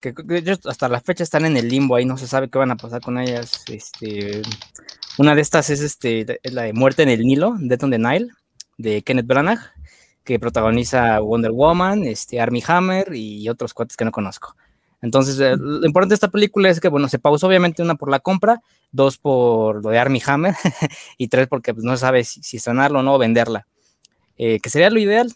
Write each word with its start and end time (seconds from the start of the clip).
que 0.00 0.14
hasta 0.64 0.88
la 0.88 1.00
fecha 1.00 1.22
están 1.22 1.44
en 1.44 1.56
el 1.56 1.68
limbo 1.68 1.96
ahí, 1.96 2.04
no 2.04 2.16
se 2.16 2.26
sabe 2.26 2.48
qué 2.48 2.58
van 2.58 2.70
a 2.70 2.76
pasar 2.76 3.02
con 3.02 3.18
ellas. 3.18 3.64
Este, 3.68 4.42
una 5.18 5.34
de 5.34 5.42
estas 5.42 5.70
es 5.70 5.80
este, 5.80 6.40
la 6.44 6.62
de 6.62 6.72
Muerte 6.72 7.02
en 7.02 7.10
el 7.10 7.20
Nilo, 7.20 7.54
Death 7.58 7.84
on 7.84 7.90
the 7.90 7.98
Nile, 7.98 8.28
de 8.78 9.02
Kenneth 9.02 9.26
Branagh, 9.26 9.60
que 10.24 10.38
protagoniza 10.38 11.20
Wonder 11.20 11.52
Woman, 11.52 12.04
este, 12.04 12.40
Armie 12.40 12.64
Hammer 12.66 13.14
y 13.14 13.48
otros 13.48 13.74
cuates 13.74 13.96
que 13.96 14.04
no 14.04 14.12
conozco. 14.12 14.56
Entonces, 15.02 15.38
eh, 15.40 15.56
lo 15.56 15.86
importante 15.86 16.12
de 16.12 16.16
esta 16.16 16.30
película 16.30 16.68
es 16.68 16.80
que, 16.80 16.88
bueno, 16.88 17.08
se 17.08 17.18
pausó 17.18 17.46
obviamente 17.46 17.82
una 17.82 17.94
por 17.94 18.10
la 18.10 18.20
compra, 18.20 18.60
dos 18.92 19.18
por 19.18 19.82
lo 19.82 19.90
de 19.90 19.98
Armie 19.98 20.22
Hammer 20.26 20.54
y 21.18 21.28
tres 21.28 21.48
porque 21.48 21.72
pues, 21.72 21.84
no 21.84 21.92
se 21.92 22.00
sabe 22.00 22.24
si, 22.24 22.42
si 22.42 22.58
estrenarlo 22.58 23.00
o 23.00 23.02
no 23.02 23.14
o 23.14 23.18
venderla, 23.18 23.66
eh, 24.36 24.60
que 24.60 24.70
sería 24.70 24.90
lo 24.90 24.98
ideal. 24.98 25.32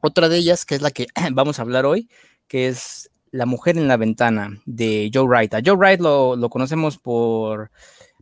Otra 0.00 0.28
de 0.28 0.36
ellas, 0.36 0.64
que 0.64 0.74
es 0.74 0.82
la 0.82 0.90
que 0.90 1.06
vamos 1.32 1.58
a 1.58 1.62
hablar 1.62 1.86
hoy, 1.86 2.08
que 2.48 2.68
es 2.68 3.11
La 3.32 3.46
mujer 3.46 3.76
en 3.76 3.88
la 3.88 3.96
ventana 3.96 4.60
de 4.66 5.10
Joe 5.12 5.26
Wright. 5.26 5.54
A 5.54 5.60
Joe 5.64 5.74
Wright 5.74 6.00
lo, 6.00 6.48
conocemos 6.48 6.98
por 6.98 7.72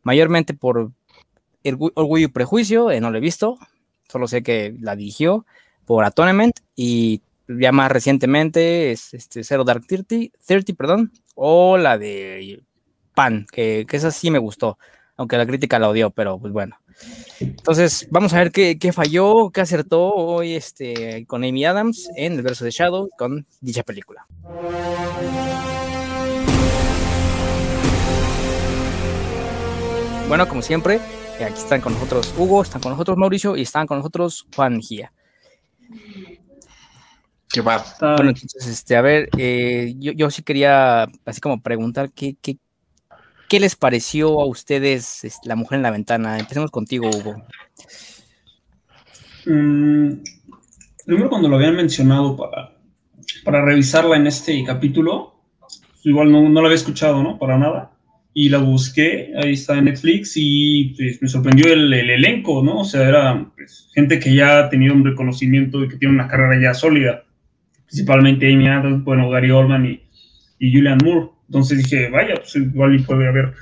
mayormente 0.03 0.55
por 0.55 0.93
Orgullo 1.63 2.25
y 2.25 2.29
Prejuicio, 2.29 2.91
eh, 2.91 3.01
no 3.01 3.11
lo 3.11 3.19
he 3.19 3.21
visto, 3.21 3.59
solo 4.09 4.27
sé 4.27 4.43
que 4.43 4.75
la 4.81 4.97
dirigió 4.97 5.45
por 5.85 6.05
Atonement 6.05 6.59
y 6.75 7.21
ya 7.49 7.71
más 7.71 7.93
recientemente 7.93 8.93
es 8.93 9.13
este 9.13 9.45
Zero 9.45 9.65
Dark 9.65 9.87
Thirty, 9.87 10.33
30 10.47 10.73
perdón, 10.73 11.13
o 11.35 11.77
la 11.77 11.99
de 11.99 12.63
Pan, 13.15 13.47
que, 13.53 13.85
que, 13.87 13.97
esa 13.99 14.11
sí 14.11 14.31
me 14.31 14.39
gustó, 14.39 14.79
aunque 15.17 15.37
la 15.37 15.47
crítica 15.47 15.79
la 15.79 15.91
odió, 15.91 16.11
pero 16.11 16.39
pues 16.39 16.53
bueno. 16.53 16.77
Entonces, 17.41 18.07
vamos 18.11 18.33
a 18.33 18.39
ver 18.39 18.53
qué, 18.53 18.79
qué 18.79 18.93
falló, 18.93 19.51
qué 19.51 19.61
acertó 19.61 20.13
hoy 20.13 20.55
este, 20.55 21.25
con 21.27 21.45
Amy 21.45 21.65
Adams 21.65 22.09
en 22.17 22.35
el 22.35 22.43
verso 22.43 22.65
de 22.65 22.71
Shadow 22.71 23.09
con 23.17 23.47
dicha 23.61 23.83
película. 23.83 24.27
Bueno, 30.29 30.49
como 30.49 30.63
siempre, 30.63 31.01
aquí 31.45 31.59
están 31.59 31.81
con 31.81 31.95
nosotros 31.95 32.33
Hugo, 32.37 32.63
están 32.63 32.81
con 32.81 32.93
nosotros 32.93 33.17
Mauricio 33.17 33.57
y 33.57 33.63
están 33.63 33.87
con 33.87 33.99
nosotros 33.99 34.47
Juan 34.55 34.81
Gia. 34.81 35.13
¿Qué 37.53 37.63
va? 37.63 37.85
Bueno, 38.01 38.31
entonces, 38.31 38.67
este, 38.69 38.95
a 38.95 39.01
ver, 39.01 39.29
eh, 39.37 39.95
yo, 39.99 40.13
yo, 40.13 40.31
sí 40.31 40.43
quería 40.43 41.09
así 41.25 41.41
como 41.41 41.61
preguntar 41.61 42.13
qué, 42.13 42.37
qué, 42.41 42.59
qué 43.51 43.61
les 43.61 43.75
pareció 43.75 44.41
a 44.41 44.47
ustedes 44.47 45.41
La 45.45 45.57
Mujer 45.57 45.77
en 45.77 45.83
la 45.83 45.91
Ventana. 45.91 46.39
Empecemos 46.39 46.71
contigo, 46.71 47.11
Hugo. 47.11 47.43
Mm, 49.45 50.13
cuando 51.29 51.49
lo 51.49 51.57
habían 51.57 51.75
mencionado 51.75 52.37
para, 52.37 52.77
para 53.45 53.65
revisarla 53.65 54.17
en 54.17 54.29
este 54.29 54.63
capítulo, 54.65 55.35
igual 56.05 56.31
no, 56.31 56.49
no 56.49 56.61
lo 56.61 56.67
había 56.67 56.77
escuchado, 56.77 57.23
¿no? 57.23 57.39
Para 57.39 57.59
nada 57.59 57.91
y 58.33 58.49
la 58.49 58.59
busqué, 58.59 59.33
ahí 59.43 59.55
está 59.55 59.77
en 59.79 59.87
Netflix 59.87 60.35
y 60.37 60.95
pues, 60.97 61.21
me 61.21 61.29
sorprendió 61.29 61.73
el, 61.73 61.93
el, 61.93 62.11
elenco, 62.11 62.63
¿no? 62.63 62.81
O 62.81 62.85
sea, 62.85 63.09
era 63.09 63.51
pues, 63.57 63.91
gente 63.93 64.21
que 64.21 64.33
ya 64.33 64.61
ha 64.61 64.71
tenido 64.71 64.95
un 64.95 65.05
reconocimiento 65.05 65.83
y 65.83 65.89
que 65.89 65.97
tiene 65.97 66.15
una 66.15 66.29
carrera 66.29 66.61
ya 66.63 66.75
sólida, 66.75 67.25
principalmente 67.87 68.53
Amy 68.53 68.69
Adams, 68.69 69.03
bueno, 69.03 69.29
Gary 69.31 69.51
Oldman 69.51 69.87
y, 69.87 70.01
y 70.61 70.73
Julian 70.73 70.99
Moore. 71.05 71.31
Entonces 71.51 71.79
dije, 71.79 72.09
vaya, 72.11 72.35
pues 72.37 72.55
igual 72.55 73.03
puede 73.05 73.27
haber 73.27 73.53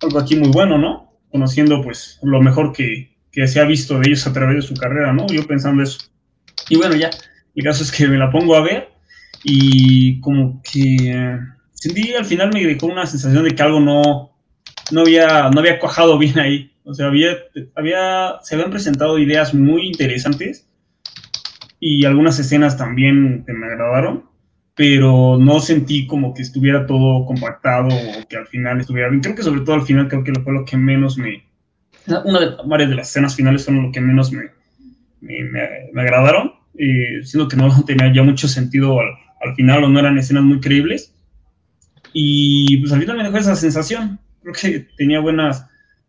algo 0.00 0.18
aquí 0.18 0.36
muy 0.36 0.48
bueno, 0.48 0.78
¿no? 0.78 1.12
Conociendo 1.30 1.82
pues 1.82 2.18
lo 2.22 2.40
mejor 2.40 2.72
que, 2.72 3.14
que 3.30 3.46
se 3.46 3.60
ha 3.60 3.64
visto 3.64 3.98
de 3.98 4.08
ellos 4.08 4.26
a 4.26 4.32
través 4.32 4.56
de 4.56 4.62
su 4.62 4.72
carrera, 4.72 5.12
¿no? 5.12 5.26
Yo 5.26 5.46
pensando 5.46 5.82
eso. 5.82 5.98
Y 6.70 6.76
bueno, 6.76 6.96
ya, 6.96 7.10
el 7.54 7.62
caso 7.62 7.82
es 7.82 7.92
que 7.92 8.08
me 8.08 8.16
la 8.16 8.30
pongo 8.30 8.56
a 8.56 8.62
ver 8.62 8.88
y 9.44 10.18
como 10.20 10.62
que 10.62 11.38
sentí 11.74 12.14
al 12.14 12.24
final 12.24 12.50
me 12.54 12.64
dejó 12.64 12.86
una 12.86 13.04
sensación 13.04 13.44
de 13.44 13.54
que 13.54 13.62
algo 13.62 13.80
no, 13.80 14.34
no, 14.90 15.00
había, 15.02 15.50
no 15.50 15.60
había 15.60 15.78
cuajado 15.78 16.18
bien 16.18 16.38
ahí. 16.38 16.72
O 16.84 16.94
sea, 16.94 17.08
había, 17.08 17.36
había, 17.74 18.36
se 18.44 18.54
habían 18.54 18.70
presentado 18.70 19.18
ideas 19.18 19.52
muy 19.52 19.86
interesantes 19.86 20.70
y 21.80 22.06
algunas 22.06 22.38
escenas 22.38 22.78
también 22.78 23.44
me 23.46 23.66
agradaron, 23.66 24.24
pero 24.76 25.38
no 25.38 25.58
sentí 25.60 26.06
como 26.06 26.34
que 26.34 26.42
estuviera 26.42 26.86
todo 26.86 27.24
compactado 27.24 27.88
o 27.88 28.28
que 28.28 28.36
al 28.36 28.46
final 28.46 28.80
estuviera 28.80 29.08
bien. 29.08 29.22
Creo 29.22 29.34
que 29.34 29.42
sobre 29.42 29.62
todo 29.62 29.74
al 29.76 29.82
final 29.82 30.08
creo 30.08 30.22
que 30.22 30.34
fue 30.40 30.52
lo 30.52 30.64
que 30.64 30.76
menos 30.76 31.16
me... 31.16 31.44
Una 32.24 32.40
de, 32.40 32.50
varias 32.66 32.90
de 32.90 32.96
las 32.96 33.08
escenas 33.08 33.34
finales 33.34 33.64
fueron 33.64 33.86
lo 33.86 33.92
que 33.92 34.00
menos 34.00 34.30
me, 34.30 34.44
me, 35.20 35.42
me, 35.92 36.00
agradaron, 36.00 36.52
eh, 36.78 37.20
siendo 37.24 37.48
que 37.48 37.56
no 37.56 37.84
tenía 37.86 38.12
ya 38.12 38.22
mucho 38.22 38.46
sentido 38.46 39.00
al, 39.00 39.08
al 39.42 39.54
final 39.54 39.84
o 39.84 39.88
no 39.88 39.98
eran 39.98 40.18
escenas 40.18 40.44
muy 40.44 40.60
creíbles 40.60 41.12
y 42.12 42.78
pues 42.78 42.92
al 42.92 43.00
final 43.00 43.18
me 43.18 43.24
dejó 43.24 43.36
esa 43.36 43.56
sensación. 43.56 44.18
Creo 44.42 44.54
que 44.54 44.86
tenía 44.96 45.20
buenas, 45.20 45.66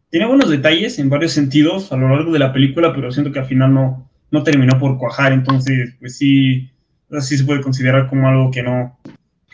tenía 0.10 0.28
buenos 0.28 0.50
detalles 0.50 1.00
en 1.00 1.10
varios 1.10 1.34
sentidos 1.34 1.92
a 1.92 1.98
lo 1.98 2.08
largo 2.10 2.32
de 2.32 2.40
la 2.40 2.54
película, 2.54 2.94
pero 2.94 3.12
siento 3.12 3.32
que 3.32 3.40
al 3.40 3.46
final 3.46 3.74
no, 3.74 4.10
no 4.32 4.44
terminó 4.44 4.80
por 4.80 4.98
cuajar. 4.98 5.34
Entonces, 5.34 5.96
pues 6.00 6.18
sí, 6.18 6.70
así 7.12 7.38
se 7.38 7.44
puede 7.44 7.62
considerar 7.62 8.10
como 8.10 8.28
algo 8.28 8.52
que 8.52 8.64
no, 8.64 8.98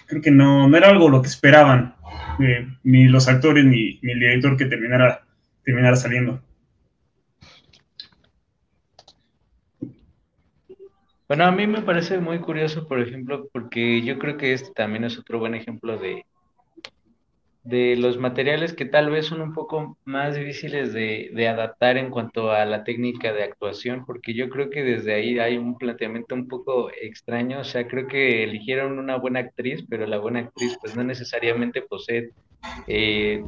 creo 0.05 0.21
que 0.21 0.31
no, 0.31 0.67
no 0.67 0.77
era 0.77 0.89
algo 0.89 1.09
lo 1.09 1.21
que 1.21 1.27
esperaban 1.27 1.95
eh, 2.39 2.67
ni 2.83 3.07
los 3.07 3.27
actores 3.27 3.65
ni, 3.65 3.99
ni, 4.01 4.11
el 4.13 4.19
director 4.19 4.57
que 4.57 4.65
terminara, 4.65 5.25
terminara 5.63 5.95
saliendo. 5.95 6.41
Bueno, 11.27 11.45
a 11.45 11.51
mí 11.51 11.65
me 11.65 11.81
parece 11.81 12.19
muy 12.19 12.39
curioso, 12.39 12.87
por 12.87 12.99
ejemplo, 12.99 13.47
porque 13.51 14.01
yo 14.01 14.19
creo 14.19 14.37
que 14.37 14.53
este 14.53 14.71
también 14.73 15.03
es 15.03 15.17
otro 15.17 15.39
buen 15.39 15.55
ejemplo 15.55 15.97
de, 15.97 16.25
de 17.63 17.95
los 17.95 18.17
materiales 18.17 18.73
que 18.73 18.85
tal 18.85 19.09
vez 19.09 19.27
son 19.27 19.41
un 19.41 19.53
poco 19.53 19.97
más 20.03 20.35
difíciles 20.35 20.91
de, 20.91 21.31
de, 21.33 21.47
adaptar 21.47 21.97
en 21.97 22.09
cuanto 22.09 22.51
a 22.51 22.65
la 22.65 22.83
técnica 22.83 23.31
de 23.31 23.43
actuación, 23.43 24.05
porque 24.05 24.33
yo 24.33 24.49
creo 24.49 24.69
que 24.69 24.83
desde 24.83 25.13
ahí 25.13 25.39
hay 25.39 25.57
un 25.57 25.77
planteamiento 25.77 26.35
un 26.35 26.49
poco 26.49 26.91
extraño, 27.01 27.61
o 27.61 27.63
sea, 27.63 27.87
creo 27.87 28.07
que 28.07 28.43
eligieron 28.43 28.99
una 28.99 29.15
buena 29.15 29.39
actriz, 29.39 29.85
pero 29.89 30.05
la 30.05 30.17
buena 30.17 30.39
actriz 30.39 30.77
pues 30.81 30.95
no 30.95 31.05
necesariamente 31.05 31.81
posee, 31.81 32.31
eh, 32.87 33.45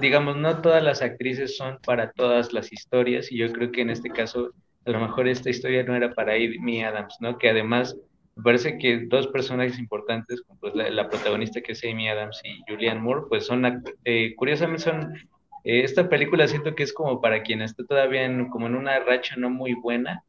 digamos, 0.00 0.36
no 0.38 0.62
todas 0.62 0.82
las 0.82 1.02
actrices 1.02 1.56
son 1.56 1.78
para 1.84 2.12
todas 2.12 2.54
las 2.54 2.72
historias, 2.72 3.30
y 3.30 3.36
yo 3.36 3.52
creo 3.52 3.70
que 3.70 3.82
en 3.82 3.90
este 3.90 4.08
caso 4.08 4.52
a 4.86 4.90
lo 4.90 5.00
mejor 5.00 5.28
esta 5.28 5.50
historia 5.50 5.82
no 5.82 5.94
era 5.94 6.14
para 6.14 6.34
Amy 6.34 6.82
Adams, 6.82 7.16
¿no? 7.20 7.38
Que 7.38 7.50
además 7.50 7.96
me 8.36 8.42
parece 8.42 8.78
que 8.78 9.06
dos 9.06 9.28
personajes 9.28 9.78
importantes, 9.78 10.42
pues 10.60 10.74
la, 10.74 10.90
la, 10.90 11.08
protagonista 11.08 11.60
que 11.60 11.72
es 11.72 11.84
Amy 11.84 12.08
Adams 12.08 12.40
y 12.44 12.62
Julianne 12.68 13.00
Moore, 13.00 13.22
pues 13.28 13.46
son, 13.46 13.84
eh, 14.04 14.34
curiosamente 14.36 14.82
son, 14.82 15.14
eh, 15.62 15.82
esta 15.84 16.08
película 16.08 16.48
siento 16.48 16.74
que 16.74 16.82
es 16.82 16.92
como 16.92 17.20
para 17.20 17.42
quien 17.42 17.62
está 17.62 17.84
todavía 17.84 18.24
en, 18.24 18.48
como 18.48 18.66
en 18.66 18.74
una 18.74 18.98
racha 19.00 19.36
no 19.36 19.50
muy 19.50 19.74
buena, 19.74 20.24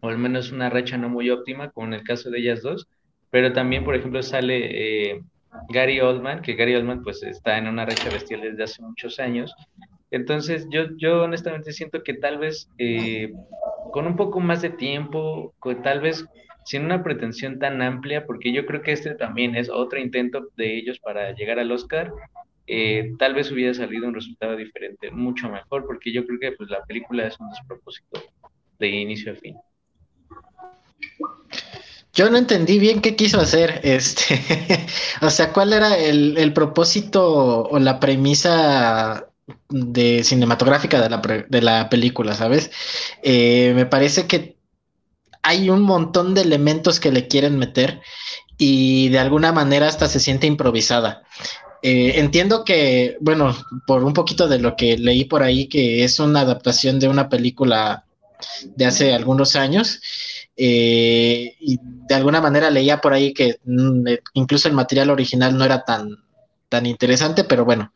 o 0.00 0.08
al 0.08 0.16
menos 0.16 0.52
una 0.52 0.70
racha 0.70 0.96
no 0.96 1.10
muy 1.10 1.28
óptima, 1.28 1.70
como 1.70 1.88
en 1.88 1.94
el 1.94 2.02
caso 2.02 2.30
de 2.30 2.38
ellas 2.38 2.62
dos, 2.62 2.88
pero 3.30 3.52
también, 3.52 3.84
por 3.84 3.94
ejemplo, 3.94 4.22
sale 4.22 5.12
eh, 5.12 5.22
Gary 5.68 6.00
Oldman, 6.00 6.40
que 6.40 6.54
Gary 6.54 6.74
Oldman 6.74 7.02
pues 7.02 7.22
está 7.22 7.58
en 7.58 7.68
una 7.68 7.84
racha 7.84 8.08
bestial 8.08 8.40
desde 8.40 8.62
hace 8.62 8.82
muchos 8.82 9.20
años, 9.20 9.54
entonces 10.10 10.66
yo, 10.70 10.86
yo 10.96 11.22
honestamente 11.22 11.72
siento 11.72 12.02
que 12.02 12.14
tal 12.14 12.38
vez 12.38 12.68
eh, 12.78 13.32
con 13.92 14.06
un 14.06 14.16
poco 14.16 14.40
más 14.40 14.62
de 14.62 14.70
tiempo, 14.70 15.54
tal 15.82 16.00
vez 16.00 16.26
sin 16.64 16.84
una 16.84 17.02
pretensión 17.02 17.58
tan 17.58 17.82
amplia, 17.82 18.26
porque 18.26 18.52
yo 18.52 18.66
creo 18.66 18.82
que 18.82 18.92
este 18.92 19.14
también 19.14 19.56
es 19.56 19.68
otro 19.70 19.98
intento 19.98 20.48
de 20.56 20.76
ellos 20.78 20.98
para 20.98 21.32
llegar 21.34 21.58
al 21.58 21.72
Oscar, 21.72 22.12
eh, 22.66 23.12
tal 23.18 23.34
vez 23.34 23.50
hubiera 23.50 23.74
salido 23.74 24.06
un 24.06 24.14
resultado 24.14 24.56
diferente, 24.56 25.10
mucho 25.10 25.48
mejor, 25.48 25.86
porque 25.86 26.12
yo 26.12 26.24
creo 26.24 26.38
que 26.38 26.52
pues, 26.52 26.70
la 26.70 26.84
película 26.84 27.26
es 27.26 27.38
un 27.40 27.50
despropósito 27.50 28.22
de 28.78 28.88
inicio 28.88 29.32
a 29.32 29.36
fin. 29.36 29.56
Yo 32.12 32.30
no 32.30 32.38
entendí 32.38 32.78
bien 32.78 33.00
qué 33.00 33.16
quiso 33.16 33.40
hacer, 33.40 33.80
este, 33.84 34.38
o 35.20 35.30
sea, 35.30 35.52
cuál 35.52 35.72
era 35.72 35.96
el, 35.96 36.36
el 36.38 36.52
propósito 36.52 37.64
o 37.64 37.78
la 37.78 37.98
premisa 37.98 39.26
de 39.68 40.22
cinematográfica 40.22 41.00
de 41.00 41.10
la, 41.10 41.46
de 41.48 41.62
la 41.62 41.88
película, 41.88 42.34
¿sabes? 42.34 42.70
Eh, 43.22 43.72
me 43.74 43.86
parece 43.86 44.26
que 44.26 44.59
hay 45.42 45.70
un 45.70 45.82
montón 45.82 46.34
de 46.34 46.42
elementos 46.42 47.00
que 47.00 47.12
le 47.12 47.28
quieren 47.28 47.58
meter 47.58 48.00
y 48.58 49.08
de 49.08 49.18
alguna 49.18 49.52
manera 49.52 49.88
hasta 49.88 50.06
se 50.06 50.20
siente 50.20 50.46
improvisada. 50.46 51.22
Eh, 51.82 52.14
entiendo 52.16 52.64
que, 52.64 53.16
bueno, 53.20 53.56
por 53.86 54.04
un 54.04 54.12
poquito 54.12 54.48
de 54.48 54.58
lo 54.58 54.76
que 54.76 54.98
leí 54.98 55.24
por 55.24 55.42
ahí, 55.42 55.66
que 55.66 56.04
es 56.04 56.18
una 56.18 56.40
adaptación 56.40 57.00
de 57.00 57.08
una 57.08 57.28
película 57.28 58.04
de 58.64 58.84
hace 58.84 59.14
algunos 59.14 59.56
años, 59.56 60.00
eh, 60.56 61.56
y 61.58 61.78
de 61.82 62.14
alguna 62.14 62.40
manera 62.42 62.70
leía 62.70 63.00
por 63.00 63.14
ahí 63.14 63.32
que 63.32 63.60
mm, 63.64 64.04
incluso 64.34 64.68
el 64.68 64.74
material 64.74 65.08
original 65.08 65.56
no 65.56 65.64
era 65.64 65.84
tan, 65.84 66.18
tan 66.68 66.84
interesante, 66.84 67.44
pero 67.44 67.64
bueno, 67.64 67.94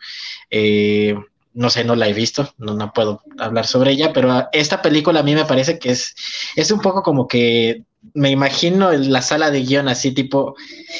eh, 0.50 1.14
no 1.54 1.70
sé, 1.70 1.84
no 1.84 1.94
la 1.96 2.08
he 2.08 2.12
visto, 2.12 2.52
no, 2.58 2.74
no 2.74 2.92
puedo 2.92 3.22
hablar 3.38 3.66
sobre 3.66 3.92
ella, 3.92 4.12
pero 4.12 4.48
esta 4.52 4.82
película 4.82 5.20
a 5.20 5.22
mí 5.22 5.34
me 5.34 5.44
parece 5.44 5.78
que 5.78 5.92
es, 5.92 6.14
es 6.56 6.70
un 6.70 6.80
poco 6.80 7.02
como 7.02 7.28
que 7.28 7.84
me 8.12 8.30
imagino 8.30 8.92
en 8.92 9.10
la 9.12 9.22
sala 9.22 9.50
de 9.50 9.62
guion 9.62 9.88
así 9.88 10.12
tipo, 10.12 10.56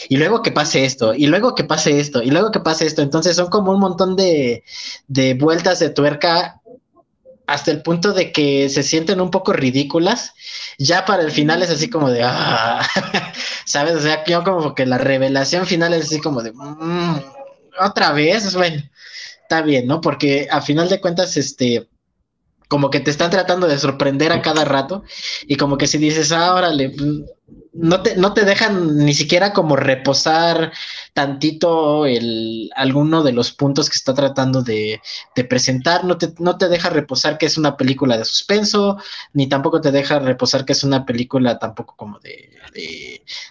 y 0.09 0.17
luego 0.17 0.43
que 0.43 0.53
pase 0.53 0.85
esto, 0.85 1.13
y 1.13 1.27
luego 1.27 1.55
que 1.55 1.65
pase 1.65 2.01
esto, 2.01 2.23
y 2.23 2.31
luego 2.31 2.51
que 2.51 2.61
pase 2.61 2.87
esto. 2.87 3.03
Entonces 3.03 3.37
son 3.37 3.49
como 3.49 3.73
un 3.73 3.81
montón 3.81 4.17
de, 4.17 4.65
de 5.09 5.35
vueltas 5.35 5.81
de 5.81 5.91
tuerca 5.91 6.63
hasta 7.47 7.71
el 7.71 7.83
punto 7.83 8.13
de 8.15 8.33
que 8.33 8.71
se 8.71 8.83
sienten 8.83 9.21
un 9.21 9.31
poco 9.31 9.53
ridículas. 9.53 10.33
Ya 10.79 11.05
para 11.05 11.23
el 11.23 11.31
final 11.31 11.63
es 11.63 11.71
así 11.71 11.91
como 11.91 12.11
de, 12.11 12.23
ah, 12.25 12.81
¿sabes? 13.67 13.97
O 13.97 14.01
sea, 14.01 14.25
yo 14.25 14.43
como 14.43 14.75
que 14.75 14.87
la 14.87 14.99
revelación 14.99 15.67
final 15.67 15.93
es 15.93 16.07
así 16.07 16.21
como 16.21 16.43
de, 16.43 16.53
mm, 16.53 17.21
otra 17.81 18.13
vez, 18.13 18.55
bueno, 18.55 18.83
está 19.45 19.63
bien, 19.63 19.87
¿no? 19.87 20.01
Porque 20.01 20.49
a 20.51 20.61
final 20.61 20.89
de 20.89 21.01
cuentas, 21.01 21.37
este, 21.37 21.89
como 22.69 22.91
que 22.91 23.01
te 23.01 23.11
están 23.11 23.31
tratando 23.31 23.67
de 23.69 23.79
sorprender 23.79 24.33
a 24.33 24.43
cada 24.43 24.65
rato 24.65 25.05
y 25.47 25.57
como 25.57 25.77
que 25.79 25.87
si 25.87 25.99
dices, 25.99 26.33
ah, 26.33 26.55
órale, 26.55 26.89
mm, 26.89 27.25
no 27.75 28.03
te, 28.03 28.17
no 28.17 28.33
te 28.33 28.45
dejan 28.45 28.97
ni 29.05 29.13
siquiera 29.13 29.53
como 29.53 29.77
reposar 29.77 30.73
tantito 31.13 32.07
el, 32.07 32.71
alguno 32.75 33.23
de 33.23 33.33
los 33.33 33.53
puntos 33.53 33.91
que 33.91 33.97
está 33.97 34.15
tratando 34.15 34.63
de, 34.63 35.01
presentar, 35.49 36.05
no 36.05 36.17
te, 36.17 36.33
no 36.39 36.57
te 36.57 36.69
deja 36.69 36.89
reposar 36.89 37.37
que 37.37 37.47
es 37.47 37.59
una 37.59 37.77
película 37.77 38.17
de 38.17 38.25
suspenso, 38.25 38.97
ni 39.35 39.47
tampoco 39.49 39.81
te 39.81 39.93
deja 39.93 40.19
reposar 40.21 40.65
que 40.65 40.73
es 40.73 40.85
una 40.85 41.05
película 41.05 41.59
tampoco 41.59 41.95
como 41.97 42.19
de, 42.21 42.51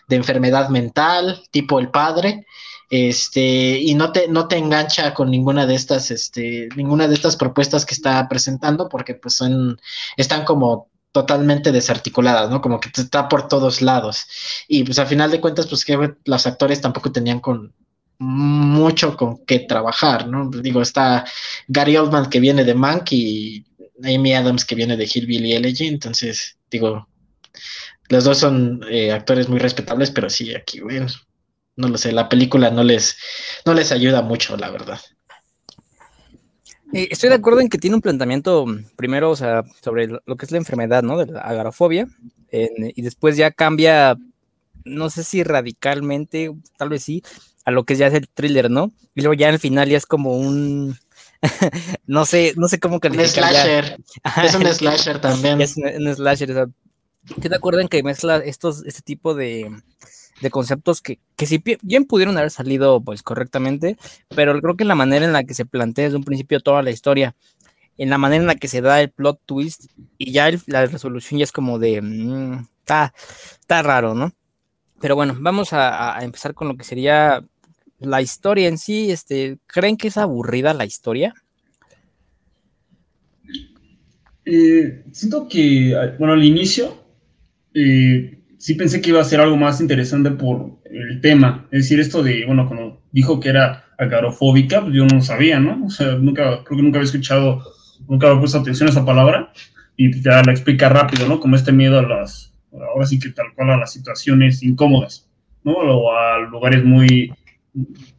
de 0.07 0.15
enfermedad 0.15 0.69
mental, 0.69 1.43
tipo 1.51 1.79
El 1.79 1.91
Padre 1.91 2.47
este, 2.89 3.79
y 3.79 3.93
no 3.95 4.11
te, 4.11 4.27
no 4.27 4.47
te 4.47 4.57
engancha 4.57 5.13
con 5.13 5.31
ninguna 5.31 5.65
de 5.65 5.75
estas, 5.75 6.11
este, 6.11 6.69
ninguna 6.75 7.07
de 7.07 7.15
estas 7.15 7.35
propuestas 7.35 7.85
que 7.85 7.95
está 7.95 8.27
presentando, 8.27 8.89
porque 8.89 9.15
pues 9.15 9.35
son, 9.35 9.79
están 10.17 10.45
como 10.45 10.89
totalmente 11.11 11.71
desarticuladas, 11.71 12.49
¿no? 12.49 12.61
Como 12.61 12.79
que 12.79 12.89
está 12.93 13.29
por 13.29 13.47
todos 13.47 13.81
lados. 13.81 14.25
Y 14.67 14.83
pues 14.83 14.99
a 14.99 15.05
final 15.05 15.31
de 15.31 15.39
cuentas, 15.39 15.67
pues 15.67 15.85
que 15.85 16.15
los 16.25 16.47
actores 16.47 16.81
tampoco 16.81 17.11
tenían 17.11 17.39
con 17.39 17.73
mucho 18.19 19.15
con 19.17 19.45
qué 19.45 19.59
trabajar, 19.59 20.27
¿no? 20.27 20.49
Digo, 20.49 20.81
está 20.81 21.25
Gary 21.67 21.97
Oldman 21.97 22.29
que 22.29 22.39
viene 22.39 22.63
de 22.63 22.73
Mank 22.73 23.11
y 23.11 23.65
Amy 24.03 24.33
Adams 24.33 24.65
que 24.65 24.75
viene 24.75 24.97
de 24.97 25.09
Hillbilly 25.11 25.53
Elegy, 25.53 25.87
entonces, 25.87 26.57
digo, 26.69 27.07
los 28.09 28.23
dos 28.23 28.37
son 28.37 28.81
eh, 28.89 29.11
actores 29.11 29.49
muy 29.49 29.59
respetables, 29.59 30.11
pero 30.11 30.29
sí, 30.29 30.53
aquí, 30.53 30.79
bueno, 30.79 31.07
no 31.75 31.87
lo 31.87 31.97
sé, 31.97 32.11
la 32.11 32.29
película 32.29 32.69
no 32.69 32.83
les, 32.83 33.17
no 33.65 33.73
les 33.73 33.91
ayuda 33.91 34.21
mucho, 34.21 34.57
la 34.57 34.69
verdad. 34.69 34.99
Eh, 36.93 37.07
estoy 37.09 37.29
de 37.29 37.35
acuerdo 37.35 37.59
en 37.59 37.69
que 37.69 37.79
tiene 37.79 37.95
un 37.95 38.01
planteamiento, 38.01 38.65
primero, 38.95 39.31
o 39.31 39.35
sea, 39.35 39.63
sobre 39.81 40.07
lo 40.07 40.35
que 40.37 40.45
es 40.45 40.51
la 40.51 40.59
enfermedad, 40.59 41.01
¿no? 41.01 41.17
De 41.17 41.31
la 41.31 41.41
agarofobia, 41.41 42.07
y 42.51 43.01
después 43.01 43.35
ya 43.35 43.49
cambia, 43.49 44.15
no 44.85 45.09
sé 45.09 45.23
si 45.23 45.43
radicalmente, 45.43 46.51
tal 46.77 46.89
vez 46.89 47.03
sí, 47.03 47.23
a 47.65 47.71
lo 47.71 47.83
que 47.83 47.95
ya 47.95 48.07
es 48.07 48.13
el 48.13 48.29
thriller, 48.29 48.69
¿no? 48.69 48.91
Y 49.15 49.21
luego 49.21 49.33
ya 49.33 49.49
al 49.49 49.57
final 49.57 49.89
ya 49.89 49.97
es 49.97 50.05
como 50.05 50.37
un, 50.37 50.95
no 52.05 52.25
sé, 52.25 52.53
no 52.57 52.67
sé 52.67 52.79
cómo 52.79 52.99
calificar. 52.99 53.25
Un 53.25 53.49
slasher. 53.49 53.97
es 54.43 54.55
un 54.55 54.65
slasher 54.65 55.19
también. 55.19 55.61
Es 55.61 55.75
un, 55.77 56.15
slasher, 56.15 56.51
o 56.51 56.53
sea, 56.53 56.65
¿te 57.41 57.49
de 57.49 57.55
acuerdo 57.55 57.79
en 57.79 57.87
que 57.87 58.03
mezcla 58.03 58.37
estos, 58.37 58.85
este 58.85 59.01
tipo 59.01 59.33
de, 59.33 59.71
de 60.43 60.51
conceptos 60.51 61.01
que, 61.01 61.19
que 61.35 61.47
si 61.47 61.63
bien 61.81 62.05
pudieron 62.05 62.37
haber 62.37 62.51
salido 62.51 63.01
pues 63.01 63.23
correctamente, 63.23 63.97
pero 64.35 64.59
creo 64.61 64.75
que 64.75 64.85
la 64.85 64.95
manera 64.95 65.25
en 65.25 65.33
la 65.33 65.43
que 65.43 65.55
se 65.55 65.65
plantea 65.65 66.05
desde 66.05 66.17
un 66.17 66.23
principio 66.23 66.59
toda 66.59 66.83
la 66.83 66.91
historia, 66.91 67.35
en 67.97 68.09
la 68.09 68.17
manera 68.17 68.41
en 68.41 68.47
la 68.47 68.55
que 68.55 68.67
se 68.67 68.81
da 68.81 69.01
el 69.01 69.09
plot 69.09 69.39
twist 69.45 69.85
y 70.17 70.31
ya 70.31 70.49
la 70.67 70.85
resolución 70.85 71.39
ya 71.39 71.43
es 71.43 71.51
como 71.51 71.79
de, 71.79 72.01
mm, 72.01 72.65
está, 72.79 73.13
raro, 73.81 74.13
¿no? 74.13 74.33
Pero 74.99 75.15
bueno, 75.15 75.35
vamos 75.39 75.73
a, 75.73 76.17
empezar 76.21 76.53
con 76.53 76.67
lo 76.67 76.77
que 76.77 76.83
sería 76.83 77.43
la 77.99 78.21
historia 78.21 78.67
en 78.67 78.77
sí. 78.77 79.11
Este, 79.11 79.57
¿Creen 79.67 79.97
que 79.97 80.07
es 80.07 80.17
aburrida 80.17 80.73
la 80.73 80.85
historia? 80.85 81.33
Eh, 84.45 85.03
siento 85.11 85.47
que, 85.47 85.93
bueno, 86.19 86.33
al 86.33 86.43
inicio, 86.43 87.03
eh, 87.73 88.42
sí 88.63 88.75
pensé 88.75 89.01
que 89.01 89.09
iba 89.09 89.19
a 89.19 89.25
ser 89.25 89.41
algo 89.41 89.57
más 89.57 89.81
interesante 89.81 90.31
por 90.31 90.79
el 90.85 91.19
tema. 91.19 91.67
Es 91.69 91.83
decir, 91.83 91.99
esto 91.99 92.23
de, 92.23 92.45
bueno, 92.45 92.65
cuando 92.65 93.01
dijo 93.11 93.37
que 93.41 93.49
era 93.49 93.87
agarofóbica, 93.97 94.79
pues 94.79 94.93
yo 94.93 95.05
no 95.05 95.21
sabía, 95.21 95.59
¿no? 95.59 95.85
O 95.85 95.89
sea, 95.89 96.15
nunca, 96.15 96.63
creo 96.63 96.77
que 96.77 96.83
nunca 96.83 96.97
había 96.97 97.09
escuchado, 97.09 97.61
nunca 98.07 98.27
había 98.27 98.39
puesto 98.39 98.59
atención 98.59 98.87
a 98.87 98.91
esa 98.91 99.03
palabra 99.03 99.51
y 99.97 100.17
ya 100.21 100.41
la 100.43 100.53
explica 100.53 100.87
rápido, 100.87 101.27
¿no? 101.27 101.41
Como 101.41 101.57
este 101.57 101.73
miedo 101.73 101.99
a 101.99 102.03
las, 102.03 102.53
ahora 102.71 103.05
sí 103.05 103.19
que 103.19 103.31
tal 103.31 103.47
cual 103.53 103.71
a 103.71 103.77
las 103.77 103.91
situaciones 103.91 104.63
incómodas, 104.63 105.29
¿no? 105.65 105.73
O 105.73 106.13
a 106.13 106.39
lugares 106.49 106.85
muy, 106.85 107.33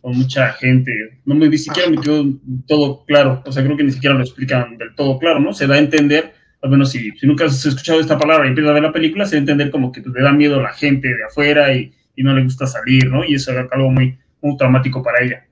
con 0.03 0.15
mucha 0.15 0.53
gente. 0.53 0.93
No 1.25 1.37
me 1.37 1.49
ni 1.49 1.57
siquiera 1.57 1.89
me 1.89 1.97
quedó 1.97 2.23
todo 2.67 3.07
claro, 3.07 3.43
o 3.47 3.51
sea, 3.51 3.65
creo 3.65 3.79
que 3.79 3.85
ni 3.85 3.93
siquiera 3.93 4.15
lo 4.15 4.21
explican 4.21 4.77
del 4.77 4.95
todo 4.95 5.19
claro, 5.19 5.41
¿no? 5.41 5.55
Se 5.55 5.67
da 5.67 5.77
a 5.77 5.79
entender 5.79 6.35
al 6.65 6.71
menos 6.71 6.93
si, 6.93 7.13
nunca 7.23 7.45
has 7.45 7.65
escuchado 7.67 8.01
esta 8.01 8.19
palabra 8.19 8.47
y 8.47 8.49
empiezas 8.49 8.71
a 8.71 8.75
ver 8.75 8.83
la 8.83 8.93
película, 8.93 9.27
se 9.27 9.37
va 9.37 9.39
a 9.39 9.41
entender 9.41 9.71
como 9.71 9.93
que 9.93 10.01
le 10.01 10.23
da 10.23 10.33
miedo 10.33 10.59
a 10.59 10.63
la 10.63 10.73
gente 10.73 11.09
de 11.09 11.25
afuera 11.25 11.75
y, 11.75 11.93
no 12.17 12.33
le 12.33 12.43
gusta 12.43 12.67
salir, 12.67 13.11
¿no? 13.11 13.23
Y 13.23 13.35
eso 13.35 13.53
era 13.53 13.69
algo 13.71 13.91
muy, 13.91 14.17
muy 14.41 14.57
traumático 14.57 15.03
para 15.03 15.23
ella. 15.23 15.45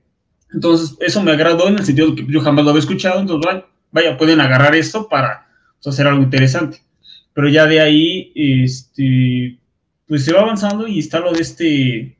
Entonces, 0.51 0.97
eso 1.01 1.21
me 1.21 1.31
agradó 1.31 1.67
en 1.67 1.77
el 1.77 1.85
sentido 1.85 2.11
de 2.11 2.15
que 2.15 2.31
yo 2.31 2.41
jamás 2.41 2.63
lo 2.63 2.71
había 2.71 2.79
escuchado, 2.79 3.19
entonces, 3.19 3.63
vaya, 3.91 4.17
pueden 4.17 4.41
agarrar 4.41 4.73
esto 4.73 5.07
para 5.07 5.45
pues, 5.75 5.93
hacer 5.93 6.07
algo 6.07 6.23
interesante. 6.23 6.81
Pero 7.33 7.47
ya 7.47 7.67
de 7.67 7.79
ahí, 7.79 8.31
este, 8.35 9.59
pues 10.07 10.25
se 10.25 10.33
va 10.33 10.41
avanzando 10.41 10.87
y 10.87 10.97
está 10.97 11.19
lo 11.19 11.31
de 11.31 11.41
este, 11.41 12.17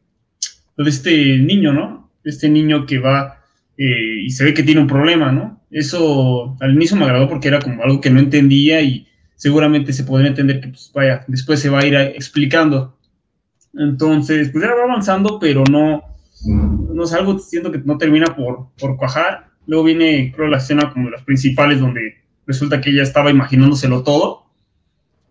lo 0.75 0.83
de 0.83 0.89
este 0.91 1.37
niño, 1.39 1.73
¿no? 1.73 2.11
Este 2.23 2.47
niño 2.47 2.85
que 2.85 2.99
va 2.99 3.39
eh, 3.75 4.21
y 4.25 4.29
se 4.29 4.43
ve 4.43 4.53
que 4.53 4.63
tiene 4.63 4.81
un 4.81 4.87
problema, 4.87 5.31
¿no? 5.31 5.62
Eso 5.73 6.55
al 6.59 6.73
inicio 6.73 6.95
me 6.95 7.05
agradó 7.05 7.27
porque 7.27 7.47
era 7.47 7.59
como 7.59 7.83
algo 7.83 7.99
que 7.99 8.11
no 8.11 8.19
entendía 8.19 8.81
y 8.81 9.07
seguramente 9.35 9.91
se 9.91 10.03
podría 10.03 10.29
entender 10.29 10.61
que, 10.61 10.67
pues 10.69 10.91
vaya, 10.93 11.25
después 11.27 11.59
se 11.59 11.69
va 11.69 11.79
a 11.79 11.85
ir 11.85 11.95
explicando. 11.95 12.97
Entonces, 13.73 14.49
pues 14.51 14.63
era 14.63 14.73
avanzando, 14.83 15.39
pero 15.39 15.63
no, 15.69 16.03
no 16.45 17.03
es 17.03 17.13
algo, 17.13 17.39
siento 17.39 17.71
que 17.71 17.79
no 17.79 17.97
termina 17.97 18.35
por, 18.35 18.67
por 18.77 18.97
cuajar. 18.97 19.47
Luego 19.65 19.83
viene, 19.85 20.31
creo, 20.35 20.47
la 20.47 20.57
escena 20.57 20.91
como 20.93 21.05
de 21.05 21.13
las 21.13 21.23
principales 21.23 21.79
donde 21.79 22.17
resulta 22.45 22.79
que 22.79 22.91
ella 22.91 23.01
estaba 23.01 23.31
imaginándoselo 23.31 24.03
todo. 24.03 24.43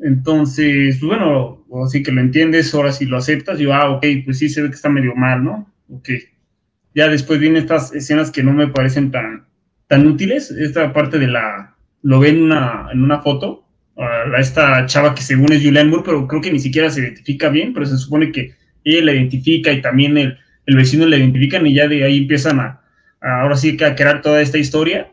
Entonces, 0.00 0.99
pues 0.99 1.09
bueno, 1.09 1.65
así 1.85 2.03
que 2.03 2.11
lo 2.11 2.21
entiendes, 2.21 2.75
ahora 2.75 2.91
sí 2.91 3.06
lo 3.06 3.17
aceptas, 3.17 3.61
y 3.61 3.71
ah, 3.71 3.91
ok, 3.91 4.05
pues 4.25 4.39
sí 4.39 4.49
se 4.49 4.62
ve 4.62 4.69
que 4.69 4.75
está 4.75 4.89
medio 4.89 5.15
mal, 5.15 5.44
¿no? 5.44 5.73
Ok. 5.89 6.09
Ya 6.94 7.09
después 7.09 7.39
vienen 7.39 7.62
estas 7.62 7.94
escenas 7.94 8.33
que 8.33 8.43
no 8.43 8.53
me 8.53 8.67
parecen 8.67 9.13
tan, 9.13 9.46
tan 9.93 10.06
útiles. 10.06 10.51
Esta 10.51 10.91
parte 10.94 11.19
de 11.19 11.27
la, 11.27 11.77
lo 12.01 12.19
ven 12.19 12.37
en 12.37 12.43
una, 12.44 12.89
en 12.91 13.05
una 13.05 13.20
foto, 13.20 13.67
a 13.99 14.41
esta 14.41 14.87
chava 14.87 15.15
que 15.15 15.20
según 15.20 15.53
es 15.53 15.63
Julianne 15.63 15.91
Moore, 15.91 16.05
pero 16.06 16.27
creo 16.27 16.41
que 16.41 16.51
ni 16.51 16.58
siquiera 16.58 16.89
se 16.89 17.03
identifica 17.03 17.51
bien, 17.51 17.75
pero 17.75 17.84
se 17.84 17.99
supone 17.99 18.32
que 18.32 18.55
ella 18.84 19.05
la 19.05 19.13
identifica 19.13 19.70
y 19.70 19.82
también 19.82 20.17
el, 20.17 20.39
el 20.65 20.77
vecino 20.77 21.05
la 21.05 21.19
identifican 21.19 21.67
y 21.67 21.75
ya 21.75 21.89
de 21.89 22.05
ahí 22.05 22.17
empiezan 22.17 22.58
a, 22.58 22.81
ahora 23.20 23.55
sí 23.55 23.77
que 23.77 23.84
a 23.84 23.94
crear 23.94 24.22
toda 24.22 24.41
esta 24.41 24.56
historia. 24.56 25.13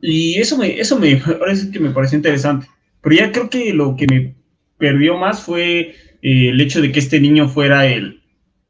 Y 0.00 0.34
eso 0.34 0.58
me, 0.58 0.80
eso 0.80 0.98
me, 0.98 1.22
ahora 1.40 1.54
sí 1.54 1.70
que 1.70 1.78
me 1.78 1.90
pareció 1.90 2.16
interesante. 2.16 2.66
Pero 3.02 3.14
ya 3.14 3.30
creo 3.30 3.48
que 3.48 3.72
lo 3.72 3.94
que 3.94 4.06
me 4.10 4.34
perdió 4.78 5.16
más 5.16 5.44
fue 5.44 5.94
eh, 6.22 6.48
el 6.48 6.60
hecho 6.60 6.80
de 6.80 6.90
que 6.90 6.98
este 6.98 7.20
niño 7.20 7.48
fuera 7.48 7.86
el, 7.86 8.20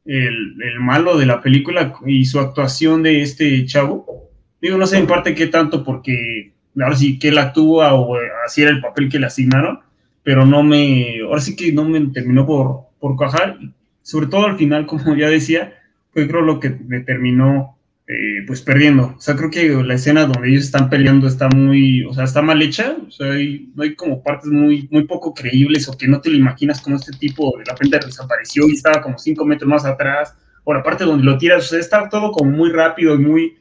el, 0.04 0.56
el, 0.62 0.80
malo 0.80 1.16
de 1.16 1.24
la 1.24 1.40
película 1.40 1.94
y 2.04 2.26
su 2.26 2.38
actuación 2.38 3.02
de 3.02 3.22
este 3.22 3.64
chavo. 3.64 4.30
Digo, 4.62 4.78
no 4.78 4.86
sé 4.86 4.96
en 4.96 5.08
parte 5.08 5.34
qué 5.34 5.48
tanto 5.48 5.82
porque 5.84 6.52
ahora 6.80 6.96
sí 6.96 7.18
que 7.18 7.28
él 7.28 7.38
actúa 7.38 7.94
o 7.94 8.16
así 8.46 8.62
era 8.62 8.70
el 8.70 8.80
papel 8.80 9.08
que 9.10 9.18
le 9.18 9.26
asignaron, 9.26 9.80
pero 10.22 10.46
no 10.46 10.62
me, 10.62 11.20
ahora 11.20 11.40
sí 11.40 11.56
que 11.56 11.72
no 11.72 11.84
me 11.84 12.00
terminó 12.12 12.46
por, 12.46 12.82
por 13.00 13.16
cuajar, 13.16 13.58
sobre 14.02 14.28
todo 14.28 14.46
al 14.46 14.56
final, 14.56 14.86
como 14.86 15.16
ya 15.16 15.28
decía, 15.28 15.74
fue 16.12 16.28
creo 16.28 16.42
lo 16.42 16.60
que 16.60 16.70
me 16.70 17.00
terminó 17.00 17.76
eh, 18.06 18.44
pues 18.46 18.62
perdiendo. 18.62 19.14
O 19.16 19.20
sea, 19.20 19.34
creo 19.34 19.50
que 19.50 19.68
la 19.82 19.94
escena 19.94 20.26
donde 20.26 20.48
ellos 20.48 20.64
están 20.64 20.88
peleando 20.90 21.26
está 21.26 21.48
muy, 21.48 22.04
o 22.04 22.12
sea, 22.14 22.24
está 22.24 22.40
mal 22.40 22.62
hecha, 22.62 22.96
o 23.06 23.10
sea, 23.10 23.32
hay, 23.32 23.68
hay 23.78 23.94
como 23.96 24.22
partes 24.22 24.50
muy, 24.50 24.88
muy 24.92 25.04
poco 25.04 25.34
creíbles 25.34 25.88
o 25.88 25.96
que 25.96 26.06
no 26.06 26.20
te 26.20 26.30
lo 26.30 26.36
imaginas 26.36 26.80
como 26.80 26.96
este 26.96 27.16
tipo 27.18 27.52
de 27.58 27.64
repente 27.64 27.98
desapareció 28.04 28.68
y 28.68 28.74
estaba 28.74 29.02
como 29.02 29.18
cinco 29.18 29.44
metros 29.44 29.68
más 29.68 29.84
atrás, 29.84 30.36
o 30.64 30.72
la 30.72 30.82
parte 30.82 31.04
donde 31.04 31.24
lo 31.24 31.38
tiras, 31.38 31.64
o 31.64 31.68
sea, 31.68 31.80
está 31.80 32.08
todo 32.08 32.30
como 32.30 32.50
muy 32.50 32.70
rápido 32.70 33.14
y 33.14 33.18
muy, 33.18 33.56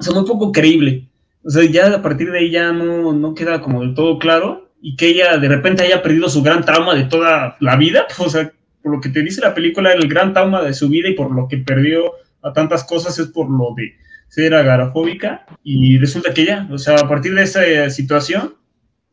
o 0.00 0.02
sea, 0.02 0.14
muy 0.14 0.24
poco 0.24 0.50
creíble. 0.50 1.08
O 1.44 1.50
sea, 1.50 1.62
ya 1.64 1.94
a 1.94 2.02
partir 2.02 2.30
de 2.30 2.38
ahí 2.38 2.50
ya 2.50 2.72
no, 2.72 3.12
no 3.12 3.34
queda 3.34 3.60
como 3.60 3.82
del 3.82 3.94
todo 3.94 4.18
claro 4.18 4.70
y 4.80 4.96
que 4.96 5.08
ella 5.08 5.36
de 5.36 5.48
repente 5.48 5.82
haya 5.82 6.02
perdido 6.02 6.28
su 6.30 6.42
gran 6.42 6.64
trauma 6.64 6.94
de 6.94 7.04
toda 7.04 7.56
la 7.60 7.76
vida, 7.76 8.06
o 8.18 8.28
sea, 8.30 8.50
por 8.82 8.94
lo 8.94 9.00
que 9.00 9.10
te 9.10 9.22
dice 9.22 9.42
la 9.42 9.54
película, 9.54 9.92
el 9.92 10.08
gran 10.08 10.32
trauma 10.32 10.62
de 10.62 10.72
su 10.72 10.88
vida 10.88 11.08
y 11.08 11.14
por 11.14 11.30
lo 11.30 11.48
que 11.48 11.58
perdió 11.58 12.12
a 12.42 12.52
tantas 12.54 12.84
cosas 12.84 13.18
es 13.18 13.26
por 13.26 13.50
lo 13.50 13.74
de 13.76 13.94
ser 14.28 14.54
agarofóbica 14.54 15.44
y 15.62 15.98
resulta 15.98 16.32
que 16.32 16.46
ya, 16.46 16.66
o 16.70 16.78
sea, 16.78 16.96
a 16.96 17.08
partir 17.08 17.34
de 17.34 17.42
esa 17.42 17.90
situación 17.90 18.54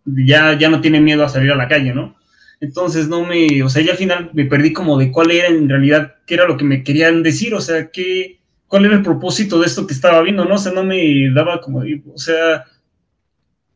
ya, 0.05 0.57
ya 0.57 0.69
no 0.69 0.79
tiene 0.79 1.01
miedo 1.01 1.25
a 1.25 1.29
salir 1.29 1.51
a 1.51 1.55
la 1.55 1.67
calle, 1.67 1.93
¿no? 1.93 2.15
Entonces 2.61 3.09
no 3.09 3.25
me, 3.25 3.61
o 3.61 3.67
sea, 3.67 3.83
ya 3.83 3.91
al 3.91 3.97
final 3.97 4.31
me 4.33 4.45
perdí 4.45 4.71
como 4.71 4.97
de 4.97 5.11
cuál 5.11 5.31
era 5.31 5.47
en 5.47 5.67
realidad, 5.67 6.15
qué 6.25 6.35
era 6.35 6.47
lo 6.47 6.55
que 6.55 6.63
me 6.63 6.83
querían 6.83 7.23
decir, 7.23 7.53
o 7.53 7.61
sea, 7.61 7.91
qué, 7.91 8.36
cuál 8.67 8.85
era 8.85 8.95
el 8.95 9.03
propósito 9.03 9.59
de 9.59 9.67
esto 9.67 9.87
que 9.87 9.93
estaba 9.93 10.21
viendo, 10.21 10.45
¿no? 10.45 10.55
O 10.55 10.57
sea, 10.57 10.71
no 10.71 10.83
me 10.83 11.31
daba 11.33 11.61
como, 11.61 11.79
o 11.79 12.17
sea, 12.17 12.65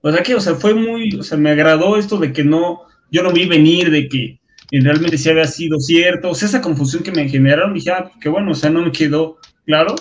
o 0.02 0.12
sea 0.12 0.24
que, 0.24 0.36
o 0.36 0.40
sea, 0.40 0.56
fue 0.56 0.74
muy, 0.74 1.16
o 1.16 1.24
sea, 1.24 1.38
me 1.38 1.52
agradó 1.52 1.98
esto 1.98 2.18
de 2.18 2.34
que 2.34 2.44
no, 2.44 2.82
yo 3.12 3.24
no 3.24 3.32
vi 3.32 3.48
venir, 3.48 3.90
de 3.92 4.08
que 4.08 4.40
realmente 4.72 5.18
sí 5.18 5.30
había 5.30 5.46
sido 5.46 5.80
cierto, 5.80 6.30
o 6.30 6.36
sea, 6.36 6.48
esa 6.48 6.62
confusión 6.62 7.04
que 7.04 7.12
me 7.12 7.30
generaron, 7.30 7.74
dije, 7.74 7.92
ah, 7.92 8.12
que 8.20 8.30
bueno, 8.30 8.52
o 8.52 8.56
sea, 8.56 8.70
no 8.70 8.82
me 8.82 8.92
quedó 8.92 9.38
claro 9.66 9.96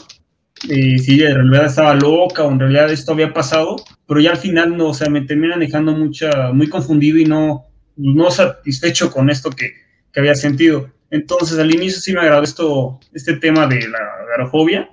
eh, 0.68 0.98
si 0.98 1.22
en 1.22 1.34
realidad 1.34 1.66
estaba 1.66 1.94
loca 1.94 2.44
o 2.44 2.50
en 2.50 2.60
realidad 2.60 2.90
esto 2.90 3.12
había 3.12 3.32
pasado, 3.32 3.76
pero 4.06 4.20
ya 4.20 4.32
al 4.32 4.36
final 4.36 4.76
no, 4.76 4.88
o 4.88 4.94
sea, 4.94 5.08
me 5.08 5.22
terminan 5.22 5.60
dejando 5.60 5.92
mucha, 5.92 6.52
muy 6.52 6.68
confundido 6.68 7.18
y 7.18 7.24
no, 7.24 7.66
no 7.96 8.30
satisfecho 8.30 9.10
con 9.10 9.30
esto 9.30 9.50
que, 9.50 9.72
que 10.12 10.20
había 10.20 10.34
sentido. 10.34 10.90
Entonces, 11.10 11.58
al 11.58 11.74
inicio 11.74 12.00
sí 12.00 12.12
me 12.12 12.20
agradó 12.20 12.42
esto, 12.44 13.00
este 13.12 13.34
tema 13.36 13.66
de 13.66 13.88
la 13.88 13.98
garofobia, 14.30 14.90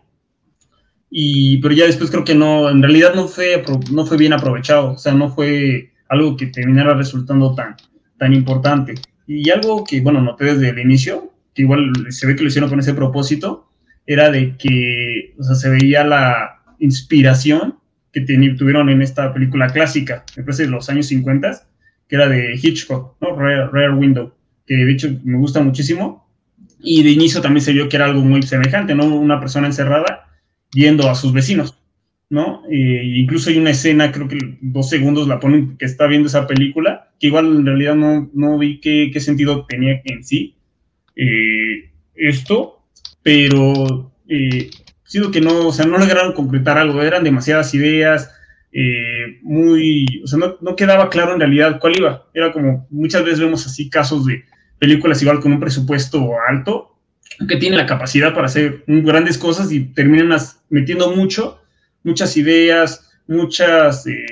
y, 1.10 1.60
pero 1.62 1.74
ya 1.74 1.86
después 1.86 2.10
creo 2.10 2.24
que 2.24 2.36
no, 2.36 2.70
en 2.70 2.82
realidad 2.82 3.14
no 3.16 3.28
fue, 3.28 3.64
no 3.92 4.06
fue 4.06 4.18
bien 4.18 4.34
aprovechado, 4.34 4.94
o 4.94 4.98
sea, 4.98 5.14
no 5.14 5.30
fue 5.30 5.92
algo 6.10 6.36
que 6.36 6.48
terminara 6.48 6.96
resultando 6.96 7.54
tan, 7.56 7.76
tan 8.18 8.34
importante. 8.34 8.96
Y 9.28 9.50
algo 9.52 9.84
que, 9.84 10.02
bueno, 10.02 10.22
noté 10.22 10.46
desde 10.46 10.70
el 10.70 10.80
inicio, 10.80 11.32
que 11.54 11.62
igual 11.64 11.94
se 12.10 12.28
ve 12.28 12.36
que 12.36 12.44
lo 12.44 12.50
hicieron 12.50 12.70
con 12.70 12.80
ese 12.80 12.94
propósito, 12.94 13.70
era 14.06 14.32
de 14.32 14.58
que, 14.58 15.36
o 15.38 15.44
sea, 15.44 15.56
se 15.56 15.70
veía 15.70 16.04
la 16.04 16.62
inspiración 16.80 17.78
que 18.12 18.22
tuvieron 18.22 18.90
en 18.90 19.02
esta 19.02 19.34
película 19.34 19.68
clásica, 19.68 20.24
me 20.36 20.44
parece 20.44 20.64
de 20.64 20.70
los 20.70 20.90
años 20.90 21.08
50, 21.08 21.62
que 22.08 22.16
era 22.16 22.28
de 22.28 22.60
Hitchcock, 22.62 23.16
¿no? 23.22 23.36
Rare 23.36 23.94
Window 23.94 24.37
que 24.68 24.76
de 24.76 24.92
hecho 24.92 25.10
me 25.24 25.38
gusta 25.38 25.62
muchísimo. 25.62 26.28
Y 26.80 27.02
de 27.02 27.10
inicio 27.10 27.42
también 27.42 27.64
se 27.64 27.74
vio 27.74 27.90
que 27.90 27.96
era 27.96 28.06
algo 28.06 28.22
muy 28.22 28.44
semejante, 28.44 28.94
¿no? 28.94 29.06
Una 29.06 29.40
persona 29.40 29.66
encerrada 29.66 30.28
viendo 30.74 31.10
a 31.10 31.16
sus 31.16 31.34
vecinos, 31.34 31.80
¿no? 32.30 32.62
Eh, 32.70 33.02
incluso 33.16 33.50
hay 33.50 33.58
una 33.58 33.72
escena, 33.72 34.12
creo 34.12 34.28
que 34.28 34.38
dos 34.62 34.90
segundos 34.90 35.28
la 35.28 35.40
ponen, 35.40 35.78
que 35.78 35.86
está 35.86 36.06
viendo 36.06 36.28
esa 36.28 36.46
película, 36.46 37.10
que 37.20 37.28
igual 37.28 37.48
en 37.48 37.66
realidad 37.66 37.96
no, 37.96 38.30
no 38.34 38.58
vi 38.60 38.80
qué, 38.80 39.10
qué, 39.12 39.20
sentido 39.20 39.66
tenía 39.66 40.02
en 40.04 40.24
sí 40.24 40.56
eh, 41.16 41.90
esto, 42.16 42.84
pero 43.24 44.12
eh, 44.28 44.70
sido 45.04 45.32
que 45.32 45.42
no, 45.42 45.68
o 45.68 45.74
sea, 45.74 45.86
no 45.86 45.98
lograron 45.98 46.34
concretar 46.34 46.78
algo, 46.78 47.02
eran 47.02 47.24
demasiadas 47.24 47.74
ideas, 47.74 48.30
eh, 48.72 49.40
muy, 49.42 50.22
o 50.24 50.28
sea, 50.28 50.38
no, 50.38 50.58
no, 50.62 50.76
quedaba 50.76 51.10
claro 51.10 51.34
en 51.34 51.40
realidad 51.40 51.80
cuál 51.80 51.98
iba. 51.98 52.28
Era 52.34 52.52
como, 52.52 52.88
muchas 52.90 53.24
veces 53.24 53.40
vemos 53.40 53.66
así 53.66 53.90
casos 53.90 54.26
de 54.26 54.44
películas 54.80 55.22
igual 55.22 55.40
con 55.40 55.54
un 55.54 55.60
presupuesto 55.60 56.32
alto, 56.48 56.96
que 57.48 57.58
tiene 57.58 57.78
la 57.78 57.86
capacidad 57.86 58.34
para 58.34 58.48
hacer 58.48 58.84
grandes 58.88 59.38
cosas 59.38 59.72
y 59.72 59.82
terminan 59.82 60.36
metiendo 60.70 61.16
mucho, 61.16 61.60
muchas 62.04 62.36
ideas, 62.38 63.12
muchas, 63.28 64.08
eh, 64.08 64.26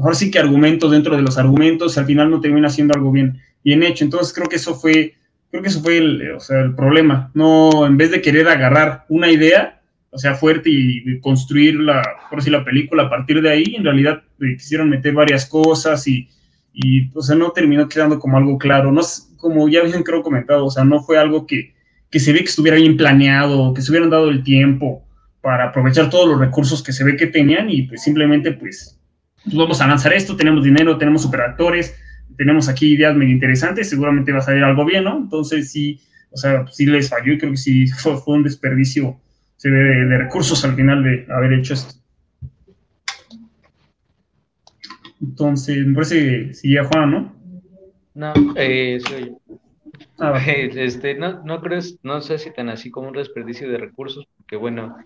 ahora 0.00 0.14
sí 0.14 0.30
que 0.30 0.38
argumentos 0.38 0.90
dentro 0.90 1.16
de 1.16 1.22
los 1.22 1.38
argumentos, 1.38 1.96
y 1.96 2.00
al 2.00 2.06
final 2.06 2.30
no 2.30 2.40
termina 2.40 2.68
siendo 2.68 2.94
algo 2.94 3.10
bien, 3.10 3.40
bien 3.64 3.82
hecho. 3.82 4.04
Entonces 4.04 4.32
creo 4.34 4.48
que 4.48 4.56
eso 4.56 4.74
fue, 4.74 5.14
creo 5.50 5.62
que 5.62 5.68
eso 5.68 5.82
fue 5.82 5.98
el, 5.98 6.32
o 6.32 6.40
sea, 6.40 6.60
el 6.60 6.74
problema. 6.74 7.30
No, 7.34 7.86
en 7.86 7.96
vez 7.96 8.10
de 8.10 8.22
querer 8.22 8.48
agarrar 8.48 9.06
una 9.08 9.30
idea, 9.30 9.80
o 10.10 10.18
sea, 10.18 10.34
fuerte 10.34 10.68
y 10.68 11.20
construir 11.20 11.76
la, 11.80 12.02
por 12.28 12.38
decir, 12.38 12.52
la 12.52 12.64
película 12.64 13.04
a 13.04 13.10
partir 13.10 13.40
de 13.40 13.50
ahí, 13.50 13.74
en 13.76 13.84
realidad 13.84 14.22
eh, 14.40 14.56
quisieron 14.56 14.90
meter 14.90 15.14
varias 15.14 15.46
cosas 15.46 16.06
y, 16.06 16.28
y, 16.74 17.10
o 17.14 17.22
sea, 17.22 17.34
no 17.34 17.50
terminó 17.52 17.88
quedando 17.88 18.18
como 18.18 18.36
algo 18.36 18.58
claro. 18.58 18.92
No, 18.92 19.00
como 19.42 19.68
ya 19.68 19.80
habían 19.80 20.04
creo 20.04 20.22
comentado, 20.22 20.64
o 20.64 20.70
sea, 20.70 20.84
no 20.84 21.02
fue 21.02 21.18
algo 21.18 21.46
que, 21.46 21.74
que 22.10 22.20
se 22.20 22.32
ve 22.32 22.38
que 22.38 22.44
estuviera 22.44 22.76
bien 22.76 22.96
planeado, 22.96 23.74
que 23.74 23.82
se 23.82 23.90
hubieran 23.90 24.08
dado 24.08 24.30
el 24.30 24.44
tiempo 24.44 25.04
para 25.40 25.68
aprovechar 25.68 26.08
todos 26.08 26.28
los 26.28 26.38
recursos 26.38 26.80
que 26.80 26.92
se 26.92 27.02
ve 27.02 27.16
que 27.16 27.26
tenían 27.26 27.68
y 27.68 27.82
pues 27.82 28.02
simplemente 28.04 28.52
pues, 28.52 29.00
pues 29.42 29.56
vamos 29.56 29.80
a 29.80 29.88
lanzar 29.88 30.12
esto, 30.12 30.36
tenemos 30.36 30.62
dinero, 30.62 30.96
tenemos 30.96 31.22
superactores, 31.22 31.92
tenemos 32.36 32.68
aquí 32.68 32.94
ideas 32.94 33.16
medio 33.16 33.32
interesantes, 33.32 33.90
seguramente 33.90 34.30
va 34.30 34.38
a 34.38 34.42
salir 34.42 34.62
algo 34.62 34.84
bien, 34.84 35.04
¿no? 35.04 35.18
Entonces 35.18 35.72
sí, 35.72 36.00
o 36.30 36.36
sea, 36.36 36.64
sí 36.70 36.86
les 36.86 37.10
falló 37.10 37.32
y 37.32 37.38
creo 37.38 37.50
que 37.50 37.56
sí 37.56 37.86
fue, 37.98 38.16
fue 38.16 38.36
un 38.36 38.44
desperdicio 38.44 39.20
de, 39.64 39.70
de, 39.70 40.18
recursos 40.18 40.64
al 40.64 40.76
final 40.76 41.02
de 41.02 41.26
haber 41.32 41.52
hecho 41.54 41.74
esto. 41.74 41.94
Entonces, 45.20 45.86
me 45.86 45.94
parece 45.94 46.48
que 46.48 46.54
sigue 46.54 46.82
Juan, 46.84 47.10
¿no? 47.12 47.41
No, 48.14 48.32
eh, 48.56 48.98
soy 49.00 49.36
ah, 50.18 50.40
este, 50.46 51.14
no, 51.14 51.42
no 51.44 51.60
creo, 51.60 51.80
no 52.02 52.20
sé 52.20 52.38
si 52.38 52.50
tan 52.52 52.68
así 52.68 52.90
como 52.90 53.08
un 53.08 53.14
desperdicio 53.14 53.70
de 53.70 53.78
recursos, 53.78 54.26
porque 54.36 54.56
bueno, 54.56 54.96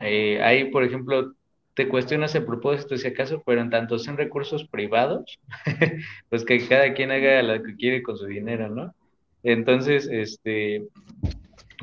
eh, 0.00 0.42
ahí, 0.42 0.70
por 0.70 0.84
ejemplo, 0.84 1.34
te 1.74 1.88
cuestionas 1.88 2.34
el 2.34 2.44
propósito 2.44 2.96
si 2.96 3.08
acaso, 3.08 3.42
pero 3.44 3.60
en 3.60 3.70
tanto 3.70 3.98
sean 3.98 4.16
recursos 4.16 4.66
privados, 4.68 5.38
pues 6.28 6.44
que 6.44 6.66
cada 6.66 6.92
quien 6.94 7.10
haga 7.10 7.42
lo 7.42 7.62
que 7.62 7.76
quiere 7.76 8.02
con 8.02 8.16
su 8.16 8.26
dinero, 8.26 8.68
¿no? 8.68 8.94
Entonces, 9.42 10.08
este, 10.10 10.86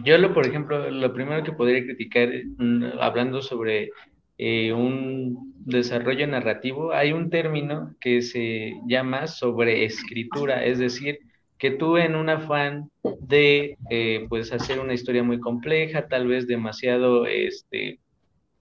yo, 0.03 0.17
lo, 0.17 0.33
por 0.33 0.45
ejemplo, 0.45 0.91
lo 0.91 1.13
primero 1.13 1.43
que 1.43 1.53
podría 1.53 1.83
criticar, 1.83 2.29
mm, 2.57 2.99
hablando 2.99 3.41
sobre 3.41 3.89
eh, 4.37 4.73
un 4.73 5.53
desarrollo 5.65 6.27
narrativo, 6.27 6.93
hay 6.93 7.11
un 7.13 7.29
término 7.29 7.95
que 7.99 8.21
se 8.21 8.73
llama 8.87 9.27
sobreescritura, 9.27 10.63
es 10.63 10.79
decir, 10.79 11.19
que 11.57 11.71
tú 11.71 11.97
en 11.97 12.15
un 12.15 12.29
afán 12.29 12.91
de 13.19 13.77
eh, 13.89 14.25
pues 14.29 14.53
hacer 14.53 14.79
una 14.79 14.93
historia 14.93 15.23
muy 15.23 15.39
compleja, 15.39 16.07
tal 16.07 16.27
vez 16.27 16.47
demasiado, 16.47 17.25
este, 17.25 17.99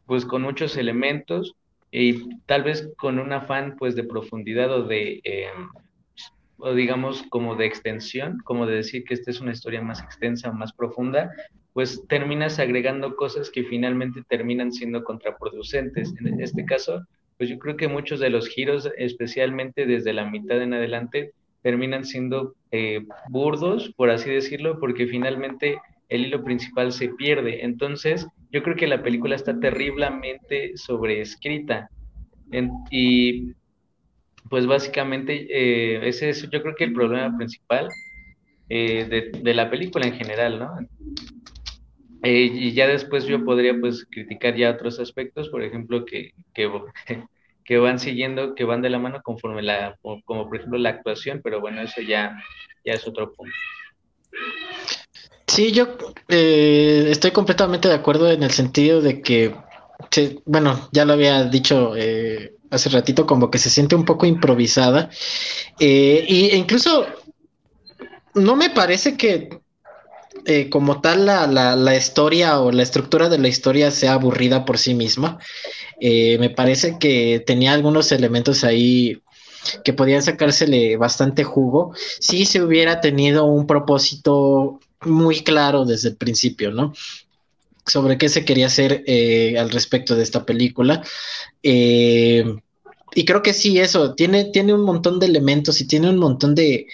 pues 0.06 0.24
con 0.24 0.42
muchos 0.42 0.76
elementos 0.76 1.54
y 1.90 2.28
tal 2.46 2.64
vez 2.64 2.90
con 2.96 3.18
un 3.18 3.32
afán 3.32 3.76
pues 3.78 3.94
de 3.94 4.04
profundidad 4.04 4.72
o 4.72 4.84
de 4.84 5.20
em, 5.24 5.68
o 6.58 6.72
digamos 6.74 7.22
como 7.28 7.54
de 7.54 7.66
extensión, 7.66 8.38
como 8.44 8.66
de 8.66 8.76
decir 8.76 9.04
que 9.04 9.14
esta 9.14 9.30
es 9.30 9.40
una 9.40 9.52
historia 9.52 9.82
más 9.82 10.02
extensa, 10.02 10.52
más 10.52 10.72
profunda, 10.72 11.30
pues 11.76 12.02
terminas 12.08 12.58
agregando 12.58 13.16
cosas 13.16 13.50
que 13.50 13.62
finalmente 13.62 14.22
terminan 14.30 14.72
siendo 14.72 15.04
contraproducentes. 15.04 16.14
En 16.24 16.40
este 16.40 16.64
caso, 16.64 17.06
pues 17.36 17.50
yo 17.50 17.58
creo 17.58 17.76
que 17.76 17.86
muchos 17.86 18.18
de 18.18 18.30
los 18.30 18.48
giros, 18.48 18.90
especialmente 18.96 19.84
desde 19.84 20.14
la 20.14 20.24
mitad 20.24 20.62
en 20.62 20.72
adelante, 20.72 21.32
terminan 21.60 22.06
siendo 22.06 22.54
eh, 22.70 23.04
burdos, 23.28 23.92
por 23.94 24.08
así 24.08 24.30
decirlo, 24.30 24.80
porque 24.80 25.06
finalmente 25.06 25.78
el 26.08 26.24
hilo 26.24 26.42
principal 26.42 26.92
se 26.92 27.10
pierde. 27.10 27.62
Entonces, 27.62 28.26
yo 28.50 28.62
creo 28.62 28.76
que 28.76 28.86
la 28.86 29.02
película 29.02 29.36
está 29.36 29.60
terriblemente 29.60 30.78
sobreescrita. 30.78 31.90
y 32.90 33.52
pues 34.48 34.66
básicamente 34.66 35.46
eh, 35.50 36.08
ese 36.08 36.30
es 36.30 36.48
yo 36.48 36.62
creo 36.62 36.74
que 36.74 36.84
el 36.84 36.94
problema 36.94 37.36
principal 37.36 37.90
eh, 38.70 39.30
de, 39.42 39.54
la 39.54 39.68
película 39.68 40.06
en 40.06 40.14
general, 40.14 40.58
¿no? 40.58 40.76
Eh, 42.22 42.50
y 42.52 42.72
ya 42.72 42.86
después 42.86 43.24
yo 43.24 43.44
podría 43.44 43.78
pues 43.78 44.06
criticar 44.10 44.56
ya 44.56 44.70
otros 44.70 44.98
aspectos, 44.98 45.48
por 45.48 45.62
ejemplo, 45.62 46.04
que, 46.04 46.32
que, 46.54 46.66
van 47.78 47.98
siguiendo, 47.98 48.54
que 48.54 48.64
van 48.64 48.82
de 48.82 48.90
la 48.90 48.98
mano 48.98 49.20
conforme 49.22 49.62
la, 49.62 49.98
como 50.00 50.48
por 50.48 50.56
ejemplo 50.56 50.78
la 50.78 50.90
actuación, 50.90 51.40
pero 51.42 51.60
bueno, 51.60 51.82
eso 51.82 52.00
ya, 52.00 52.36
ya 52.84 52.94
es 52.94 53.06
otro 53.06 53.32
punto. 53.32 53.54
Sí, 55.46 55.72
yo 55.72 55.96
estoy 56.28 57.30
completamente 57.30 57.88
de 57.88 57.94
acuerdo 57.94 58.30
en 58.30 58.42
el 58.42 58.50
sentido 58.50 59.00
de 59.00 59.22
que, 59.22 59.54
bueno, 60.44 60.88
ya 60.92 61.04
lo 61.04 61.14
había 61.14 61.44
dicho 61.44 61.94
eh, 61.96 62.56
hace 62.70 62.88
ratito, 62.90 63.26
como 63.26 63.50
que 63.50 63.58
se 63.58 63.70
siente 63.70 63.94
un 63.94 64.04
poco 64.04 64.26
improvisada. 64.26 65.08
Eh, 65.78 66.26
e 66.28 66.56
incluso 66.56 67.06
no 68.34 68.56
me 68.56 68.70
parece 68.70 69.16
que 69.16 69.48
eh, 70.46 70.70
como 70.70 71.00
tal 71.00 71.26
la, 71.26 71.46
la, 71.46 71.96
historia 71.96 72.60
o 72.60 72.70
la 72.72 72.82
estructura 72.82 73.28
de 73.28 73.38
la 73.38 73.48
historia 73.48 73.90
sea 73.90 74.14
aburrida 74.14 74.64
por 74.64 74.78
sí 74.78 74.94
misma. 74.94 75.38
Eh, 76.00 76.38
me 76.38 76.50
parece 76.50 76.98
que 76.98 77.42
tenía 77.46 77.72
algunos 77.72 78.12
elementos 78.12 78.64
ahí 78.64 79.22
que 79.84 79.92
podían 79.92 80.22
sacársele 80.22 80.96
bastante 80.96 81.42
jugo 81.42 81.92
si 82.20 82.44
se 82.44 82.62
hubiera 82.62 83.00
tenido 83.00 83.44
un 83.44 83.66
propósito 83.66 84.80
muy 85.02 85.40
claro 85.40 85.84
desde 85.84 86.10
el 86.10 86.16
principio, 86.16 86.70
¿no? 86.70 86.92
sobre 87.84 88.18
qué 88.18 88.28
se 88.28 88.44
quería 88.44 88.66
hacer 88.66 89.04
eh, 89.06 89.56
al 89.58 89.70
respecto 89.70 90.16
de 90.16 90.24
esta 90.24 90.44
película. 90.44 91.02
Y 93.16 93.24
creo 93.24 93.42
que 93.42 93.54
sí, 93.54 93.78
eso, 93.78 94.14
tiene, 94.14 94.44
tiene 94.44 94.74
un 94.74 94.82
montón 94.82 95.18
de 95.18 95.26
elementos 95.26 95.80
y 95.80 95.86
tiene 95.86 96.10
un 96.10 96.18
montón 96.18 96.54
de, 96.54 96.86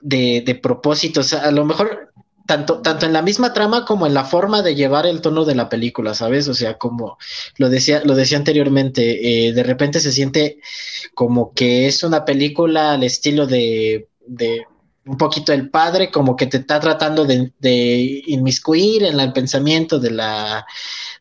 de, 0.00 0.54
propósitos. 0.62 1.32
A 1.32 1.50
lo 1.50 1.64
mejor, 1.64 2.05
tanto, 2.46 2.80
tanto 2.80 3.06
en 3.06 3.12
la 3.12 3.22
misma 3.22 3.52
trama 3.52 3.84
como 3.84 4.06
en 4.06 4.14
la 4.14 4.24
forma 4.24 4.62
de 4.62 4.74
llevar 4.74 5.06
el 5.06 5.20
tono 5.20 5.44
de 5.44 5.54
la 5.54 5.68
película, 5.68 6.14
¿sabes? 6.14 6.48
O 6.48 6.54
sea, 6.54 6.78
como 6.78 7.18
lo 7.56 7.68
decía, 7.68 8.02
lo 8.04 8.14
decía 8.14 8.38
anteriormente, 8.38 9.48
eh, 9.48 9.52
de 9.52 9.62
repente 9.62 10.00
se 10.00 10.12
siente 10.12 10.58
como 11.14 11.52
que 11.52 11.86
es 11.86 12.02
una 12.02 12.24
película 12.24 12.92
al 12.92 13.02
estilo 13.02 13.46
de, 13.46 14.08
de 14.26 14.66
un 15.06 15.16
poquito 15.16 15.52
el 15.52 15.70
padre 15.70 16.10
como 16.10 16.36
que 16.36 16.46
te 16.46 16.58
está 16.58 16.80
tratando 16.80 17.24
de, 17.24 17.52
de 17.58 18.22
inmiscuir 18.26 19.04
en 19.04 19.20
el 19.20 19.32
pensamiento 19.32 19.98
de 19.98 20.10
la 20.10 20.66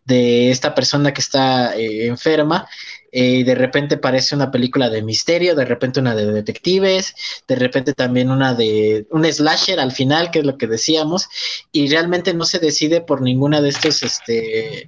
de 0.05 0.51
esta 0.51 0.75
persona 0.75 1.13
que 1.13 1.21
está 1.21 1.75
eh, 1.75 2.07
enferma 2.07 2.67
y 3.11 3.43
de 3.43 3.55
repente 3.55 3.97
parece 3.97 4.35
una 4.35 4.51
película 4.51 4.89
de 4.89 5.01
misterio, 5.01 5.55
de 5.55 5.65
repente 5.65 5.99
una 5.99 6.15
de 6.15 6.31
detectives, 6.31 7.15
de 7.47 7.55
repente 7.55 7.93
también 7.93 8.29
una 8.29 8.53
de 8.53 9.05
un 9.11 9.25
slasher 9.25 9.79
al 9.79 9.91
final, 9.91 10.31
que 10.31 10.39
es 10.39 10.45
lo 10.45 10.57
que 10.57 10.67
decíamos, 10.67 11.27
y 11.71 11.87
realmente 11.89 12.33
no 12.33 12.45
se 12.45 12.59
decide 12.59 13.01
por 13.01 13.21
ninguna 13.21 13.61
de 13.61 13.69
estos 13.69 14.03
este 14.03 14.87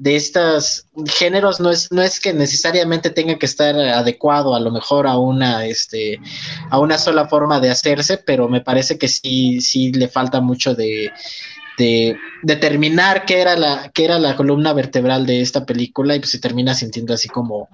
de 0.00 0.16
estos 0.16 0.86
géneros. 1.18 1.60
No 1.60 1.70
es, 1.70 1.92
no 1.92 2.02
es 2.02 2.20
que 2.20 2.32
necesariamente 2.32 3.10
tenga 3.10 3.38
que 3.38 3.44
estar 3.44 3.78
adecuado 3.78 4.54
a 4.54 4.60
lo 4.60 4.70
mejor 4.70 5.06
a 5.06 5.18
una, 5.18 5.66
este, 5.66 6.18
a 6.70 6.78
una 6.78 6.96
sola 6.96 7.28
forma 7.28 7.60
de 7.60 7.70
hacerse, 7.70 8.16
pero 8.16 8.48
me 8.48 8.62
parece 8.62 8.96
que 8.96 9.08
sí, 9.08 9.60
sí 9.60 9.92
le 9.92 10.08
falta 10.08 10.40
mucho 10.40 10.74
de, 10.74 11.12
de 11.78 12.16
determinar 12.42 13.24
qué 13.24 13.40
era 13.40 13.56
la, 13.56 13.90
qué 13.94 14.04
era 14.04 14.18
la 14.18 14.36
columna 14.36 14.72
vertebral 14.72 15.26
de 15.26 15.40
esta 15.40 15.64
película 15.66 16.14
y 16.14 16.20
pues 16.20 16.30
se 16.30 16.38
termina 16.38 16.74
sintiendo 16.74 17.14
así 17.14 17.28
como, 17.28 17.68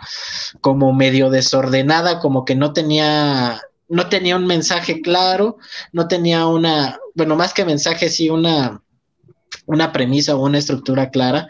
como 0.60 0.92
medio 0.92 1.30
desordenada, 1.30 2.20
como 2.20 2.44
que 2.44 2.54
no 2.54 2.72
tenía, 2.72 3.60
no 3.88 4.08
tenía 4.08 4.36
un 4.36 4.46
mensaje 4.46 5.00
claro, 5.00 5.58
no 5.92 6.08
tenía 6.08 6.46
una, 6.46 6.98
bueno, 7.14 7.36
más 7.36 7.52
que 7.52 7.64
mensaje, 7.64 8.08
sí, 8.08 8.30
una 8.30 8.80
una 9.66 9.92
premisa 9.92 10.36
o 10.36 10.44
una 10.44 10.58
estructura 10.58 11.10
clara 11.10 11.48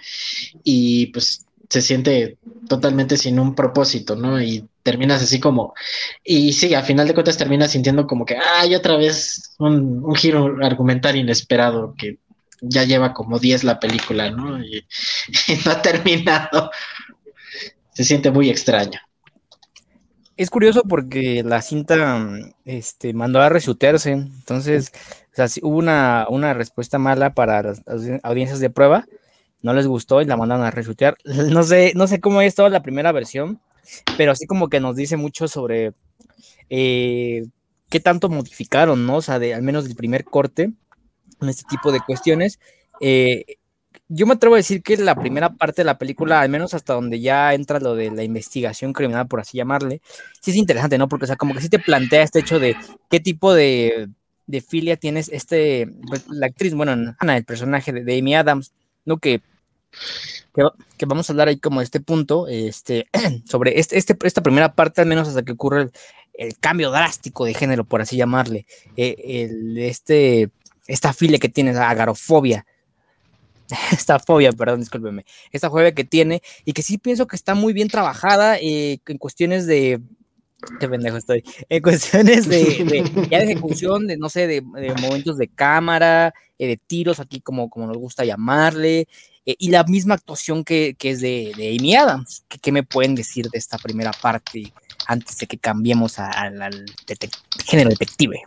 y 0.65 1.07
pues 1.07 1.47
se 1.69 1.83
siente 1.83 2.39
totalmente 2.69 3.17
sin 3.17 3.39
un 3.41 3.55
propósito, 3.55 4.15
¿no? 4.15 4.41
Y 4.41 4.65
terminas 4.83 5.23
así 5.23 5.41
como, 5.41 5.75
y 6.25 6.53
sí, 6.53 6.75
a 6.75 6.83
final 6.83 7.09
de 7.09 7.15
cuentas 7.15 7.37
terminas 7.37 7.73
sintiendo 7.73 8.07
como 8.07 8.25
que, 8.25 8.37
ay, 8.37 8.75
otra 8.75 8.97
vez 8.97 9.55
un, 9.59 10.15
giro 10.15 10.57
argumental 10.63 11.17
inesperado 11.17 11.95
que 11.99 12.19
ya 12.61 12.85
lleva 12.85 13.13
como 13.13 13.39
10 13.39 13.65
la 13.65 13.81
película, 13.81 14.31
¿no? 14.31 14.59
Y, 14.65 14.85
no 15.65 15.73
ha 15.73 15.83
terminado. 15.83 16.71
Se 17.93 18.05
siente 18.05 18.31
muy 18.31 18.51
extraño. 18.51 19.01
Es 20.37 20.51
curioso 20.51 20.83
porque 20.87 21.43
la 21.43 21.63
cinta 21.63 22.29
este, 22.67 23.15
mandó 23.15 23.41
a 23.41 23.49
resutearse, 23.49 24.13
entonces 24.13 24.93
o 25.33 25.35
sea, 25.35 25.47
hubo 25.63 25.79
una, 25.79 26.27
una, 26.29 26.53
respuesta 26.53 26.99
mala 26.99 27.33
para 27.33 27.63
las 27.63 27.83
audiencias 28.23 28.61
de 28.61 28.69
prueba, 28.69 29.07
no 29.63 29.73
les 29.73 29.87
gustó 29.87 30.21
y 30.21 30.27
la 30.27 30.37
mandaron 30.37 30.65
a 30.65 30.71
resultar. 30.71 31.17
No 31.25 31.63
sé, 31.63 31.93
no 31.95 32.07
sé 32.07 32.21
cómo 32.21 32.43
es 32.43 32.55
toda 32.55 32.69
la 32.69 32.83
primera 32.83 33.13
versión, 33.13 33.61
pero 34.19 34.33
así 34.33 34.47
como 34.47 34.69
que 34.69 34.81
nos 34.81 34.95
dice 34.97 35.17
mucho 35.17 35.49
sobre 35.49 35.93
eh, 36.69 37.47
qué 37.89 38.01
tanto 38.01 38.29
modificaron, 38.29 39.07
¿no? 39.07 39.17
O 39.17 39.23
sea, 39.23 39.39
de, 39.39 39.55
al 39.55 39.63
menos 39.63 39.85
del 39.85 39.97
primer 39.97 40.25
corte 40.25 40.73
en 41.41 41.49
este 41.49 41.65
tipo 41.69 41.93
de 41.93 42.01
cuestiones. 42.01 42.59
Eh, 43.01 43.45
yo 44.09 44.27
me 44.27 44.35
atrevo 44.35 44.55
a 44.55 44.59
decir 44.59 44.83
que 44.83 44.97
la 44.97 45.17
primera 45.17 45.51
parte 45.51 45.83
de 45.83 45.87
la 45.87 45.99
película, 45.99 46.41
al 46.41 46.49
menos 46.49 46.75
hasta 46.75 46.95
donde 46.95 47.21
ya 47.21 47.55
entra 47.55 47.81
lo 47.81 47.95
de 47.95 48.11
la 48.11 48.23
investigación 48.23 48.93
criminal, 48.93 49.27
por 49.27 49.41
así 49.41 49.57
llamarle, 49.57 50.01
sí 50.41 50.53
es 50.53 50.57
interesante, 50.57 50.97
¿no? 50.97 51.09
Porque, 51.09 51.25
o 51.25 51.27
sea, 51.27 51.37
como 51.37 51.55
que 51.55 51.61
sí 51.61 51.69
te 51.69 51.79
plantea 51.81 52.23
este 52.23 52.39
hecho 52.39 52.61
de 52.61 52.77
qué 53.11 53.19
tipo 53.19 53.53
de 53.53 54.09
de 54.47 54.61
filia 54.61 54.97
tienes 54.97 55.29
este, 55.29 55.89
pues, 56.09 56.27
la 56.29 56.47
actriz, 56.47 56.75
bueno, 56.75 57.15
Ana, 57.19 57.37
el 57.37 57.45
personaje 57.45 57.93
de, 57.93 58.19
Amy 58.19 58.35
Adams, 58.35 58.73
¿no? 59.05 59.19
Que, 59.19 59.41
que, 60.97 61.07
vamos 61.07 61.29
a 61.29 61.33
hablar 61.33 61.49
ahí 61.49 61.59
como 61.59 61.81
de 61.81 61.85
este 61.85 62.01
punto, 62.01 62.47
este, 62.49 63.09
sobre 63.45 63.79
este, 63.79 63.99
este, 63.99 64.17
esta 64.23 64.43
primera 64.43 64.75
parte, 64.75 65.01
al 65.01 65.09
menos 65.09 65.29
hasta 65.29 65.43
que 65.43 65.53
ocurre 65.53 65.91
el, 66.35 66.59
cambio 66.59 66.91
drástico 66.91 67.45
de 67.45 67.55
género, 67.55 67.85
por 67.85 68.01
así 68.01 68.17
llamarle, 68.17 68.67
eh, 68.97 69.17
el, 69.51 69.79
este, 69.79 70.51
esta 70.87 71.13
filia 71.13 71.39
que 71.39 71.49
tienes, 71.49 71.77
agarofobia, 71.77 72.67
esta 73.93 74.19
fobia, 74.19 74.53
perdón, 74.53 74.81
discúlpeme, 74.81 75.25
esta 75.53 75.71
fobia 75.71 75.95
que 75.95 76.05
tiene 76.05 76.43
y 76.65 76.73
que 76.73 76.83
sí 76.83 76.99
pienso 76.99 77.27
que 77.27 77.37
está 77.37 77.55
muy 77.55 77.73
bien 77.73 77.89
trabajada 77.89 78.59
eh, 78.59 78.99
en 79.07 79.19
cuestiones 79.19 79.67
de 79.67 80.01
Qué 80.81 80.89
pendejo 80.89 81.17
estoy. 81.19 81.45
En 81.69 81.83
cuestiones 81.83 82.49
de, 82.49 83.29
ya 83.31 83.39
de 83.39 83.45
ejecución, 83.45 84.07
de 84.07 84.17
no 84.17 84.29
sé, 84.29 84.47
de, 84.47 84.63
momentos 84.63 85.37
de 85.37 85.49
cámara, 85.49 86.33
eh, 86.59 86.67
de 86.67 86.77
tiros, 86.77 87.21
aquí 87.21 87.41
como, 87.41 87.69
como 87.69 87.87
nos 87.87 87.99
gusta 87.99 88.25
llamarle, 88.25 89.07
eh, 89.45 89.55
y 89.59 89.69
la 89.71 89.85
misma 89.85 90.15
actuación 90.15 90.65
que, 90.65 90.97
es 90.99 91.21
de, 91.21 91.77
Amy 91.79 91.95
Adams. 91.95 92.45
¿Qué, 92.49 92.73
me 92.73 92.83
pueden 92.83 93.15
decir 93.15 93.49
de 93.51 93.59
esta 93.59 93.79
primera 93.79 94.13
parte 94.13 94.73
antes 95.07 95.37
de 95.37 95.47
que 95.47 95.59
cambiemos 95.59 96.19
al 96.19 96.87
género 97.65 97.91
detective? 97.91 98.43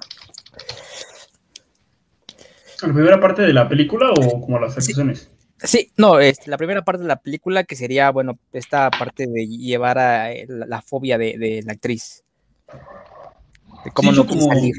¿La 2.81 2.93
primera 2.93 3.19
parte 3.19 3.41
de 3.41 3.53
la 3.53 3.67
película 3.67 4.11
o 4.11 4.41
como 4.41 4.59
las 4.59 4.77
actuaciones? 4.77 5.29
Sí, 5.61 5.91
no, 5.97 6.19
es 6.19 6.47
la 6.47 6.57
primera 6.57 6.83
parte 6.83 7.01
de 7.01 7.07
la 7.07 7.21
película 7.21 7.65
que 7.65 7.75
sería, 7.75 8.11
bueno, 8.11 8.39
esta 8.53 8.89
parte 8.89 9.27
de 9.27 9.45
llevar 9.45 9.97
a 9.97 10.31
eh, 10.31 10.45
la, 10.47 10.81
fobia 10.81 11.17
de, 11.17 11.61
la 11.65 11.73
actriz. 11.73 12.23
De 13.83 13.91
cómo 13.91 14.13
no 14.13 14.25
como, 14.25 14.53
salir. 14.53 14.73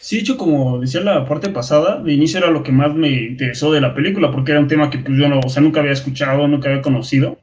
Sí, 0.00 0.18
hecho, 0.18 0.38
como 0.38 0.80
decía 0.80 1.00
la 1.00 1.26
parte 1.26 1.50
pasada, 1.50 2.00
de 2.02 2.12
inicio 2.12 2.38
era 2.38 2.50
lo 2.50 2.62
que 2.62 2.72
más 2.72 2.94
me 2.94 3.08
interesó 3.08 3.70
de 3.70 3.82
la 3.82 3.94
película, 3.94 4.30
porque 4.30 4.52
era 4.52 4.60
un 4.60 4.68
tema 4.68 4.88
que 4.88 4.98
pues, 4.98 5.18
yo 5.18 5.28
no, 5.28 5.40
o 5.40 5.48
sea, 5.48 5.62
nunca 5.62 5.80
había 5.80 5.92
escuchado, 5.92 6.48
nunca 6.48 6.70
había 6.70 6.82
conocido, 6.82 7.38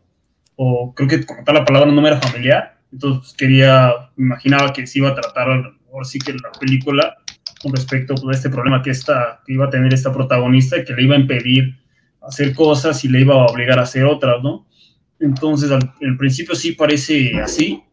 o 0.55 0.93
creo 0.95 1.07
que 1.07 1.25
como 1.25 1.43
tal 1.43 1.55
la 1.55 1.65
palabra 1.65 1.91
no 1.91 2.01
me 2.01 2.07
era 2.07 2.21
familiar, 2.21 2.79
entonces 2.91 3.19
pues, 3.21 3.33
quería, 3.33 3.93
imaginaba 4.17 4.73
que 4.73 4.87
se 4.87 4.99
iba 4.99 5.09
a 5.09 5.15
tratar, 5.15 5.47
ahora 5.47 6.05
sí 6.05 6.19
que 6.19 6.33
la 6.33 6.51
película, 6.59 7.17
con 7.61 7.73
respecto 7.73 8.15
a 8.27 8.31
este 8.31 8.49
problema 8.49 8.81
que, 8.81 8.89
esta, 8.89 9.41
que 9.45 9.53
iba 9.53 9.65
a 9.65 9.69
tener 9.69 9.93
esta 9.93 10.11
protagonista 10.11 10.83
que 10.83 10.93
le 10.93 11.03
iba 11.03 11.15
a 11.15 11.19
impedir 11.19 11.75
hacer 12.21 12.53
cosas 12.53 13.03
y 13.03 13.09
le 13.09 13.21
iba 13.21 13.35
a 13.35 13.45
obligar 13.45 13.79
a 13.79 13.83
hacer 13.83 14.05
otras, 14.05 14.41
¿no? 14.43 14.67
Entonces, 15.19 15.71
al, 15.71 16.17
principio 16.17 16.55
sí 16.55 16.71
parece 16.71 17.39
así, 17.41 17.83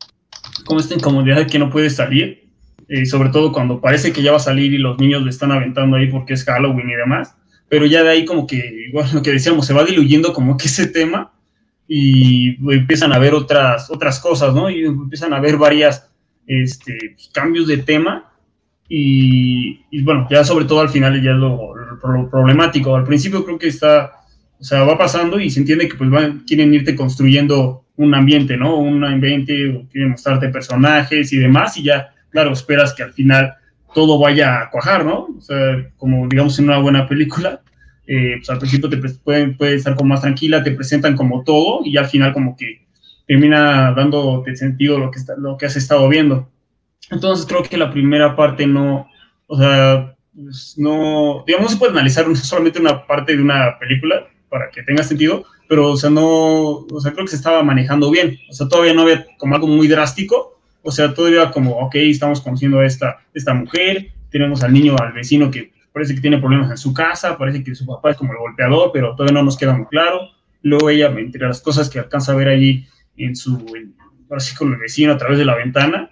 como 0.64 0.80
esta 0.80 0.94
incomodidad 0.94 1.36
de 1.36 1.46
que 1.46 1.58
no 1.58 1.70
puede 1.70 1.90
salir, 1.90 2.48
eh, 2.88 3.04
sobre 3.04 3.28
todo 3.28 3.52
cuando 3.52 3.80
parece 3.80 4.12
que 4.12 4.22
ya 4.22 4.30
va 4.30 4.38
a 4.38 4.40
salir 4.40 4.72
y 4.72 4.78
los 4.78 4.98
niños 4.98 5.22
le 5.22 5.30
están 5.30 5.52
aventando 5.52 5.96
ahí 5.96 6.06
porque 6.06 6.34
es 6.34 6.44
Halloween 6.44 6.88
y 6.88 6.94
demás, 6.94 7.34
pero 7.68 7.84
ya 7.84 8.02
de 8.02 8.10
ahí 8.10 8.24
como 8.24 8.46
que, 8.46 8.86
igual 8.88 9.08
lo 9.12 9.22
que 9.22 9.32
decíamos, 9.32 9.66
se 9.66 9.74
va 9.74 9.84
diluyendo 9.84 10.32
como 10.32 10.56
que 10.56 10.66
ese 10.66 10.86
tema 10.86 11.32
y 11.86 12.56
empiezan 12.72 13.12
a 13.12 13.18
ver 13.18 13.34
otras, 13.34 13.90
otras 13.90 14.20
cosas, 14.20 14.54
¿no? 14.54 14.70
Y 14.70 14.84
empiezan 14.84 15.34
a 15.34 15.40
ver 15.40 15.56
varias 15.58 16.10
este, 16.46 17.16
cambios 17.32 17.66
de 17.66 17.78
tema 17.78 18.27
y, 18.88 20.02
bueno, 20.02 20.26
ya 20.30 20.44
sobre 20.44 20.64
todo 20.64 20.80
al 20.80 20.88
final 20.88 21.22
ya 21.22 21.32
es 21.32 21.36
lo, 21.36 21.74
lo, 21.74 22.30
problemático. 22.30 22.96
Al 22.96 23.04
principio 23.04 23.44
creo 23.44 23.58
que 23.58 23.68
está 23.68 24.12
o 24.60 24.64
sea, 24.64 24.82
va 24.82 24.98
pasando 24.98 25.38
y 25.38 25.50
se 25.50 25.60
entiende 25.60 25.88
que 25.88 25.96
pues 25.96 26.10
van, 26.10 26.40
quieren 26.40 26.74
irte 26.74 26.96
construyendo 26.96 27.84
un 27.96 28.14
ambiente, 28.14 28.56
¿no? 28.56 28.76
Un 28.76 29.04
ambiente, 29.04 29.68
o 29.70 29.88
quieren 29.88 30.10
mostrarte 30.10 30.48
personajes 30.48 31.32
y 31.32 31.38
demás, 31.38 31.76
y 31.76 31.84
ya, 31.84 32.12
claro, 32.30 32.52
esperas 32.52 32.92
que 32.94 33.04
al 33.04 33.12
final 33.12 33.54
todo 33.94 34.18
vaya 34.18 34.62
a 34.62 34.70
cuajar, 34.70 35.04
¿no? 35.04 35.28
O 35.36 35.40
sea, 35.40 35.88
como 35.96 36.26
digamos 36.28 36.58
en 36.58 36.66
una 36.66 36.78
buena 36.78 37.08
película, 37.08 37.60
eh, 38.06 38.34
pues 38.38 38.50
al 38.50 38.58
principio 38.58 38.88
te 38.88 38.96
pueden, 38.96 39.56
puede 39.56 39.74
estar 39.76 39.94
como 39.94 40.10
más 40.10 40.22
tranquila, 40.22 40.62
te 40.62 40.72
presentan 40.72 41.16
como 41.16 41.44
todo, 41.44 41.80
y 41.84 41.96
al 41.96 42.06
final 42.06 42.32
como 42.32 42.56
que 42.56 42.86
termina 43.26 43.92
dándote 43.92 44.56
sentido 44.56 44.98
lo 44.98 45.10
que, 45.10 45.18
está, 45.18 45.34
lo 45.36 45.56
que 45.56 45.66
has 45.66 45.76
estado 45.76 46.08
viendo. 46.08 46.48
Entonces 47.10 47.46
creo 47.46 47.62
que 47.62 47.76
la 47.76 47.90
primera 47.90 48.36
parte 48.36 48.66
no, 48.66 49.08
o 49.46 49.56
sea, 49.56 50.14
pues 50.34 50.74
no, 50.76 51.44
digamos, 51.46 51.72
se 51.72 51.78
puede 51.78 51.92
analizar 51.92 52.24
solamente 52.36 52.80
una 52.80 53.06
parte 53.06 53.36
de 53.36 53.42
una 53.42 53.78
película, 53.78 54.28
para 54.48 54.70
que 54.70 54.82
tenga 54.82 55.02
sentido, 55.02 55.44
pero, 55.68 55.90
o 55.90 55.96
sea, 55.96 56.10
no, 56.10 56.86
o 56.90 57.00
sea, 57.00 57.12
creo 57.12 57.24
que 57.24 57.30
se 57.30 57.36
estaba 57.36 57.62
manejando 57.62 58.10
bien, 58.10 58.38
o 58.48 58.52
sea, 58.52 58.68
todavía 58.68 58.94
no 58.94 59.02
había 59.02 59.26
como 59.36 59.54
algo 59.54 59.66
muy 59.66 59.88
drástico, 59.88 60.58
o 60.82 60.90
sea, 60.90 61.12
todavía 61.12 61.50
como, 61.50 61.72
ok, 61.78 61.94
estamos 61.96 62.40
conociendo 62.40 62.80
a 62.80 62.86
esta, 62.86 63.18
esta 63.34 63.52
mujer, 63.54 64.12
tenemos 64.30 64.62
al 64.62 64.72
niño, 64.72 64.96
al 64.98 65.12
vecino 65.12 65.50
que 65.50 65.72
parece 65.92 66.14
que 66.14 66.20
tiene 66.20 66.38
problemas 66.38 66.70
en 66.70 66.76
su 66.76 66.94
casa, 66.94 67.36
parece 67.36 67.62
que 67.62 67.74
su 67.74 67.84
papá 67.86 68.12
es 68.12 68.16
como 68.16 68.32
el 68.32 68.38
golpeador, 68.38 68.90
pero 68.92 69.14
todavía 69.14 69.38
no 69.38 69.44
nos 69.44 69.56
queda 69.56 69.76
muy 69.76 69.86
claro, 69.86 70.20
luego 70.62 70.90
ella, 70.90 71.06
entre 71.16 71.46
las 71.46 71.60
cosas 71.60 71.90
que 71.90 71.98
alcanza 71.98 72.32
a 72.32 72.36
ver 72.36 72.48
allí 72.48 72.86
en 73.16 73.36
su, 73.36 73.58
en, 73.76 73.94
el 74.30 74.76
vecino 74.76 75.12
a 75.12 75.18
través 75.18 75.38
de 75.38 75.44
la 75.44 75.56
ventana, 75.56 76.10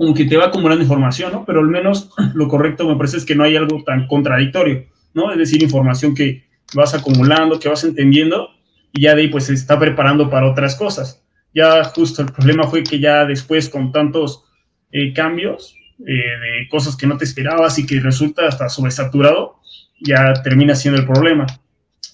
como 0.00 0.14
que 0.14 0.24
te 0.24 0.38
va 0.38 0.46
acumulando 0.46 0.82
información, 0.82 1.30
¿no? 1.30 1.44
Pero 1.44 1.60
al 1.60 1.68
menos 1.68 2.10
lo 2.34 2.48
correcto 2.48 2.88
me 2.88 2.96
parece 2.96 3.18
es 3.18 3.26
que 3.26 3.34
no 3.34 3.44
hay 3.44 3.54
algo 3.54 3.84
tan 3.84 4.06
contradictorio, 4.06 4.86
¿no? 5.12 5.30
Es 5.30 5.36
decir, 5.36 5.62
información 5.62 6.14
que 6.14 6.42
vas 6.72 6.94
acumulando, 6.94 7.60
que 7.60 7.68
vas 7.68 7.84
entendiendo 7.84 8.48
y 8.92 9.02
ya 9.02 9.14
de 9.14 9.20
ahí 9.20 9.28
pues 9.28 9.44
se 9.44 9.52
está 9.52 9.78
preparando 9.78 10.30
para 10.30 10.50
otras 10.50 10.74
cosas. 10.74 11.22
Ya 11.52 11.84
justo 11.84 12.22
el 12.22 12.32
problema 12.32 12.66
fue 12.66 12.82
que 12.82 12.98
ya 12.98 13.26
después 13.26 13.68
con 13.68 13.92
tantos 13.92 14.44
eh, 14.90 15.12
cambios 15.12 15.74
eh, 15.98 16.12
de 16.12 16.68
cosas 16.70 16.96
que 16.96 17.06
no 17.06 17.18
te 17.18 17.26
esperabas 17.26 17.78
y 17.78 17.84
que 17.84 18.00
resulta 18.00 18.46
hasta 18.46 18.70
sobresaturado, 18.70 19.56
ya 20.00 20.32
termina 20.42 20.74
siendo 20.76 20.98
el 20.98 21.06
problema. 21.06 21.44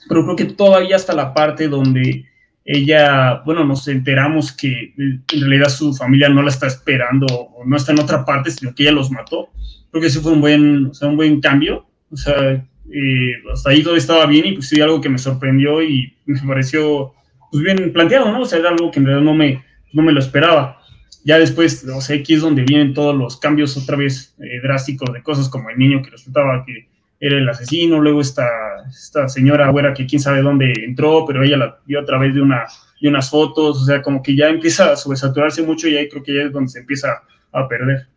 Pero 0.09 0.25
creo 0.25 0.35
que 0.35 0.47
todavía 0.47 0.97
hasta 0.97 1.15
la 1.15 1.33
parte 1.33 1.69
donde 1.69 2.25
ella, 2.69 3.43
bueno, 3.45 3.65
nos 3.65 3.87
enteramos 3.87 4.51
que 4.51 4.93
en 4.99 5.41
realidad 5.41 5.69
su 5.69 5.95
familia 5.95 6.29
no 6.29 6.43
la 6.43 6.51
está 6.51 6.67
esperando 6.67 7.27
o 7.27 7.65
no 7.65 7.77
está 7.77 7.93
en 7.93 8.01
otra 8.01 8.25
parte, 8.25 8.51
sino 8.51 8.75
que 8.75 8.83
ella 8.83 8.93
los 8.93 9.13
mató. 9.13 9.51
Creo 9.91 10.01
que 10.01 10.09
ese 10.09 10.21
fue 10.21 10.33
un 10.33 10.41
buen, 10.41 10.87
o 10.87 10.95
sea, 10.95 11.09
un 11.09 11.17
buen 11.17 11.41
cambio. 11.41 11.87
O 12.11 12.17
sea, 12.17 12.55
eh, 12.93 13.33
hasta 13.53 13.71
ahí 13.71 13.85
todo 13.85 13.95
estaba 13.95 14.27
bien 14.27 14.47
y 14.47 14.53
pues 14.53 14.69
sí, 14.69 14.81
algo 14.81 15.01
que 15.01 15.09
me 15.09 15.19
sorprendió 15.19 15.81
y 15.81 16.13
me 16.27 16.41
pareció 16.41 17.15
pues 17.53 17.63
bien 17.63 17.93
planteado, 17.93 18.33
¿no? 18.33 18.43
O 18.43 18.45
sea, 18.45 18.59
era 18.59 18.71
algo 18.71 18.91
que 18.91 18.99
en 18.99 19.07
realidad 19.07 19.25
no 19.25 19.35
me, 19.35 19.63
no 19.93 20.03
me 20.03 20.13
lo 20.13 20.19
esperaba. 20.19 20.81
Ya 21.25 21.39
después, 21.39 21.87
o 21.89 22.01
sea, 22.01 22.17
aquí 22.17 22.35
es 22.35 22.41
donde 22.41 22.65
vienen 22.65 22.95
todos 22.95 23.15
los 23.15 23.39
cambios 23.39 23.77
otra 23.77 23.97
vez 23.97 24.35
eh, 24.41 24.61
drásticos 24.61 25.13
de 25.13 25.23
cosas 25.23 25.49
como 25.49 25.71
el 25.71 25.79
niño 25.79 26.03
que 26.03 26.11
resultaba 26.11 26.65
que 26.65 26.89
era 27.21 27.39
el 27.39 27.49
asesino, 27.49 28.01
luego 28.01 28.21
esta, 28.21 28.45
esta 28.89 29.29
señora 29.29 29.71
güera 29.71 29.95
que 29.95 30.07
quién 30.07 30.21
sabe 30.21 30.43
dónde 30.43 30.73
entró, 30.85 31.25
pero 31.27 31.43
ella 31.43 31.57
la 31.57 31.79
vio 31.87 32.01
a 32.01 32.05
través 32.05 32.35
de, 32.35 32.41
una, 32.41 32.65
de 33.01 33.09
unas 33.09 33.31
fotos, 33.31 33.83
o 33.83 33.85
sea, 33.85 34.03
como 34.03 34.23
que 34.23 34.37
ya 34.37 34.49
empieza 34.49 34.93
a 34.93 34.97
sobresaturarse 34.97 35.63
mucho 35.63 35.89
y 35.89 35.97
ahí 35.97 36.09
creo 36.09 36.23
que 36.23 36.35
ya 36.35 36.43
es 36.43 36.53
donde 36.53 36.71
se 36.71 36.81
empieza 36.81 37.23
a 37.53 37.69
perder. 37.69 38.09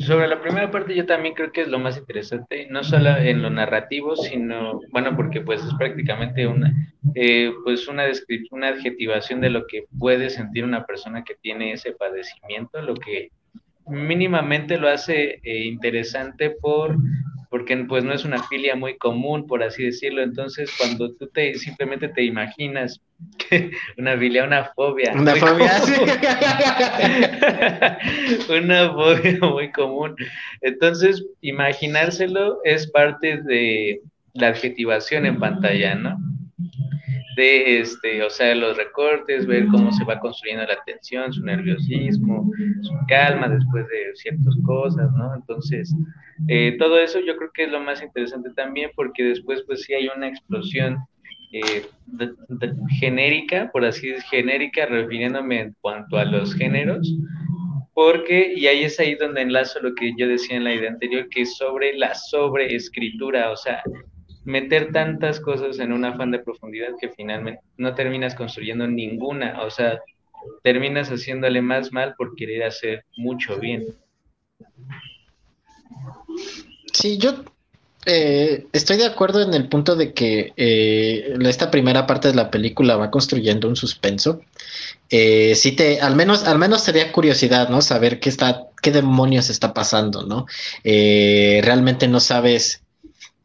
Sobre 0.00 0.26
la 0.26 0.40
primera 0.40 0.70
parte 0.70 0.94
yo 0.94 1.06
también 1.06 1.34
creo 1.34 1.52
que 1.52 1.62
es 1.62 1.68
lo 1.68 1.78
más 1.78 1.96
interesante, 1.96 2.66
no 2.70 2.82
solo 2.82 3.16
en 3.16 3.42
lo 3.42 3.50
narrativo, 3.50 4.16
sino, 4.16 4.80
bueno, 4.90 5.14
porque 5.14 5.40
pues 5.40 5.64
es 5.64 5.72
prácticamente 5.74 6.46
una, 6.46 6.72
eh, 7.14 7.52
pues 7.62 7.86
una, 7.88 8.04
una 8.50 8.68
adjetivación 8.68 9.40
de 9.40 9.50
lo 9.50 9.66
que 9.66 9.84
puede 9.98 10.30
sentir 10.30 10.64
una 10.64 10.84
persona 10.84 11.22
que 11.24 11.36
tiene 11.36 11.72
ese 11.72 11.92
padecimiento, 11.92 12.80
lo 12.82 12.94
que 12.94 13.30
mínimamente 13.86 14.78
lo 14.78 14.88
hace 14.88 15.40
eh, 15.42 15.64
interesante 15.64 16.50
por 16.50 16.96
porque 17.48 17.76
pues 17.88 18.04
no 18.04 18.12
es 18.12 18.24
una 18.24 18.42
filia 18.44 18.76
muy 18.76 18.98
común, 18.98 19.46
por 19.46 19.62
así 19.62 19.84
decirlo. 19.84 20.22
Entonces, 20.22 20.70
cuando 20.76 21.12
tú 21.14 21.26
te 21.28 21.54
simplemente 21.54 22.08
te 22.08 22.22
imaginas 22.22 23.00
que 23.38 23.70
una 23.96 24.18
filia, 24.18 24.44
una 24.44 24.64
fobia. 24.74 25.12
Una 25.14 25.34
fobia. 25.36 25.70
una 28.48 28.92
fobia 28.92 29.38
muy 29.40 29.72
común. 29.72 30.16
Entonces, 30.60 31.24
imaginárselo 31.40 32.58
es 32.64 32.90
parte 32.90 33.40
de 33.42 34.00
la 34.34 34.48
adjetivación 34.48 35.26
en 35.26 35.38
pantalla, 35.38 35.94
¿no? 35.94 36.18
De, 37.38 37.78
este, 37.78 38.20
o 38.24 38.30
sea, 38.30 38.52
los 38.56 38.76
recortes, 38.76 39.46
ver 39.46 39.68
cómo 39.68 39.92
se 39.92 40.04
va 40.04 40.18
construyendo 40.18 40.66
la 40.66 40.82
tensión, 40.84 41.32
su 41.32 41.44
nerviosismo, 41.44 42.50
su 42.82 42.92
calma 43.06 43.48
después 43.48 43.86
de 43.86 44.16
ciertas 44.16 44.56
cosas, 44.66 45.08
¿no? 45.12 45.36
Entonces, 45.36 45.94
eh, 46.48 46.74
todo 46.80 46.98
eso 46.98 47.20
yo 47.20 47.36
creo 47.36 47.50
que 47.54 47.64
es 47.64 47.70
lo 47.70 47.80
más 47.80 48.02
interesante 48.02 48.50
también 48.56 48.90
porque 48.96 49.22
después 49.22 49.62
pues 49.68 49.84
sí 49.84 49.94
hay 49.94 50.08
una 50.08 50.26
explosión 50.26 50.98
eh, 51.52 51.86
genérica, 52.98 53.70
por 53.72 53.84
así 53.84 54.08
decir, 54.08 54.24
genérica, 54.24 54.86
refiriéndome 54.86 55.60
en 55.60 55.76
cuanto 55.80 56.18
a 56.18 56.24
los 56.24 56.52
géneros, 56.56 57.14
porque, 57.94 58.52
y 58.56 58.66
ahí 58.66 58.82
es 58.82 58.98
ahí 58.98 59.14
donde 59.14 59.42
enlazo 59.42 59.78
lo 59.80 59.94
que 59.94 60.12
yo 60.18 60.26
decía 60.26 60.56
en 60.56 60.64
la 60.64 60.74
idea 60.74 60.90
anterior, 60.90 61.28
que 61.28 61.46
sobre 61.46 61.96
la 61.96 62.16
sobreescritura, 62.16 63.52
o 63.52 63.56
sea, 63.56 63.80
meter 64.48 64.92
tantas 64.92 65.40
cosas 65.40 65.78
en 65.78 65.92
un 65.92 66.06
afán 66.06 66.30
de 66.30 66.38
profundidad 66.38 66.94
que 66.98 67.10
finalmente 67.10 67.60
no 67.76 67.94
terminas 67.94 68.34
construyendo 68.34 68.86
ninguna, 68.86 69.62
o 69.62 69.70
sea, 69.70 70.00
terminas 70.62 71.10
haciéndole 71.10 71.60
más 71.60 71.92
mal 71.92 72.14
por 72.16 72.34
querer 72.34 72.64
hacer 72.64 73.04
mucho 73.18 73.58
bien. 73.58 73.88
Sí, 76.94 77.18
yo 77.18 77.44
eh, 78.06 78.66
estoy 78.72 78.96
de 78.96 79.04
acuerdo 79.04 79.42
en 79.42 79.52
el 79.52 79.68
punto 79.68 79.96
de 79.96 80.14
que 80.14 80.54
eh, 80.56 81.36
esta 81.42 81.70
primera 81.70 82.06
parte 82.06 82.28
de 82.28 82.34
la 82.34 82.50
película 82.50 82.96
va 82.96 83.10
construyendo 83.10 83.68
un 83.68 83.76
suspenso. 83.76 84.40
Eh, 85.10 85.54
sí 85.56 85.72
te, 85.72 86.00
al 86.00 86.16
menos, 86.16 86.44
al 86.44 86.58
menos 86.58 86.82
sería 86.82 87.12
curiosidad, 87.12 87.68
¿no? 87.68 87.82
Saber 87.82 88.18
qué 88.18 88.30
está, 88.30 88.62
qué 88.80 88.92
demonios 88.92 89.50
está 89.50 89.74
pasando, 89.74 90.22
¿no? 90.22 90.46
realmente 90.82 92.08
no 92.08 92.18
sabes 92.18 92.82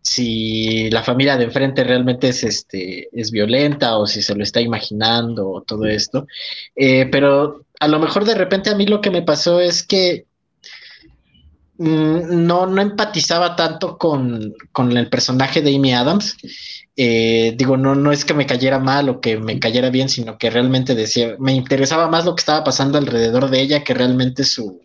si 0.03 0.89
la 0.89 1.01
familia 1.01 1.37
de 1.37 1.45
enfrente 1.45 1.83
realmente 1.83 2.27
es, 2.27 2.43
este, 2.43 3.07
es 3.17 3.31
violenta 3.31 3.97
o 3.97 4.05
si 4.05 4.21
se 4.21 4.35
lo 4.35 4.43
está 4.43 4.59
imaginando 4.59 5.49
o 5.49 5.61
todo 5.61 5.85
esto. 5.85 6.27
Eh, 6.75 7.07
pero 7.09 7.65
a 7.79 7.87
lo 7.87 7.99
mejor 7.99 8.25
de 8.25 8.35
repente 8.35 8.69
a 8.69 8.75
mí 8.75 8.85
lo 8.85 8.99
que 8.99 9.11
me 9.11 9.21
pasó 9.21 9.61
es 9.61 9.81
que 9.81 10.25
mm, 11.77 12.45
no, 12.45 12.67
no 12.67 12.81
empatizaba 12.81 13.55
tanto 13.55 13.97
con, 13.97 14.53
el 14.91 15.09
personaje 15.09 15.61
de 15.61 15.73
Amy 15.73 15.93
Adams. 15.93 16.35
Eh, 16.97 17.53
digo, 17.57 17.77
no, 17.77 17.95
no 17.95 18.11
es 18.11 18.25
que 18.25 18.33
me 18.33 18.45
cayera 18.45 18.79
mal 18.79 19.07
o 19.07 19.21
que 19.21 19.37
me 19.37 19.57
cayera 19.57 19.89
bien, 19.89 20.09
sino 20.09 20.37
que 20.37 20.49
realmente 20.49 20.95
decía, 20.95 21.37
me 21.39 21.53
interesaba 21.53 22.09
más 22.09 22.25
lo 22.25 22.35
que 22.35 22.41
estaba 22.41 22.65
pasando 22.65 22.97
alrededor 22.97 23.49
de 23.49 23.61
ella 23.61 23.85
que 23.85 23.93
realmente 23.93 24.43
su, 24.43 24.81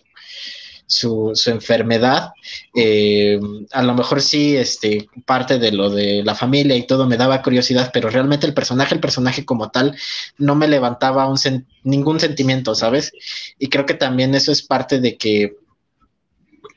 su, 0.89 1.33
enfermedad. 1.47 2.33
Eh, 2.75 3.39
a 3.71 3.83
lo 3.83 3.95
mejor 3.95 4.21
sí, 4.21 4.57
este, 4.57 5.09
parte 5.27 5.59
de 5.59 5.71
lo 5.71 5.91
de 5.91 6.25
la 6.25 6.35
familia 6.35 6.77
y 6.77 6.87
todo 6.87 7.07
me 7.07 7.17
daba 7.17 7.43
curiosidad, 7.43 7.91
pero 7.93 8.11
realmente 8.11 8.47
el 8.47 8.55
personaje, 8.55 8.95
el 8.95 9.01
personaje 9.01 9.45
como 9.45 9.71
tal, 9.71 9.97
no 10.39 10.57
me 10.57 10.67
levantaba 10.67 11.29
un 11.29 11.39
ningún 11.85 12.19
sentimiento, 12.19 12.75
¿sabes? 12.75 13.13
Y 13.59 13.69
creo 13.69 13.87
que 13.87 13.95
también 13.95 14.35
eso 14.35 14.51
es 14.51 14.63
parte 14.63 14.99
de 15.01 15.17
que 15.17 15.57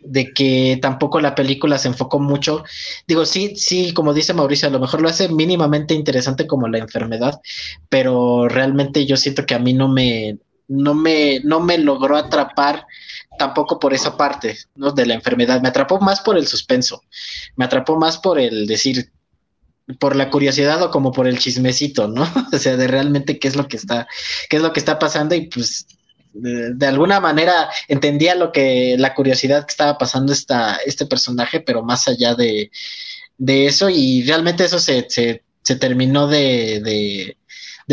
de 0.03 0.33
que 0.33 0.79
tampoco 0.81 1.21
la 1.21 1.35
película 1.35 1.77
se 1.77 1.87
enfocó 1.87 2.19
mucho. 2.19 2.63
Digo, 3.07 3.25
sí, 3.25 3.55
sí, 3.55 3.93
como 3.93 4.13
dice 4.13 4.33
Mauricio, 4.33 4.67
a 4.67 4.71
lo 4.71 4.79
mejor 4.79 5.01
lo 5.01 5.09
hace 5.09 5.29
mínimamente 5.29 5.93
interesante 5.93 6.47
como 6.47 6.67
la 6.67 6.79
enfermedad, 6.79 7.39
pero 7.87 8.47
realmente 8.47 9.05
yo 9.05 9.15
siento 9.15 9.45
que 9.45 9.53
a 9.53 9.59
mí 9.59 9.73
no 9.73 9.87
me, 9.89 10.39
no 10.71 10.93
me, 10.93 11.41
no 11.43 11.59
me 11.59 11.77
logró 11.77 12.15
atrapar 12.15 12.87
tampoco 13.37 13.77
por 13.77 13.93
esa 13.93 14.15
parte, 14.15 14.57
¿no? 14.75 14.91
De 14.91 15.05
la 15.05 15.15
enfermedad. 15.15 15.61
Me 15.61 15.67
atrapó 15.67 15.99
más 15.99 16.21
por 16.21 16.37
el 16.37 16.47
suspenso. 16.47 17.03
Me 17.57 17.65
atrapó 17.65 17.97
más 17.97 18.17
por 18.17 18.39
el 18.39 18.67
decir, 18.67 19.11
por 19.99 20.15
la 20.15 20.29
curiosidad 20.29 20.81
o 20.81 20.89
como 20.89 21.11
por 21.11 21.27
el 21.27 21.39
chismecito, 21.39 22.07
¿no? 22.07 22.23
o 22.53 22.57
sea, 22.57 22.77
de 22.77 22.87
realmente 22.87 23.37
qué 23.37 23.49
es 23.49 23.57
lo 23.57 23.67
que 23.67 23.75
está, 23.75 24.07
qué 24.49 24.57
es 24.57 24.63
lo 24.63 24.71
que 24.71 24.79
está 24.79 24.97
pasando 24.97 25.35
y 25.35 25.47
pues 25.47 25.87
de, 26.33 26.87
alguna 26.87 27.19
manera 27.19 27.69
entendía 27.89 28.35
lo 28.35 28.53
que 28.53 28.95
la 28.97 29.13
curiosidad 29.13 29.65
que 29.65 29.71
estaba 29.71 29.97
pasando 29.97 30.31
esta, 30.31 30.77
este 30.85 31.05
personaje, 31.05 31.59
pero 31.59 31.83
más 31.83 32.07
allá 32.07 32.33
de, 32.35 32.71
de 33.37 33.65
eso 33.65 33.89
y 33.89 34.23
realmente 34.23 34.63
eso 34.63 34.79
se, 34.79 35.09
se, 35.09 35.43
se 35.61 35.75
terminó 35.75 36.27
de, 36.27 36.79
de 36.79 37.37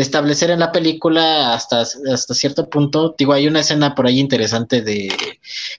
establecer 0.01 0.51
en 0.51 0.59
la 0.59 0.71
película 0.71 1.53
hasta, 1.53 1.81
hasta 1.81 2.33
cierto 2.33 2.69
punto. 2.69 3.15
Digo, 3.17 3.33
hay 3.33 3.47
una 3.47 3.61
escena 3.61 3.95
por 3.95 4.07
ahí 4.07 4.19
interesante 4.19 4.81
de 4.81 5.13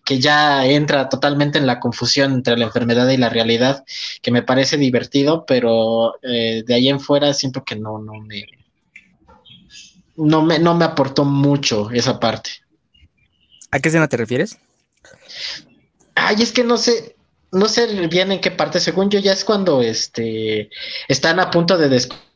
que 0.05 0.19
ya 0.19 0.67
entra 0.67 1.09
totalmente 1.09 1.59
en 1.59 1.67
la 1.67 1.81
confusión 1.81 2.33
entre 2.33 2.57
la 2.57 2.65
enfermedad 2.65 3.09
y 3.09 3.17
la 3.17 3.29
realidad, 3.29 3.85
que 4.23 4.31
me 4.31 4.43
parece 4.43 4.77
divertido, 4.77 5.45
pero 5.47 6.15
eh, 6.23 6.63
de 6.67 6.75
ahí 6.75 6.89
en 6.89 7.01
fuera 7.01 7.33
siento 7.35 7.65
que 7.65 7.77
no, 7.77 7.99
no 7.99 8.15
me, 8.15 8.47
no 10.17 10.43
me, 10.43 10.59
no 10.59 10.75
me 10.75 10.85
aportó 10.85 11.25
mucho 11.25 11.91
esa 11.91 12.19
parte. 12.21 12.51
¿A 13.71 13.79
qué 13.79 13.89
escena 13.89 14.09
te 14.09 14.17
refieres? 14.17 14.59
Ay, 16.15 16.43
es 16.43 16.53
que 16.53 16.65
no 16.65 16.77
sé, 16.77 17.17
no 17.53 17.67
sé 17.67 17.87
bien 18.09 18.33
en 18.33 18.41
qué 18.41 18.51
parte. 18.51 18.81
Según 18.81 19.11
yo, 19.11 19.21
ya 19.21 19.33
es 19.33 19.45
cuando 19.45 19.81
este 19.83 20.71
están 21.09 21.41
a 21.41 21.51
punto 21.51 21.79
de 21.79 21.89
descubrir 21.89 22.30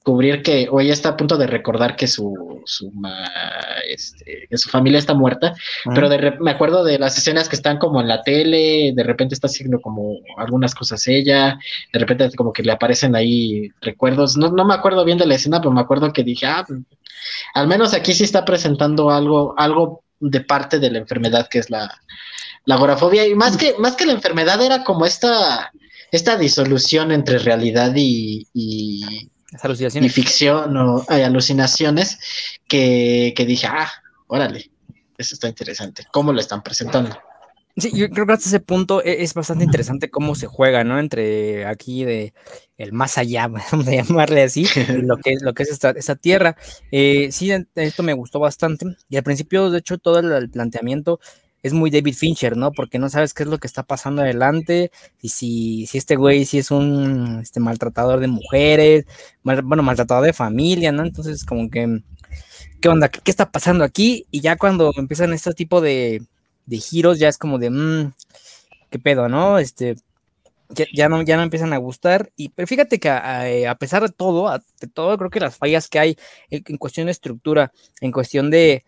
descubrir 0.00 0.42
que, 0.42 0.66
o 0.70 0.80
ella 0.80 0.94
está 0.94 1.10
a 1.10 1.16
punto 1.16 1.36
de 1.36 1.46
recordar 1.46 1.94
que 1.94 2.06
su, 2.06 2.62
su, 2.64 2.90
este, 3.86 4.46
que 4.48 4.56
su 4.56 4.70
familia 4.70 4.98
está 4.98 5.12
muerta, 5.12 5.54
pero 5.94 6.08
de, 6.08 6.38
me 6.40 6.52
acuerdo 6.52 6.84
de 6.84 6.98
las 6.98 7.18
escenas 7.18 7.50
que 7.50 7.56
están 7.56 7.76
como 7.76 8.00
en 8.00 8.08
la 8.08 8.22
tele, 8.22 8.92
de 8.94 9.02
repente 9.02 9.34
está 9.34 9.46
haciendo 9.46 9.78
como 9.80 10.16
algunas 10.38 10.74
cosas 10.74 11.06
ella, 11.06 11.58
de 11.92 11.98
repente 11.98 12.30
como 12.34 12.50
que 12.50 12.62
le 12.62 12.72
aparecen 12.72 13.14
ahí 13.14 13.70
recuerdos, 13.82 14.38
no, 14.38 14.50
no 14.50 14.64
me 14.64 14.72
acuerdo 14.72 15.04
bien 15.04 15.18
de 15.18 15.26
la 15.26 15.34
escena, 15.34 15.60
pero 15.60 15.70
me 15.70 15.82
acuerdo 15.82 16.14
que 16.14 16.24
dije, 16.24 16.46
ah, 16.46 16.64
pues, 16.66 16.80
al 17.52 17.68
menos 17.68 17.92
aquí 17.92 18.14
sí 18.14 18.24
está 18.24 18.46
presentando 18.46 19.10
algo, 19.10 19.54
algo 19.58 20.02
de 20.18 20.40
parte 20.40 20.78
de 20.78 20.90
la 20.90 20.98
enfermedad 20.98 21.46
que 21.50 21.58
es 21.58 21.68
la, 21.68 21.90
la 22.64 22.74
agorafobia, 22.76 23.26
y 23.26 23.34
más 23.34 23.58
que, 23.58 23.74
más 23.78 23.96
que 23.96 24.06
la 24.06 24.12
enfermedad 24.12 24.62
era 24.62 24.82
como 24.82 25.04
esta, 25.04 25.70
esta 26.10 26.38
disolución 26.38 27.12
entre 27.12 27.38
realidad 27.38 27.92
y, 27.94 28.46
y 28.54 29.28
ficción 30.10 30.76
o 30.76 31.04
hay 31.08 31.22
alucinaciones 31.22 32.18
que, 32.68 33.34
dije, 33.46 33.66
ah, 33.66 33.90
órale, 34.26 34.70
eso 35.18 35.34
está 35.34 35.48
interesante. 35.48 36.06
¿Cómo 36.12 36.32
lo 36.32 36.40
están 36.40 36.62
presentando? 36.62 37.16
Sí, 37.76 37.92
yo 37.94 38.10
creo 38.10 38.26
que 38.26 38.32
hasta 38.32 38.48
ese 38.48 38.60
punto 38.60 39.02
e, 39.02 39.22
es 39.22 39.32
bastante 39.32 39.64
interesante 39.64 40.10
cómo 40.10 40.34
se 40.34 40.46
juega, 40.46 40.84
¿no? 40.84 40.98
Entre 40.98 41.66
aquí 41.66 42.04
de 42.04 42.34
el 42.76 42.92
más 42.92 43.16
allá, 43.16 43.48
vamos 43.72 43.86
a 43.86 43.90
llamarle 43.90 44.42
así, 44.42 44.66
lo 45.02 45.16
que, 45.18 45.36
lo 45.40 45.54
que 45.54 45.62
es 45.62 45.70
esta, 45.70 46.16
tierra. 46.16 46.56
Eh, 46.90 47.28
sí, 47.30 47.52
esto 47.74 48.02
me 48.02 48.12
gustó 48.12 48.40
bastante. 48.40 48.86
Y 49.08 49.16
al 49.16 49.22
principio, 49.22 49.70
de 49.70 49.78
hecho, 49.78 49.98
todo 49.98 50.18
el 50.18 50.50
planteamiento 50.50 51.20
es 51.62 51.72
muy 51.72 51.90
David 51.90 52.14
Fincher, 52.14 52.56
¿no? 52.56 52.72
Porque 52.72 52.98
no 52.98 53.08
sabes 53.10 53.34
qué 53.34 53.42
es 53.42 53.48
lo 53.48 53.58
que 53.58 53.66
está 53.66 53.82
pasando 53.82 54.22
adelante, 54.22 54.90
y 55.20 55.30
si, 55.30 55.86
si 55.86 55.98
este 55.98 56.16
güey 56.16 56.44
si 56.44 56.58
es 56.58 56.70
un 56.70 57.40
este, 57.42 57.60
maltratador 57.60 58.20
de 58.20 58.28
mujeres, 58.28 59.06
bueno, 59.42 59.82
maltratador 59.82 60.24
de 60.24 60.32
familia, 60.32 60.92
¿no? 60.92 61.02
Entonces, 61.04 61.44
como 61.44 61.70
que, 61.70 62.02
¿qué 62.80 62.88
onda? 62.88 63.08
¿Qué, 63.08 63.30
está 63.30 63.50
pasando 63.50 63.84
aquí? 63.84 64.26
Y 64.30 64.40
ya 64.40 64.56
cuando 64.56 64.92
empiezan 64.96 65.32
este 65.32 65.52
tipo 65.54 65.80
de, 65.80 66.22
de 66.66 66.76
giros, 66.78 67.18
ya 67.18 67.28
es 67.28 67.38
como 67.38 67.58
de, 67.58 67.70
mmm, 67.70 68.12
¿qué 68.90 68.98
pedo, 68.98 69.28
no? 69.28 69.58
Este, 69.58 69.96
ya, 70.92 71.08
no, 71.08 71.22
ya 71.22 71.36
no 71.36 71.42
empiezan 71.42 71.72
a 71.72 71.78
gustar. 71.78 72.32
Y, 72.36 72.50
pero 72.50 72.66
fíjate 72.66 72.98
que 73.00 73.08
a, 73.10 73.74
pesar 73.78 74.02
de 74.02 74.10
todo, 74.10 74.50
de 74.80 74.86
todo, 74.88 75.16
creo 75.18 75.30
que 75.30 75.40
las 75.40 75.56
fallas 75.56 75.88
que 75.88 75.98
hay 75.98 76.16
en, 76.50 76.76
cuestión 76.78 77.06
de 77.06 77.12
estructura, 77.12 77.72
en 78.00 78.12
cuestión 78.12 78.50
de 78.50 78.84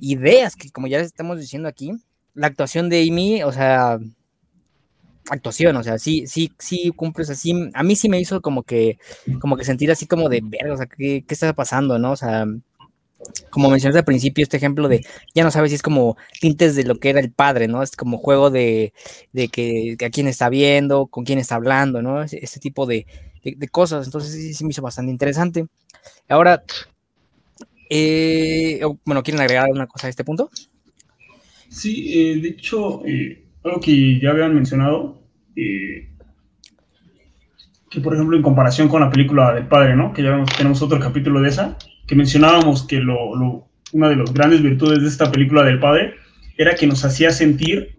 ideas, 0.00 0.56
que 0.56 0.70
como 0.70 0.86
ya 0.86 0.98
les 0.98 1.08
estamos 1.08 1.38
diciendo 1.38 1.68
aquí, 1.68 1.92
la 2.34 2.46
actuación 2.48 2.88
de 2.88 3.02
Amy, 3.02 3.42
o 3.42 3.52
sea, 3.52 3.98
actuación, 5.30 5.76
o 5.76 5.82
sea, 5.82 5.98
sí, 5.98 6.26
sí, 6.26 6.52
sí 6.58 6.92
cumples 6.94 7.30
así. 7.30 7.70
A 7.74 7.82
mí 7.82 7.96
sí 7.96 8.08
me 8.08 8.20
hizo 8.20 8.40
como 8.40 8.62
que, 8.62 8.98
como 9.40 9.56
que 9.56 9.64
sentir 9.64 9.90
así 9.90 10.06
como 10.06 10.28
de 10.28 10.40
verga, 10.42 10.74
o 10.74 10.76
sea, 10.76 10.86
¿qué, 10.86 11.24
qué 11.26 11.34
está 11.34 11.52
pasando, 11.52 11.98
no? 11.98 12.12
O 12.12 12.16
sea, 12.16 12.46
como 13.50 13.70
mencionaste 13.70 13.98
al 13.98 14.04
principio, 14.04 14.42
este 14.42 14.56
ejemplo 14.56 14.88
de 14.88 15.04
ya 15.34 15.44
no 15.44 15.50
sabes 15.50 15.70
si 15.70 15.74
es 15.74 15.82
como 15.82 16.16
tintes 16.40 16.74
de 16.74 16.84
lo 16.84 16.98
que 16.98 17.10
era 17.10 17.20
el 17.20 17.32
padre, 17.32 17.68
¿no? 17.68 17.82
Es 17.82 17.96
como 17.96 18.18
juego 18.18 18.50
de, 18.50 18.92
que, 19.52 19.96
a 20.04 20.10
quién 20.10 20.26
está 20.28 20.48
viendo, 20.48 21.06
con 21.06 21.24
quién 21.24 21.38
está 21.38 21.56
hablando, 21.56 22.02
¿no? 22.02 22.22
Ese, 22.22 22.60
tipo 22.60 22.86
de, 22.86 23.06
cosas. 23.70 24.06
Entonces 24.06 24.32
sí, 24.32 24.54
sí 24.54 24.64
me 24.64 24.70
hizo 24.70 24.82
bastante 24.82 25.12
interesante. 25.12 25.66
Ahora, 26.28 26.64
eh, 27.90 28.80
bueno, 29.04 29.22
¿quieren 29.24 29.40
agregar 29.40 29.64
alguna 29.64 29.88
cosa 29.88 30.06
a 30.06 30.10
este 30.10 30.22
punto? 30.22 30.48
Sí, 31.68 32.12
eh, 32.14 32.40
de 32.40 32.48
hecho, 32.50 33.04
eh, 33.04 33.44
algo 33.64 33.80
que 33.80 34.20
ya 34.20 34.30
habían 34.30 34.54
mencionado, 34.54 35.20
que 35.54 36.06
por 38.00 38.14
ejemplo 38.14 38.36
en 38.36 38.42
comparación 38.42 38.88
con 38.88 39.00
la 39.00 39.10
película 39.10 39.52
del 39.52 39.66
padre, 39.66 39.96
¿no? 39.96 40.12
Que 40.12 40.22
ya 40.22 40.42
tenemos 40.56 40.80
otro 40.80 41.00
capítulo 41.00 41.40
de 41.40 41.48
esa, 41.48 41.76
que 42.06 42.14
mencionábamos 42.14 42.86
que 42.86 43.00
lo, 43.00 43.68
una 43.92 44.08
de 44.08 44.16
las 44.16 44.32
grandes 44.32 44.62
virtudes 44.62 45.02
de 45.02 45.08
esta 45.08 45.30
película 45.32 45.64
del 45.64 45.80
padre 45.80 46.14
era 46.56 46.76
que 46.76 46.86
nos 46.86 47.04
hacía 47.04 47.32
sentir, 47.32 47.98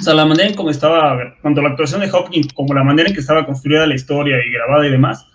o 0.00 0.02
sea, 0.02 0.14
la 0.14 0.24
manera 0.24 0.48
en 0.48 0.54
cómo 0.54 0.70
estaba, 0.70 1.36
tanto 1.42 1.60
la 1.60 1.68
actuación 1.70 2.00
de 2.00 2.10
Hopkins 2.10 2.52
como 2.54 2.72
la 2.72 2.82
manera 2.82 3.08
en 3.08 3.14
que 3.14 3.20
estaba 3.20 3.44
construida 3.44 3.86
la 3.86 3.94
historia 3.94 4.36
y 4.44 4.50
grabada 4.50 4.86
y 4.86 4.90
demás, 4.90 5.26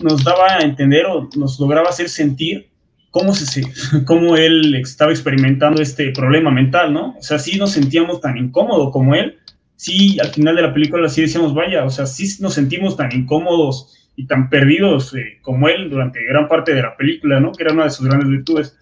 nos 0.00 0.22
daba 0.22 0.58
a 0.58 0.60
entender 0.60 1.06
o 1.06 1.28
nos 1.36 1.58
lograba 1.58 1.88
hacer 1.88 2.08
sentir 2.08 2.70
cómo, 3.16 3.34
se, 3.34 3.62
cómo 4.04 4.36
él 4.36 4.74
estaba 4.74 5.10
experimentando 5.10 5.80
este 5.80 6.10
problema 6.10 6.50
mental, 6.50 6.92
¿no? 6.92 7.16
O 7.18 7.22
sea, 7.22 7.38
sí 7.38 7.58
nos 7.58 7.72
sentíamos 7.72 8.20
tan 8.20 8.36
incómodos 8.36 8.92
como 8.92 9.14
él, 9.14 9.38
sí 9.76 10.18
al 10.20 10.28
final 10.28 10.56
de 10.56 10.62
la 10.62 10.74
película 10.74 11.08
sí 11.08 11.22
decíamos, 11.22 11.54
vaya, 11.54 11.84
o 11.84 11.90
sea, 11.90 12.04
sí 12.04 12.28
nos 12.40 12.52
sentimos 12.52 12.94
tan 12.94 13.10
incómodos 13.12 14.10
y 14.16 14.26
tan 14.26 14.50
perdidos 14.50 15.14
eh, 15.14 15.38
como 15.40 15.66
él 15.68 15.88
durante 15.88 16.22
gran 16.26 16.46
parte 16.46 16.74
de 16.74 16.82
la 16.82 16.94
película, 16.94 17.40
¿no? 17.40 17.52
Que 17.52 17.62
era 17.62 17.72
una 17.72 17.84
de 17.84 17.90
sus 17.90 18.06
grandes 18.06 18.28
virtudes. 18.28 18.76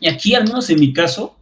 Y 0.00 0.08
aquí, 0.08 0.34
al 0.34 0.44
menos 0.44 0.68
en 0.68 0.80
mi 0.80 0.92
caso, 0.92 1.38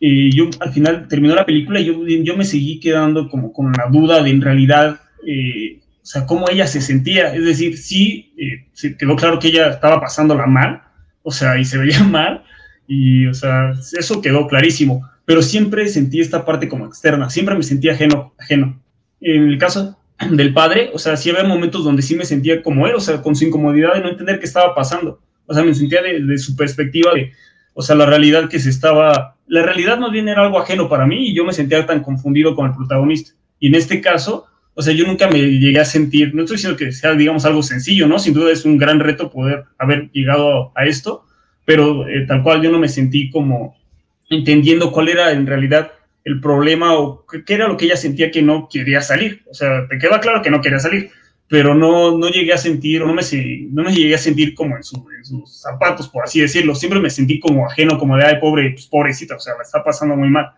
eh, 0.00 0.30
yo 0.32 0.50
al 0.60 0.72
final 0.72 1.08
terminó 1.08 1.34
la 1.34 1.44
película 1.46 1.80
y 1.80 1.86
yo, 1.86 2.06
yo 2.06 2.36
me 2.36 2.44
seguí 2.44 2.78
quedando 2.78 3.28
como 3.28 3.52
con 3.52 3.72
la 3.72 3.88
duda 3.90 4.22
de 4.22 4.30
en 4.30 4.40
realidad, 4.40 5.00
eh, 5.26 5.80
o 6.00 6.06
sea, 6.06 6.26
cómo 6.26 6.48
ella 6.48 6.68
se 6.68 6.80
sentía. 6.80 7.34
Es 7.34 7.44
decir, 7.44 7.76
sí, 7.76 8.32
se 8.72 8.96
quedó 8.96 9.16
claro 9.16 9.40
que 9.40 9.48
ella 9.48 9.68
estaba 9.70 10.00
pasándola 10.00 10.46
mal, 10.46 10.82
o 11.22 11.30
sea, 11.30 11.58
y 11.58 11.64
se 11.64 11.78
veía 11.78 12.02
mal, 12.04 12.44
y, 12.86 13.26
o 13.26 13.34
sea, 13.34 13.72
eso 13.98 14.20
quedó 14.20 14.46
clarísimo. 14.46 15.08
Pero 15.24 15.42
siempre 15.42 15.86
sentí 15.86 16.20
esta 16.20 16.44
parte 16.44 16.68
como 16.68 16.86
externa, 16.86 17.30
siempre 17.30 17.54
me 17.54 17.62
sentía 17.62 17.92
ajeno. 17.92 18.34
ajeno. 18.38 18.80
En 19.20 19.48
el 19.48 19.58
caso 19.58 19.96
del 20.30 20.52
padre, 20.52 20.90
o 20.92 20.98
sea, 20.98 21.16
sí 21.16 21.30
había 21.30 21.44
momentos 21.44 21.84
donde 21.84 22.02
sí 22.02 22.16
me 22.16 22.24
sentía 22.24 22.62
como 22.62 22.86
él, 22.86 22.94
o 22.94 23.00
sea, 23.00 23.22
con 23.22 23.36
su 23.36 23.44
incomodidad 23.44 23.94
de 23.94 24.00
no 24.00 24.08
entender 24.08 24.40
qué 24.40 24.46
estaba 24.46 24.74
pasando. 24.74 25.20
O 25.46 25.54
sea, 25.54 25.62
me 25.62 25.74
sentía 25.74 26.02
de, 26.02 26.38
su 26.38 26.56
perspectiva 26.56 27.12
de, 27.14 27.32
o 27.74 27.82
sea, 27.82 27.96
la 27.96 28.06
realidad 28.06 28.48
que 28.48 28.58
se 28.58 28.70
estaba, 28.70 29.36
la 29.46 29.62
realidad 29.62 29.98
más 29.98 30.12
bien 30.12 30.28
era 30.28 30.42
algo 30.42 30.58
ajeno 30.58 30.88
para 30.88 31.06
mí 31.06 31.28
y 31.28 31.34
yo 31.34 31.44
me 31.44 31.52
sentía 31.52 31.86
tan 31.86 32.02
confundido 32.02 32.54
con 32.54 32.66
el 32.66 32.76
protagonista. 32.76 33.32
Y 33.58 33.68
en 33.68 33.74
este 33.74 34.00
caso, 34.00 34.46
o 34.74 34.82
sea, 34.82 34.94
yo 34.94 35.06
nunca 35.06 35.28
me 35.28 35.38
llegué 35.38 35.80
a 35.80 35.84
sentir, 35.84 36.34
no 36.34 36.42
estoy 36.42 36.56
diciendo 36.56 36.78
que 36.78 36.92
sea, 36.92 37.14
digamos, 37.14 37.44
algo 37.44 37.62
sencillo, 37.62 38.06
¿no? 38.06 38.18
Sin 38.18 38.34
duda 38.34 38.52
es 38.52 38.64
un 38.64 38.78
gran 38.78 39.00
reto 39.00 39.30
poder 39.30 39.64
haber 39.78 40.10
llegado 40.12 40.72
a 40.74 40.86
esto, 40.86 41.26
pero 41.64 42.08
eh, 42.08 42.24
tal 42.26 42.42
cual 42.42 42.62
yo 42.62 42.70
no 42.70 42.78
me 42.78 42.88
sentí 42.88 43.30
como 43.30 43.76
entendiendo 44.30 44.92
cuál 44.92 45.08
era 45.08 45.32
en 45.32 45.46
realidad 45.46 45.92
el 46.24 46.40
problema 46.40 46.94
o 46.94 47.26
qué 47.26 47.54
era 47.54 47.68
lo 47.68 47.76
que 47.76 47.86
ella 47.86 47.96
sentía 47.96 48.30
que 48.30 48.42
no 48.42 48.68
quería 48.70 49.00
salir. 49.00 49.42
O 49.50 49.54
sea, 49.54 49.86
te 49.88 49.98
queda 49.98 50.20
claro 50.20 50.42
que 50.42 50.50
no 50.50 50.60
quería 50.60 50.78
salir, 50.78 51.10
pero 51.48 51.74
no, 51.74 52.16
no 52.16 52.28
llegué 52.28 52.52
a 52.52 52.58
sentir, 52.58 53.02
o 53.02 53.06
no 53.06 53.14
me, 53.14 53.22
no 53.70 53.82
me 53.82 53.92
llegué 53.92 54.14
a 54.14 54.18
sentir 54.18 54.54
como 54.54 54.76
en, 54.76 54.84
sus 54.84 55.60
zapatos, 55.60 56.08
por 56.08 56.24
así 56.24 56.40
decirlo. 56.40 56.74
Siempre 56.74 57.00
me 57.00 57.10
sentí 57.10 57.40
como 57.40 57.66
ajeno, 57.66 57.98
como 57.98 58.16
de, 58.16 58.24
ay, 58.24 58.36
pobre, 58.40 58.70
pues, 58.70 58.86
pobrecita, 58.86 59.36
o 59.36 59.40
sea, 59.40 59.54
la 59.56 59.62
está 59.62 59.82
pasando 59.82 60.16
muy 60.16 60.30
mal. 60.30 60.50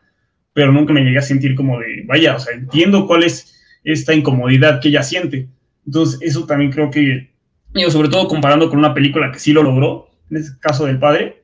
Pero 0.53 0.70
nunca 0.70 0.92
me 0.92 1.03
llegué 1.03 1.18
a 1.18 1.22
sentir 1.22 1.55
como 1.55 1.81
de, 1.81 2.03
vaya, 2.07 2.37
o 2.37 2.38
sea, 2.38 2.55
entiendo 2.55 3.07
cuál 3.07 3.22
es 3.22 3.62
esta 3.85 4.14
incomodidad 4.14 4.81
que 4.81 4.88
ella 4.88 5.03
siente. 5.03 5.49
Entonces, 5.87 6.21
eso 6.23 6.47
también 6.47 6.71
creo 6.71 6.90
que, 6.90 7.31
digo, 7.75 7.90
sobre 7.90 8.09
todo 8.09 8.29
comparando 8.29 8.68
con 8.68 8.79
una 8.79 8.95
película 8.95 9.33
que 9.33 9.38
sí 9.38 9.53
lo 9.53 9.62
logró, 9.62 10.09
en 10.31 10.38
este 10.38 10.59
caso 10.61 10.87
del 10.87 10.99
padre, 10.99 11.42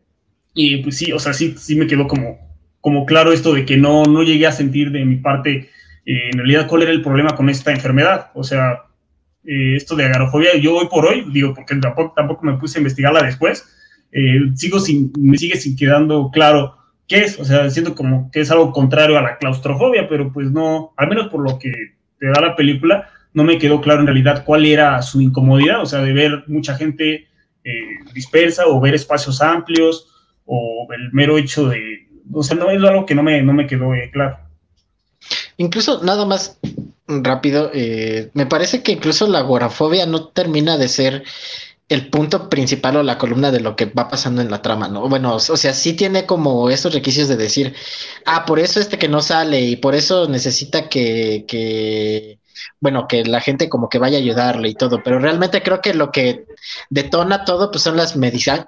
y 0.54 0.78
pues 0.78 0.96
sí, 0.96 1.12
o 1.12 1.18
sea, 1.18 1.32
sí, 1.32 1.54
sí 1.58 1.76
me 1.76 1.86
quedó 1.86 2.06
como, 2.06 2.38
como 2.80 3.06
claro 3.06 3.32
esto 3.32 3.52
de 3.54 3.64
que 3.64 3.76
no, 3.76 4.04
no 4.04 4.22
llegué 4.22 4.46
a 4.46 4.52
sentir 4.52 4.90
de 4.90 5.04
mi 5.04 5.16
parte 5.16 5.68
eh, 6.06 6.30
en 6.32 6.38
realidad 6.38 6.66
cuál 6.66 6.82
era 6.82 6.90
el 6.90 7.02
problema 7.02 7.36
con 7.36 7.48
esta 7.50 7.70
enfermedad. 7.70 8.30
O 8.34 8.42
sea, 8.42 8.84
eh, 9.44 9.76
esto 9.76 9.94
de 9.94 10.06
agarofobia, 10.06 10.56
yo 10.56 10.76
hoy 10.76 10.88
por 10.90 11.06
hoy, 11.06 11.24
digo, 11.32 11.54
porque 11.54 11.76
tampoco, 11.76 12.12
tampoco 12.16 12.46
me 12.46 12.58
puse 12.58 12.78
a 12.78 12.80
investigarla 12.80 13.22
después, 13.22 13.66
eh, 14.10 14.40
sigo 14.54 14.80
sin, 14.80 15.12
me 15.18 15.36
sigue 15.36 15.56
sin 15.56 15.76
quedando 15.76 16.30
claro 16.32 16.76
qué 17.06 17.20
es, 17.20 17.38
o 17.38 17.44
sea, 17.44 17.68
siento 17.70 17.94
como 17.94 18.30
que 18.30 18.40
es 18.40 18.50
algo 18.50 18.72
contrario 18.72 19.18
a 19.18 19.22
la 19.22 19.38
claustrofobia, 19.38 20.08
pero 20.08 20.32
pues 20.32 20.50
no, 20.50 20.92
al 20.96 21.08
menos 21.08 21.28
por 21.28 21.40
lo 21.40 21.58
que 21.58 21.97
te 22.18 22.26
da 22.26 22.40
la 22.40 22.56
película, 22.56 23.10
no 23.34 23.44
me 23.44 23.58
quedó 23.58 23.80
claro 23.80 24.00
en 24.00 24.06
realidad 24.06 24.44
cuál 24.44 24.66
era 24.66 25.00
su 25.02 25.20
incomodidad, 25.20 25.82
o 25.82 25.86
sea, 25.86 26.00
de 26.00 26.12
ver 26.12 26.44
mucha 26.46 26.74
gente 26.76 27.26
dispersa 28.14 28.66
o 28.66 28.80
ver 28.80 28.94
espacios 28.94 29.42
amplios 29.42 30.08
o 30.46 30.88
el 30.90 31.12
mero 31.12 31.36
hecho 31.36 31.68
de 31.68 32.08
o 32.32 32.42
sea, 32.42 32.56
no 32.56 32.70
es 32.70 32.82
algo 32.82 33.06
que 33.06 33.14
no 33.14 33.22
me, 33.22 33.42
no 33.42 33.52
me 33.52 33.66
quedó 33.66 33.94
eh, 33.94 34.10
claro. 34.12 34.38
Incluso 35.56 36.02
nada 36.04 36.24
más 36.24 36.58
rápido, 37.06 37.70
eh, 37.72 38.30
me 38.34 38.46
parece 38.46 38.82
que 38.82 38.92
incluso 38.92 39.26
la 39.26 39.38
agorafobia 39.40 40.06
no 40.06 40.28
termina 40.28 40.76
de 40.76 40.88
ser 40.88 41.24
el 41.88 42.08
punto 42.10 42.50
principal 42.50 42.96
o 42.96 43.02
la 43.02 43.18
columna 43.18 43.50
de 43.50 43.60
lo 43.60 43.74
que 43.74 43.86
va 43.86 44.08
pasando 44.08 44.42
en 44.42 44.50
la 44.50 44.60
trama, 44.60 44.88
¿no? 44.88 45.08
Bueno, 45.08 45.34
o 45.36 45.40
sea, 45.40 45.72
sí 45.72 45.94
tiene 45.94 46.26
como 46.26 46.68
esos 46.70 46.92
requisitos 46.92 47.28
de 47.28 47.36
decir, 47.36 47.74
ah, 48.26 48.44
por 48.44 48.58
eso 48.58 48.78
este 48.80 48.98
que 48.98 49.08
no 49.08 49.22
sale 49.22 49.60
y 49.60 49.76
por 49.76 49.94
eso 49.94 50.28
necesita 50.28 50.88
que, 50.88 51.44
que 51.48 52.38
bueno, 52.80 53.06
que 53.08 53.24
la 53.24 53.40
gente 53.40 53.68
como 53.68 53.88
que 53.88 53.98
vaya 53.98 54.18
a 54.18 54.20
ayudarle 54.20 54.68
y 54.68 54.74
todo, 54.74 55.02
pero 55.02 55.18
realmente 55.18 55.62
creo 55.62 55.80
que 55.80 55.94
lo 55.94 56.10
que 56.10 56.44
detona 56.90 57.44
todo 57.44 57.70
pues 57.70 57.82
son 57.82 57.96
las, 57.96 58.14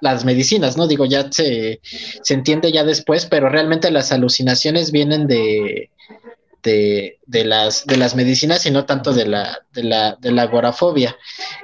las 0.00 0.24
medicinas, 0.24 0.76
¿no? 0.76 0.86
Digo, 0.86 1.04
ya 1.04 1.30
se, 1.30 1.80
se 1.82 2.34
entiende 2.34 2.72
ya 2.72 2.84
después, 2.84 3.26
pero 3.26 3.48
realmente 3.48 3.90
las 3.90 4.12
alucinaciones 4.12 4.92
vienen 4.92 5.26
de, 5.26 5.90
de, 6.62 7.18
de, 7.26 7.44
las, 7.44 7.86
de 7.86 7.96
las 7.96 8.14
medicinas 8.14 8.66
y 8.66 8.70
no 8.70 8.84
tanto 8.84 9.12
de 9.12 9.26
la, 9.26 9.60
de 9.72 9.84
la, 9.84 10.16
de 10.16 10.32
la 10.32 10.42
agorafobia. 10.42 11.16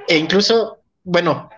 E 0.07 0.17
incluso, 0.17 0.79
bueno, 1.07 1.49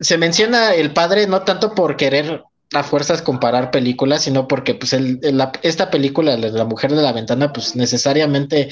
se 0.00 0.16
menciona 0.16 0.74
el 0.74 0.94
padre 0.94 1.26
no 1.26 1.42
tanto 1.42 1.74
por 1.74 1.96
querer 1.96 2.42
a 2.72 2.82
fuerzas 2.82 3.20
comparar 3.20 3.70
películas, 3.70 4.22
sino 4.22 4.48
porque 4.48 4.74
pues 4.74 4.94
el, 4.94 5.20
esta 5.62 5.90
película, 5.90 6.38
La 6.38 6.64
Mujer 6.64 6.94
de 6.94 7.02
la 7.02 7.12
Ventana, 7.12 7.52
pues 7.52 7.76
necesariamente 7.76 8.70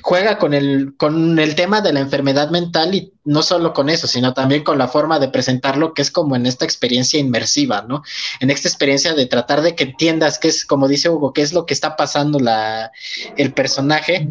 juega 0.00 0.38
con 0.38 0.54
el, 0.54 0.94
con 0.96 1.38
el 1.38 1.54
tema 1.54 1.82
de 1.82 1.92
la 1.92 2.00
enfermedad 2.00 2.48
mental 2.50 2.94
y 2.94 3.12
no 3.24 3.42
solo 3.42 3.74
con 3.74 3.90
eso, 3.90 4.06
sino 4.06 4.32
también 4.32 4.64
con 4.64 4.78
la 4.78 4.88
forma 4.88 5.18
de 5.18 5.28
presentarlo, 5.28 5.92
que 5.92 6.00
es 6.00 6.10
como 6.10 6.34
en 6.34 6.46
esta 6.46 6.64
experiencia 6.64 7.20
inmersiva, 7.20 7.84
¿no? 7.86 8.02
En 8.40 8.48
esta 8.48 8.68
experiencia 8.68 9.12
de 9.12 9.26
tratar 9.26 9.60
de 9.60 9.74
que 9.74 9.84
entiendas 9.84 10.38
qué 10.38 10.48
es, 10.48 10.64
como 10.64 10.88
dice 10.88 11.10
Hugo, 11.10 11.34
qué 11.34 11.42
es 11.42 11.52
lo 11.52 11.66
que 11.66 11.74
está 11.74 11.94
pasando 11.94 12.38
la, 12.40 12.90
el 13.36 13.52
personaje 13.52 14.30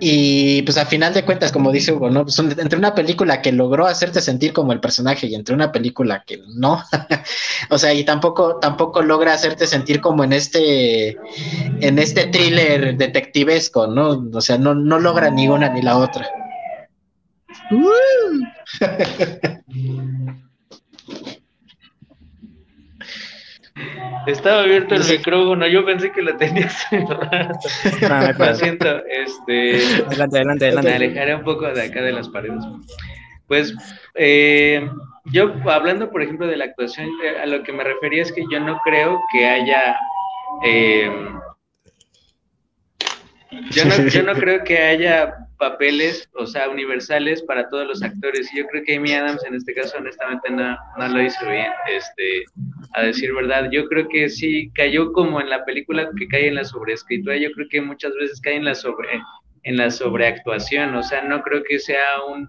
y 0.00 0.62
pues 0.62 0.78
a 0.78 0.86
final 0.86 1.12
de 1.12 1.24
cuentas, 1.24 1.52
como 1.52 1.70
dice 1.70 1.92
Hugo, 1.92 2.10
¿no? 2.10 2.24
Pues 2.24 2.38
entre 2.38 2.78
una 2.78 2.94
película 2.94 3.42
que 3.42 3.52
logró 3.52 3.86
hacerte 3.86 4.20
sentir 4.20 4.52
como 4.52 4.72
el 4.72 4.80
personaje 4.80 5.26
y 5.26 5.34
entre 5.34 5.54
una 5.54 5.70
película 5.70 6.24
que 6.26 6.40
no, 6.48 6.82
o 7.70 7.78
sea, 7.78 7.92
y 7.92 8.04
tampoco, 8.04 8.56
tampoco 8.56 9.02
logra 9.02 9.34
hacerte 9.34 9.66
sentir 9.66 10.00
como 10.00 10.24
en 10.24 10.32
este, 10.32 11.18
en 11.80 11.98
este 11.98 12.28
thriller 12.28 12.96
detectivesco, 12.96 13.86
¿no? 13.86 14.26
O 14.32 14.40
sea, 14.40 14.56
no, 14.56 14.74
no 14.74 14.98
logra 14.98 15.30
ni 15.30 15.48
una 15.48 15.68
ni 15.68 15.82
la 15.82 15.98
otra. 15.98 16.26
Estaba 24.26 24.62
abierto 24.62 24.94
el 24.94 25.04
micrófono, 25.04 25.66
yo 25.66 25.84
pensé 25.84 26.12
que 26.12 26.22
lo 26.22 26.36
tenías 26.36 26.72
cerrado. 26.90 27.58
Ah, 28.08 28.32
lo 28.36 28.54
siento, 28.54 29.04
este. 29.06 29.82
Adelante, 30.06 30.36
adelante, 30.36 30.64
adelante. 30.66 30.90
Me 30.90 30.96
alejaré 30.96 31.34
un 31.34 31.44
poco 31.44 31.66
de 31.66 31.82
acá 31.82 32.02
de 32.02 32.12
las 32.12 32.28
paredes. 32.28 32.62
Pues, 33.46 33.74
eh, 34.14 34.88
yo 35.24 35.54
hablando, 35.70 36.10
por 36.10 36.22
ejemplo, 36.22 36.46
de 36.46 36.56
la 36.56 36.66
actuación, 36.66 37.08
eh, 37.24 37.40
a 37.42 37.46
lo 37.46 37.62
que 37.62 37.72
me 37.72 37.82
refería 37.82 38.22
es 38.22 38.32
que 38.32 38.44
yo 38.50 38.60
no 38.60 38.80
creo 38.84 39.20
que 39.32 39.48
haya. 39.48 39.98
Eh, 40.64 41.10
yo, 43.70 43.84
no, 43.86 44.08
yo 44.08 44.22
no 44.22 44.34
creo 44.38 44.62
que 44.64 44.78
haya 44.78 45.34
papeles, 45.60 46.28
o 46.34 46.46
sea, 46.46 46.68
universales 46.68 47.42
para 47.42 47.68
todos 47.68 47.86
los 47.86 48.02
actores. 48.02 48.52
Y 48.52 48.58
yo 48.58 48.66
creo 48.66 48.82
que 48.84 48.96
Amy 48.96 49.12
Adams 49.12 49.44
en 49.44 49.54
este 49.54 49.74
caso 49.74 49.98
honestamente 49.98 50.50
no, 50.50 50.76
no 50.98 51.08
lo 51.08 51.22
hizo 51.22 51.48
bien, 51.48 51.70
este, 51.88 52.44
a 52.94 53.02
decir 53.02 53.32
verdad. 53.32 53.70
Yo 53.70 53.86
creo 53.88 54.08
que 54.08 54.28
sí 54.28 54.72
cayó 54.74 55.12
como 55.12 55.40
en 55.40 55.48
la 55.48 55.64
película 55.64 56.10
que 56.18 56.26
cae 56.26 56.48
en 56.48 56.56
la 56.56 56.64
sobreescritura. 56.64 57.36
Yo 57.36 57.52
creo 57.52 57.68
que 57.70 57.80
muchas 57.80 58.12
veces 58.14 58.40
cae 58.40 58.56
en 58.56 58.64
la 58.64 58.74
sobre 58.74 59.08
en 59.62 59.76
la 59.76 59.90
sobreactuación. 59.90 60.96
O 60.96 61.02
sea, 61.02 61.22
no 61.22 61.42
creo 61.42 61.62
que 61.62 61.78
sea 61.78 62.24
un 62.26 62.48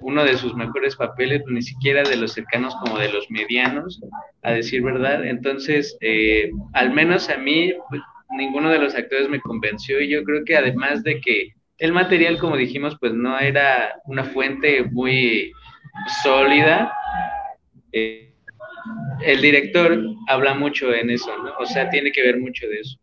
uno 0.00 0.24
de 0.24 0.36
sus 0.36 0.54
mejores 0.54 0.96
papeles, 0.96 1.42
ni 1.48 1.62
siquiera 1.62 2.02
de 2.02 2.16
los 2.16 2.32
cercanos 2.32 2.74
como 2.76 2.98
de 2.98 3.12
los 3.12 3.28
medianos, 3.30 4.00
a 4.42 4.52
decir 4.52 4.82
verdad. 4.82 5.24
Entonces, 5.24 5.96
eh, 6.00 6.50
al 6.72 6.92
menos 6.92 7.28
a 7.28 7.36
mí, 7.36 7.72
pues, 7.88 8.00
ninguno 8.36 8.70
de 8.70 8.78
los 8.78 8.94
actores 8.94 9.28
me 9.28 9.40
convenció 9.40 10.00
y 10.00 10.08
yo 10.08 10.24
creo 10.24 10.44
que 10.44 10.56
además 10.56 11.02
de 11.02 11.20
que 11.20 11.52
el 11.82 11.92
material, 11.92 12.38
como 12.38 12.56
dijimos, 12.56 12.96
pues 13.00 13.12
no 13.12 13.40
era 13.40 14.00
una 14.04 14.22
fuente 14.22 14.84
muy 14.84 15.50
sólida. 16.22 16.92
Eh, 17.90 18.32
el 19.22 19.42
director 19.42 20.00
habla 20.28 20.54
mucho 20.54 20.94
en 20.94 21.10
eso, 21.10 21.36
¿no? 21.38 21.50
O 21.58 21.66
sea, 21.66 21.90
tiene 21.90 22.12
que 22.12 22.22
ver 22.22 22.38
mucho 22.38 22.68
de 22.68 22.78
eso. 22.78 22.96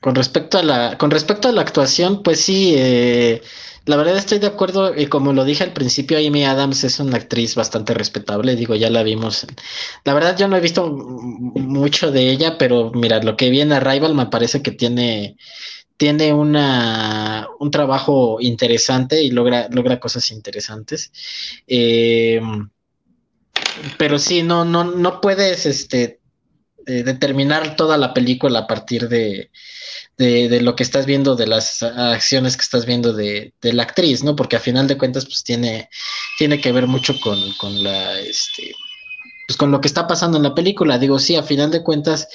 Con 0.00 0.14
respecto 0.14 0.56
a 0.56 0.62
la, 0.62 0.96
con 0.96 1.10
respecto 1.10 1.48
a 1.48 1.52
la 1.52 1.60
actuación, 1.60 2.22
pues 2.22 2.40
sí, 2.40 2.74
eh, 2.78 3.42
la 3.86 3.96
verdad 3.96 4.16
estoy 4.16 4.38
de 4.38 4.46
acuerdo, 4.46 4.94
y 4.96 5.06
como 5.06 5.32
lo 5.32 5.44
dije 5.44 5.64
al 5.64 5.72
principio, 5.72 6.18
Amy 6.18 6.44
Adams 6.44 6.84
es 6.84 7.00
una 7.00 7.16
actriz 7.16 7.54
bastante 7.54 7.94
respetable, 7.94 8.56
digo, 8.56 8.74
ya 8.74 8.90
la 8.90 9.02
vimos. 9.02 9.46
La 10.04 10.14
verdad 10.14 10.36
yo 10.36 10.48
no 10.48 10.56
he 10.56 10.60
visto 10.60 10.90
mucho 10.90 12.10
de 12.10 12.30
ella, 12.30 12.58
pero 12.58 12.92
mira, 12.92 13.22
lo 13.22 13.36
que 13.36 13.50
viene 13.50 13.74
a 13.76 13.80
Rival 13.80 14.14
me 14.14 14.26
parece 14.26 14.62
que 14.62 14.70
tiene, 14.70 15.36
tiene 15.96 16.32
una, 16.32 17.48
un 17.58 17.70
trabajo 17.70 18.38
interesante 18.40 19.22
y 19.22 19.30
logra, 19.30 19.68
logra 19.70 19.98
cosas 19.98 20.30
interesantes. 20.30 21.10
Eh, 21.66 22.40
pero 23.98 24.18
sí, 24.18 24.42
no, 24.42 24.64
no, 24.64 24.84
no 24.84 25.20
puedes 25.20 25.66
este, 25.66 26.19
determinar 26.86 27.76
toda 27.76 27.96
la 27.96 28.12
película 28.14 28.60
a 28.60 28.66
partir 28.66 29.08
de, 29.08 29.50
de, 30.20 30.60
lo 30.60 30.76
que 30.76 30.82
estás 30.82 31.06
viendo, 31.06 31.34
de 31.34 31.46
las 31.46 31.82
acciones 31.82 32.56
que 32.56 32.62
estás 32.62 32.84
viendo 32.84 33.12
de, 33.12 33.54
la 33.62 33.82
actriz, 33.82 34.22
¿no? 34.22 34.36
Porque 34.36 34.56
a 34.56 34.60
final 34.60 34.86
de 34.86 34.98
cuentas, 34.98 35.24
pues 35.24 35.42
tiene, 35.42 35.88
tiene 36.38 36.60
que 36.60 36.72
ver 36.72 36.86
mucho 36.86 37.18
con, 37.20 37.38
con 37.54 37.82
la, 37.82 38.20
este, 38.20 38.74
pues 39.46 39.56
con 39.56 39.70
lo 39.70 39.80
que 39.80 39.88
está 39.88 40.06
pasando 40.06 40.36
en 40.36 40.42
la 40.42 40.54
película. 40.54 40.98
Digo, 40.98 41.18
sí, 41.18 41.36
a 41.36 41.42
final 41.42 41.70
de 41.70 41.82
cuentas, 41.82 42.28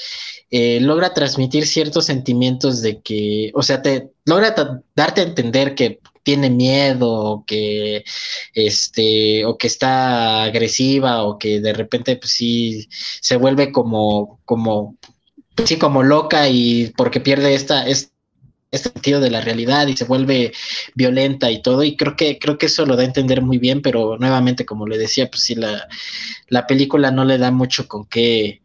eh, 0.49 0.79
logra 0.81 1.13
transmitir 1.13 1.67
ciertos 1.67 2.05
sentimientos 2.05 2.81
de 2.81 3.01
que, 3.01 3.51
o 3.53 3.61
sea, 3.61 3.81
te 3.81 4.09
logra 4.25 4.55
darte 4.95 5.21
a 5.21 5.25
entender 5.25 5.75
que 5.75 5.99
tiene 6.25 6.49
miedo, 6.49 7.09
o 7.09 7.45
que 7.45 8.03
este, 8.53 9.45
o 9.45 9.57
que 9.57 9.67
está 9.67 10.43
agresiva, 10.43 11.23
o 11.23 11.37
que 11.39 11.61
de 11.61 11.73
repente 11.73 12.17
pues 12.17 12.31
sí 12.33 12.89
se 13.21 13.37
vuelve 13.37 13.71
como, 13.71 14.41
como 14.45 14.97
sí, 15.65 15.77
como 15.77 16.03
loca 16.03 16.49
y 16.49 16.91
porque 16.97 17.21
pierde 17.21 17.53
esta, 17.55 17.87
este, 17.87 18.13
sentido 18.73 19.21
de 19.21 19.29
la 19.29 19.41
realidad 19.41 19.87
y 19.87 19.95
se 19.95 20.05
vuelve 20.05 20.51
violenta 20.95 21.49
y 21.51 21.61
todo, 21.61 21.83
y 21.83 21.95
creo 21.95 22.15
que, 22.17 22.39
creo 22.39 22.57
que 22.57 22.65
eso 22.65 22.85
lo 22.85 22.95
da 22.97 23.03
a 23.03 23.05
entender 23.05 23.41
muy 23.41 23.57
bien, 23.57 23.81
pero 23.81 24.17
nuevamente, 24.17 24.65
como 24.65 24.87
le 24.87 24.97
decía, 24.97 25.29
pues 25.29 25.43
sí, 25.43 25.55
la, 25.55 25.87
la 26.49 26.67
película 26.67 27.11
no 27.11 27.23
le 27.25 27.37
da 27.37 27.51
mucho 27.51 27.87
con 27.87 28.05
qué, 28.05 28.61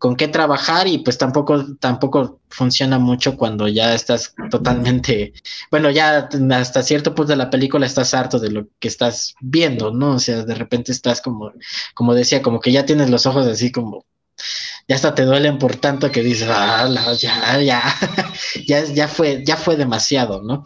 con 0.00 0.16
qué 0.16 0.28
trabajar 0.28 0.88
y 0.88 0.96
pues 0.98 1.18
tampoco, 1.18 1.76
tampoco 1.76 2.40
funciona 2.48 2.98
mucho 2.98 3.36
cuando 3.36 3.68
ya 3.68 3.94
estás 3.94 4.34
totalmente, 4.50 5.34
bueno, 5.70 5.90
ya 5.90 6.26
hasta 6.52 6.82
cierto 6.82 7.14
punto 7.14 7.32
de 7.32 7.36
la 7.36 7.50
película 7.50 7.84
estás 7.84 8.14
harto 8.14 8.38
de 8.38 8.50
lo 8.50 8.66
que 8.78 8.88
estás 8.88 9.34
viendo, 9.42 9.92
¿no? 9.92 10.12
O 10.12 10.18
sea, 10.18 10.42
de 10.42 10.54
repente 10.54 10.90
estás 10.90 11.20
como, 11.20 11.52
como 11.92 12.14
decía, 12.14 12.40
como 12.40 12.60
que 12.60 12.72
ya 12.72 12.86
tienes 12.86 13.10
los 13.10 13.26
ojos 13.26 13.46
así 13.46 13.70
como 13.70 14.06
ya 14.88 14.96
hasta 14.96 15.14
te 15.14 15.26
duelen 15.26 15.58
por 15.58 15.76
tanto 15.76 16.10
que 16.10 16.22
dices, 16.22 16.48
ah, 16.50 16.88
ya, 17.18 17.60
ya, 17.60 17.82
ya, 18.66 18.84
ya 18.84 19.06
fue, 19.06 19.44
ya 19.44 19.58
fue 19.58 19.76
demasiado, 19.76 20.42
¿no? 20.42 20.64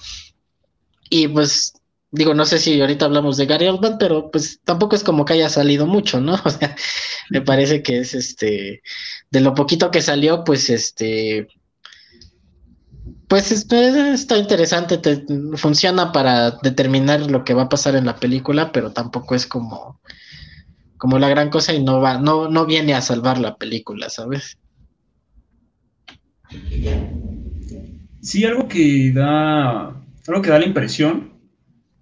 Y 1.10 1.26
pues, 1.26 1.74
digo, 2.12 2.34
no 2.34 2.44
sé 2.44 2.60
si 2.60 2.80
ahorita 2.80 3.06
hablamos 3.06 3.36
de 3.36 3.46
Gary 3.46 3.66
Oldman, 3.66 3.98
pero 3.98 4.30
pues 4.30 4.60
tampoco 4.62 4.94
es 4.94 5.02
como 5.02 5.24
que 5.24 5.32
haya 5.32 5.48
salido 5.48 5.86
mucho, 5.86 6.20
¿no? 6.20 6.40
O 6.44 6.50
sea, 6.50 6.76
me 7.30 7.40
parece 7.40 7.82
que 7.82 7.98
es 7.98 8.14
este, 8.14 8.82
de 9.34 9.40
lo 9.40 9.52
poquito 9.52 9.90
que 9.90 10.00
salió, 10.00 10.44
pues 10.44 10.70
este, 10.70 11.48
pues 13.26 13.50
está 13.50 14.38
interesante, 14.38 15.00
funciona 15.56 16.12
para 16.12 16.52
determinar 16.52 17.28
lo 17.28 17.42
que 17.42 17.52
va 17.52 17.62
a 17.62 17.68
pasar 17.68 17.96
en 17.96 18.06
la 18.06 18.14
película, 18.14 18.70
pero 18.70 18.92
tampoco 18.92 19.34
es 19.34 19.44
como, 19.44 20.00
como 20.98 21.18
la 21.18 21.28
gran 21.28 21.50
cosa 21.50 21.74
y 21.74 21.82
no 21.82 22.00
va, 22.00 22.18
no, 22.18 22.48
no 22.48 22.64
viene 22.64 22.94
a 22.94 23.00
salvar 23.00 23.38
la 23.38 23.56
película, 23.56 24.08
¿sabes? 24.08 24.56
Sí, 28.20 28.44
algo 28.44 28.68
que 28.68 29.10
da, 29.12 29.88
algo 29.88 30.42
que 30.42 30.50
da 30.50 30.60
la 30.60 30.66
impresión, 30.66 31.32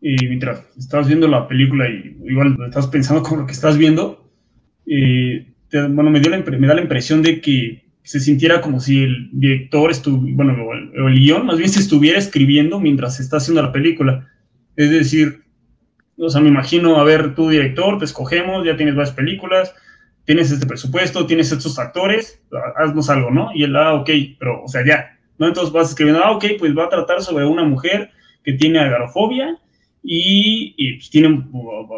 y 0.03 0.17
mientras 0.27 0.67
estás 0.77 1.07
viendo 1.07 1.29
la 1.29 1.49
película 1.49 1.89
y 1.89 2.15
igual 2.27 2.59
estás 2.67 2.89
pensando 2.89 3.23
con 3.23 3.39
lo 3.39 3.47
que 3.47 3.53
estás 3.53 3.79
viendo, 3.79 4.31
eh, 4.85 5.52
bueno, 5.73 6.11
me, 6.11 6.21
dio 6.21 6.31
la, 6.31 6.39
me 6.39 6.67
da 6.67 6.75
la 6.75 6.83
impresión 6.83 7.23
de 7.23 7.41
que 7.41 7.85
se 8.03 8.21
sintiera 8.21 8.61
como 8.61 8.81
si 8.81 9.05
el 9.05 9.31
director 9.33 9.91
estuviera, 9.91 10.37
bueno, 10.37 10.65
o 10.65 10.73
el, 10.75 11.01
o 11.01 11.09
el, 11.09 11.15
guion 11.15 11.47
más 11.47 11.59
bien 11.59 11.71
se 11.71 11.81
estuviera 11.81 12.19
escribiendo 12.19 12.81
mientras 12.81 13.17
se 13.17 13.23
está 13.23 13.39
haciendo 13.39 13.63
la 13.63 13.73
película. 13.73 14.29
Es 14.77 14.91
decir, 14.91 15.43
o 16.19 16.29
sea, 16.29 16.41
me 16.41 16.49
imagino, 16.49 16.97
a 16.97 17.05
ver, 17.05 17.35
tu 17.35 17.49
director, 17.49 17.99
te 17.99 18.05
escogemos, 18.05 18.65
ya 18.67 18.77
tienes 18.77 18.95
varias 18.95 19.15
películas, 19.15 19.75
tienes 20.25 20.51
este 20.51 20.67
presupuesto, 20.67 21.27
tienes 21.27 21.53
estos 21.53 21.79
actores, 21.79 22.41
haznos 22.77 23.09
algo, 23.11 23.31
¿no? 23.31 23.51
Y 23.55 23.65
él, 23.65 23.77
ah, 23.77 23.95
ok, 23.95 24.11
pero, 24.39 24.63
o 24.63 24.69
sea, 24.69 24.85
ya, 24.85 25.19
¿no? 25.39 25.49
Entonces 25.49 25.73
vas 25.73 25.91
escribiendo, 25.91 26.25
ah, 26.25 26.33
ok, 26.33 26.45
pues 26.59 26.77
va 26.77 26.85
a 26.85 26.89
tratar 26.89 27.23
sobre 27.23 27.45
una 27.45 27.65
mujer 27.65 28.11
que 28.45 28.53
tiene 28.53 28.79
agarofobia 28.81 29.59
y, 30.03 30.95
pues, 30.95 31.11
tiene 31.11 31.47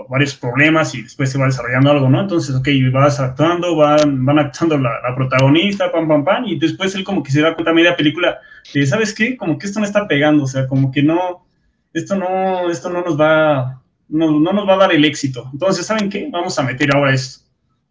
varios 0.09 0.35
problemas 0.35 0.95
y 0.95 1.03
después 1.03 1.31
se 1.31 1.39
va 1.39 1.47
desarrollando 1.47 1.91
algo, 1.91 2.11
¿no? 2.11 2.21
Entonces, 2.21 2.55
ok, 2.55 2.69
vas 2.93 3.19
actuando, 3.19 3.77
van, 3.77 4.25
van 4.25 4.39
actuando 4.39 4.77
la, 4.79 5.01
la, 5.03 5.15
protagonista, 5.15 5.91
pam, 5.91 6.07
pam, 6.07 6.25
pam, 6.25 6.45
y 6.45 6.59
después 6.59 6.95
él 6.95 7.05
como 7.05 7.23
que 7.23 7.33
se 7.33 7.41
da 7.41 7.55
cuenta 7.55 7.73
media 7.73 7.97
película 7.97 8.39
de, 8.73 8.87
¿sabes 8.87 9.15
qué? 9.15 9.37
Como 9.37 9.59
que 9.59 9.67
esto 9.67 9.81
no 9.81 9.87
está 9.87 10.07
pegando, 10.07 10.45
o 10.45 10.47
sea, 10.47 10.67
como 10.67 10.93
que 10.93 11.03
no, 11.03 11.47
esto 11.95 12.17
no, 12.17 12.71
esto 12.71 12.91
no 12.91 13.03
nos 13.03 13.19
va 13.19 13.81
no, 14.09 14.39
no, 14.39 14.53
nos 14.53 14.69
va 14.69 14.75
a 14.75 14.79
dar 14.79 14.93
el 14.93 15.05
éxito. 15.05 15.49
Entonces, 15.53 15.87
¿saben 15.87 16.09
qué? 16.11 16.29
Vamos 16.31 16.59
a 16.59 16.63
meter 16.63 16.95
ahora 16.95 17.15
esto. 17.15 17.45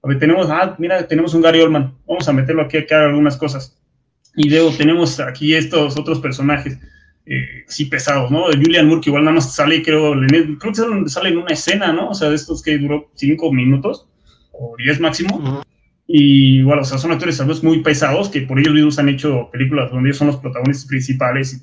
A 0.03 0.07
ver, 0.07 0.19
tenemos, 0.19 0.47
ah, 0.49 0.75
mira, 0.77 1.07
tenemos 1.07 1.33
un 1.33 1.41
Gary 1.41 1.61
Oldman. 1.61 1.95
Vamos 2.07 2.27
a 2.27 2.33
meterlo 2.33 2.61
aquí 2.61 2.77
a 2.77 2.85
que 2.85 2.93
haga 2.93 3.05
algunas 3.05 3.37
cosas. 3.37 3.77
Y 4.35 4.49
luego 4.49 4.71
tenemos 4.71 5.19
aquí 5.19 5.53
estos 5.53 5.97
otros 5.97 6.19
personajes, 6.19 6.79
eh, 7.25 7.63
sí 7.67 7.85
pesados, 7.85 8.31
¿no? 8.31 8.45
Julian 8.45 8.87
Moore, 8.87 9.01
que 9.01 9.09
igual 9.09 9.23
nada 9.23 9.35
más 9.35 9.55
sale, 9.55 9.81
creo, 9.81 10.13
creo 10.13 10.57
que 10.59 11.09
sale 11.09 11.29
en 11.29 11.37
una 11.37 11.53
escena, 11.53 11.93
¿no? 11.93 12.09
O 12.09 12.13
sea, 12.13 12.29
de 12.29 12.35
estos 12.35 12.61
que 12.61 12.77
duró 12.77 13.09
cinco 13.15 13.51
minutos 13.51 14.07
o 14.51 14.75
diez 14.77 14.99
máximo. 14.99 15.63
Y 16.05 16.61
bueno, 16.63 16.81
o 16.81 16.85
sea, 16.85 16.97
son 16.97 17.11
actores 17.11 17.37
tal 17.37 17.47
vez 17.47 17.63
muy 17.63 17.81
pesados 17.81 18.29
que 18.29 18.41
por 18.41 18.59
ellos 18.59 18.73
mismos 18.73 18.99
han 18.99 19.09
hecho 19.09 19.49
películas 19.51 19.89
donde 19.89 20.09
ellos 20.09 20.17
son 20.17 20.27
los 20.27 20.37
protagonistas 20.37 20.85
principales 20.87 21.53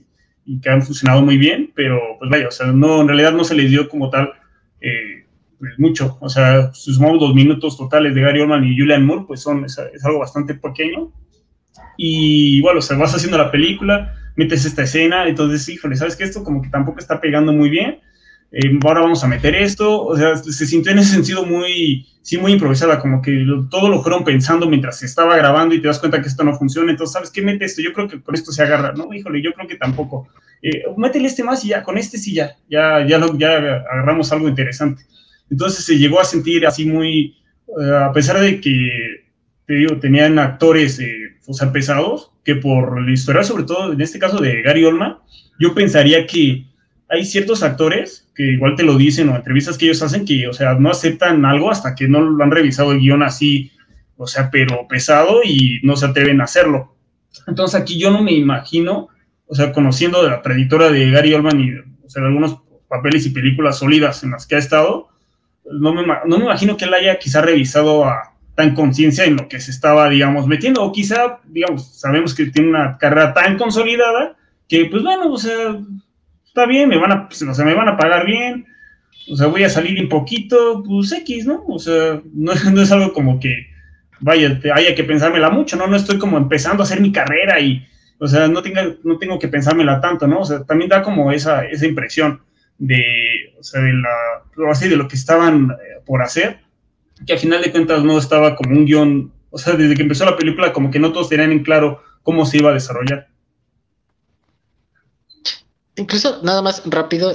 y, 0.46 0.54
y 0.54 0.60
que 0.60 0.70
han 0.70 0.82
funcionado 0.82 1.22
muy 1.22 1.36
bien, 1.36 1.70
pero 1.74 2.00
pues 2.18 2.30
vaya, 2.30 2.48
o 2.48 2.50
sea, 2.50 2.68
no, 2.72 3.02
en 3.02 3.08
realidad 3.08 3.32
no 3.32 3.44
se 3.44 3.54
les 3.54 3.70
dio 3.70 3.88
como 3.88 4.08
tal 4.08 4.32
eh, 4.80 5.26
pues 5.58 5.78
mucho. 5.78 6.16
O 6.20 6.28
sea, 6.28 6.72
sumamos 6.72 7.20
dos 7.20 7.34
minutos 7.34 7.76
totales 7.76 8.14
de 8.14 8.22
Gary 8.22 8.40
Oldman 8.40 8.64
y 8.64 8.78
Julian 8.78 9.04
Moore, 9.04 9.24
pues 9.26 9.42
son, 9.42 9.64
es, 9.64 9.78
algo 9.78 10.18
bastante 10.18 10.54
pequeño. 10.54 11.12
Y 11.96 12.62
bueno, 12.62 12.78
o 12.78 12.82
sea, 12.82 12.96
vas 12.96 13.14
haciendo 13.14 13.36
la 13.36 13.50
película, 13.50 14.14
metes 14.36 14.64
esta 14.64 14.82
escena, 14.82 15.28
entonces, 15.28 15.68
híjole, 15.68 15.96
¿sabes 15.96 16.16
que 16.16 16.24
Esto 16.24 16.44
como 16.44 16.62
que 16.62 16.68
tampoco 16.68 16.98
está 16.98 17.20
pegando 17.20 17.52
muy 17.52 17.70
bien. 17.70 18.00
Eh, 18.52 18.78
ahora 18.84 19.00
vamos 19.00 19.22
a 19.22 19.28
meter 19.28 19.54
esto. 19.54 20.04
O 20.04 20.16
sea, 20.16 20.36
se 20.36 20.66
sintió 20.66 20.92
en 20.92 20.98
ese 20.98 21.12
sentido 21.12 21.44
muy, 21.46 22.06
sí, 22.22 22.38
muy 22.38 22.52
improvisada, 22.52 22.98
como 22.98 23.22
que 23.22 23.44
todo 23.70 23.88
lo 23.88 24.02
fueron 24.02 24.24
pensando 24.24 24.68
mientras 24.68 24.98
se 24.98 25.06
estaba 25.06 25.36
grabando 25.36 25.74
y 25.74 25.80
te 25.80 25.88
das 25.88 25.98
cuenta 25.98 26.20
que 26.20 26.28
esto 26.28 26.44
no 26.44 26.56
funciona. 26.56 26.90
Entonces, 26.90 27.12
¿sabes 27.12 27.30
qué? 27.30 27.42
Mete 27.42 27.64
esto. 27.64 27.82
Yo 27.82 27.92
creo 27.92 28.08
que 28.08 28.18
por 28.18 28.34
esto 28.34 28.52
se 28.52 28.62
agarra, 28.62 28.92
¿no? 28.92 29.12
Híjole, 29.12 29.42
yo 29.42 29.52
creo 29.52 29.68
que 29.68 29.76
tampoco 29.76 30.28
eh, 30.62 30.84
métele 30.96 31.26
este 31.26 31.42
más 31.42 31.64
y 31.64 31.68
ya, 31.68 31.82
con 31.82 31.96
este 31.96 32.18
sí 32.18 32.34
ya, 32.34 32.56
ya, 32.68 33.06
ya, 33.06 33.20
ya 33.38 33.56
agarramos 33.56 34.30
algo 34.32 34.48
interesante. 34.48 35.04
Entonces 35.50 35.84
se 35.84 35.98
llegó 35.98 36.20
a 36.20 36.24
sentir 36.24 36.66
así 36.66 36.84
muy, 36.84 37.36
eh, 37.80 37.96
a 38.04 38.12
pesar 38.12 38.40
de 38.40 38.60
que, 38.60 39.24
te 39.66 39.74
digo, 39.74 39.98
tenían 39.98 40.38
actores, 40.38 41.00
eh, 41.00 41.36
o 41.46 41.54
sea, 41.54 41.72
pesados, 41.72 42.29
que 42.44 42.56
por 42.56 43.00
la 43.00 43.12
historia, 43.12 43.42
sobre 43.42 43.64
todo 43.64 43.92
en 43.92 44.00
este 44.00 44.18
caso 44.18 44.38
de 44.38 44.62
Gary 44.62 44.84
Oldman, 44.84 45.18
yo 45.58 45.74
pensaría 45.74 46.26
que 46.26 46.64
hay 47.08 47.24
ciertos 47.24 47.62
actores 47.62 48.30
que 48.34 48.52
igual 48.52 48.76
te 48.76 48.84
lo 48.84 48.96
dicen 48.96 49.28
o 49.28 49.36
entrevistas 49.36 49.76
que 49.76 49.86
ellos 49.86 50.02
hacen 50.02 50.24
que, 50.24 50.48
o 50.48 50.52
sea, 50.52 50.74
no 50.74 50.90
aceptan 50.90 51.44
algo 51.44 51.70
hasta 51.70 51.94
que 51.94 52.08
no 52.08 52.20
lo 52.20 52.42
han 52.42 52.50
revisado 52.50 52.92
el 52.92 53.00
guion 53.00 53.22
así, 53.22 53.72
o 54.16 54.26
sea, 54.26 54.50
pero 54.50 54.86
pesado 54.88 55.40
y 55.44 55.80
no 55.82 55.96
se 55.96 56.06
atreven 56.06 56.40
a 56.40 56.44
hacerlo. 56.44 56.96
Entonces 57.46 57.80
aquí 57.80 57.98
yo 57.98 58.10
no 58.10 58.22
me 58.22 58.32
imagino, 58.32 59.08
o 59.46 59.54
sea, 59.54 59.72
conociendo 59.72 60.22
de 60.22 60.30
la 60.30 60.42
trayectoria 60.42 60.90
de 60.90 61.10
Gary 61.10 61.34
Oldman 61.34 61.60
y, 61.60 61.72
o 62.04 62.08
sea, 62.08 62.22
de 62.22 62.28
algunos 62.28 62.58
papeles 62.88 63.26
y 63.26 63.30
películas 63.30 63.78
sólidas 63.78 64.22
en 64.22 64.30
las 64.30 64.46
que 64.46 64.54
ha 64.56 64.58
estado, 64.58 65.08
no 65.70 65.92
me, 65.92 66.02
no 66.04 66.38
me 66.38 66.44
imagino 66.44 66.76
que 66.76 66.84
él 66.84 66.94
haya 66.94 67.18
quizá 67.18 67.42
revisado 67.42 68.04
a 68.04 68.29
tan 68.54 68.74
conciencia 68.74 69.24
en 69.24 69.36
lo 69.36 69.48
que 69.48 69.60
se 69.60 69.70
estaba, 69.70 70.08
digamos, 70.08 70.46
metiendo, 70.46 70.82
o 70.82 70.92
quizá, 70.92 71.40
digamos, 71.46 71.98
sabemos 71.98 72.34
que 72.34 72.46
tiene 72.46 72.70
una 72.70 72.98
carrera 72.98 73.32
tan 73.32 73.56
consolidada 73.56 74.36
que, 74.68 74.86
pues 74.86 75.02
bueno, 75.02 75.32
o 75.32 75.38
sea, 75.38 75.78
está 76.46 76.66
bien, 76.66 76.88
me 76.88 76.98
van 76.98 77.12
a, 77.12 77.28
pues, 77.28 77.42
o 77.42 77.54
sea, 77.54 77.64
me 77.64 77.74
van 77.74 77.88
a 77.88 77.96
pagar 77.96 78.26
bien, 78.26 78.66
o 79.30 79.36
sea, 79.36 79.46
voy 79.46 79.64
a 79.64 79.70
salir 79.70 80.00
un 80.00 80.08
poquito, 80.08 80.82
pues 80.86 81.12
X, 81.12 81.46
¿no? 81.46 81.64
O 81.68 81.78
sea, 81.78 82.20
no, 82.34 82.52
no 82.54 82.82
es 82.82 82.92
algo 82.92 83.12
como 83.12 83.38
que, 83.40 83.66
vaya, 84.20 84.60
haya 84.74 84.94
que 84.94 85.04
pensármela 85.04 85.50
mucho, 85.50 85.76
¿no? 85.76 85.86
No 85.86 85.96
estoy 85.96 86.18
como 86.18 86.36
empezando 86.36 86.82
a 86.82 86.86
hacer 86.86 87.00
mi 87.00 87.12
carrera 87.12 87.60
y, 87.60 87.86
o 88.18 88.28
sea, 88.28 88.48
no, 88.48 88.62
tenga, 88.62 88.94
no 89.02 89.18
tengo 89.18 89.38
que 89.38 89.48
pensármela 89.48 90.00
tanto, 90.00 90.26
¿no? 90.26 90.40
O 90.40 90.44
sea, 90.44 90.64
también 90.64 90.90
da 90.90 91.02
como 91.02 91.32
esa, 91.32 91.64
esa 91.64 91.86
impresión 91.86 92.42
de, 92.78 93.54
o 93.58 93.62
sea, 93.62 93.80
de, 93.80 93.92
la, 93.92 94.70
así, 94.70 94.88
de 94.88 94.96
lo 94.96 95.08
que 95.08 95.16
estaban 95.16 95.70
eh, 95.70 96.00
por 96.04 96.22
hacer, 96.22 96.58
que 97.26 97.32
al 97.32 97.38
final 97.38 97.62
de 97.62 97.70
cuentas 97.70 98.02
no 98.02 98.18
estaba 98.18 98.56
como 98.56 98.72
un 98.72 98.84
guion, 98.84 99.32
o 99.50 99.58
sea, 99.58 99.74
desde 99.74 99.94
que 99.94 100.02
empezó 100.02 100.24
la 100.24 100.36
película 100.36 100.72
como 100.72 100.90
que 100.90 100.98
no 100.98 101.12
todos 101.12 101.28
tenían 101.28 101.52
en 101.52 101.62
claro 101.62 102.02
cómo 102.22 102.46
se 102.46 102.58
iba 102.58 102.70
a 102.70 102.74
desarrollar. 102.74 103.28
Incluso 105.96 106.40
nada 106.42 106.62
más 106.62 106.82
rápido, 106.86 107.34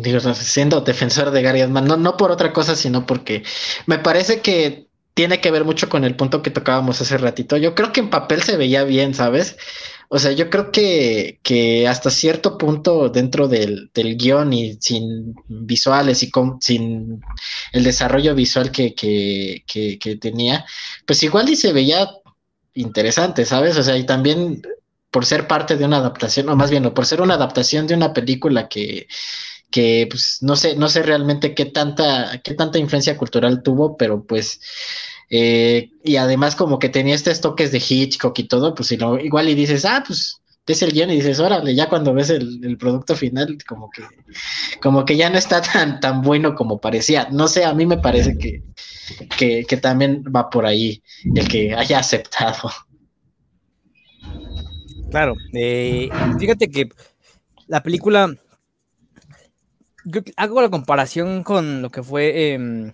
digo, 0.00 0.34
siendo 0.34 0.82
defensor 0.82 1.30
de 1.30 1.42
Gary 1.42 1.62
Oldman, 1.62 1.86
no, 1.86 1.96
no 1.96 2.16
por 2.16 2.30
otra 2.30 2.52
cosa, 2.52 2.76
sino 2.76 3.06
porque 3.06 3.44
me 3.86 3.98
parece 3.98 4.40
que 4.40 4.88
tiene 5.14 5.40
que 5.40 5.50
ver 5.50 5.64
mucho 5.64 5.88
con 5.88 6.04
el 6.04 6.14
punto 6.14 6.42
que 6.42 6.50
tocábamos 6.50 7.00
hace 7.00 7.16
ratito. 7.18 7.56
Yo 7.56 7.74
creo 7.74 7.92
que 7.92 8.00
en 8.00 8.10
papel 8.10 8.42
se 8.42 8.56
veía 8.56 8.84
bien, 8.84 9.14
¿sabes? 9.14 9.56
O 10.10 10.18
sea, 10.18 10.32
yo 10.32 10.48
creo 10.48 10.72
que, 10.72 11.38
que 11.42 11.86
hasta 11.86 12.10
cierto 12.10 12.56
punto 12.56 13.10
dentro 13.10 13.46
del, 13.46 13.90
del 13.92 14.16
guion 14.16 14.52
y 14.54 14.78
sin 14.80 15.34
visuales 15.48 16.22
y 16.22 16.30
con, 16.30 16.60
sin 16.62 17.20
el 17.72 17.84
desarrollo 17.84 18.34
visual 18.34 18.72
que, 18.72 18.94
que, 18.94 19.64
que, 19.66 19.98
que 19.98 20.16
tenía, 20.16 20.64
pues 21.06 21.22
igual 21.22 21.48
y 21.50 21.56
se 21.56 21.72
veía 21.74 22.08
interesante, 22.74 23.44
¿sabes? 23.44 23.76
O 23.76 23.82
sea, 23.82 23.98
y 23.98 24.06
también 24.06 24.62
por 25.10 25.26
ser 25.26 25.46
parte 25.46 25.76
de 25.76 25.84
una 25.84 25.98
adaptación, 25.98 26.48
o 26.48 26.56
más 26.56 26.70
bien, 26.70 26.86
o 26.86 26.94
por 26.94 27.06
ser 27.06 27.20
una 27.20 27.34
adaptación 27.34 27.86
de 27.86 27.94
una 27.94 28.12
película 28.12 28.68
que, 28.68 29.08
que 29.70 30.06
pues 30.10 30.38
no 30.42 30.56
sé, 30.56 30.76
no 30.76 30.88
sé 30.88 31.02
realmente 31.02 31.54
qué 31.54 31.66
tanta, 31.66 32.40
qué 32.42 32.54
tanta 32.54 32.78
influencia 32.78 33.16
cultural 33.16 33.62
tuvo, 33.62 33.96
pero 33.96 34.24
pues 34.26 34.60
eh, 35.30 35.90
y 36.02 36.16
además 36.16 36.56
como 36.56 36.78
que 36.78 36.88
tenía 36.88 37.14
estos 37.14 37.40
toques 37.40 37.70
de 37.72 37.82
Hitchcock 37.86 38.38
y 38.38 38.44
todo, 38.44 38.74
pues 38.74 38.88
si 38.88 38.96
lo, 38.96 39.18
igual 39.18 39.48
y 39.48 39.54
dices, 39.54 39.84
ah, 39.84 40.02
pues 40.06 40.40
ves 40.66 40.82
el 40.82 40.92
guion 40.92 41.10
y 41.10 41.16
dices, 41.16 41.40
órale, 41.40 41.74
ya 41.74 41.88
cuando 41.88 42.12
ves 42.12 42.30
el, 42.30 42.76
producto 42.78 43.16
final, 43.16 43.56
como 43.66 43.90
que, 43.90 44.02
como 44.80 45.04
que 45.04 45.16
ya 45.16 45.30
no 45.30 45.38
está 45.38 45.62
tan, 45.62 45.98
tan 45.98 46.20
bueno 46.22 46.54
como 46.54 46.78
parecía. 46.78 47.28
No 47.30 47.48
sé, 47.48 47.64
a 47.64 47.72
mí 47.72 47.86
me 47.86 47.98
parece 47.98 48.36
que, 48.36 48.62
que, 49.66 49.76
también 49.78 50.22
va 50.24 50.50
por 50.50 50.66
ahí 50.66 51.02
el 51.34 51.48
que 51.48 51.74
haya 51.74 51.98
aceptado. 51.98 52.70
Claro, 55.10 55.34
eh, 55.54 56.10
fíjate 56.38 56.70
que 56.70 56.90
la 57.66 57.82
película, 57.82 58.34
hago 60.36 60.60
la 60.62 60.68
comparación 60.68 61.42
con 61.42 61.80
lo 61.80 61.90
que 61.90 62.02
fue 62.02 62.52
em, 62.52 62.92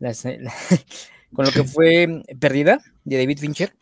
con 1.32 1.44
lo 1.46 1.52
que 1.52 1.64
fue 1.64 2.22
Perdida 2.38 2.80
de 3.04 3.18
David 3.18 3.38
Fincher, 3.38 3.74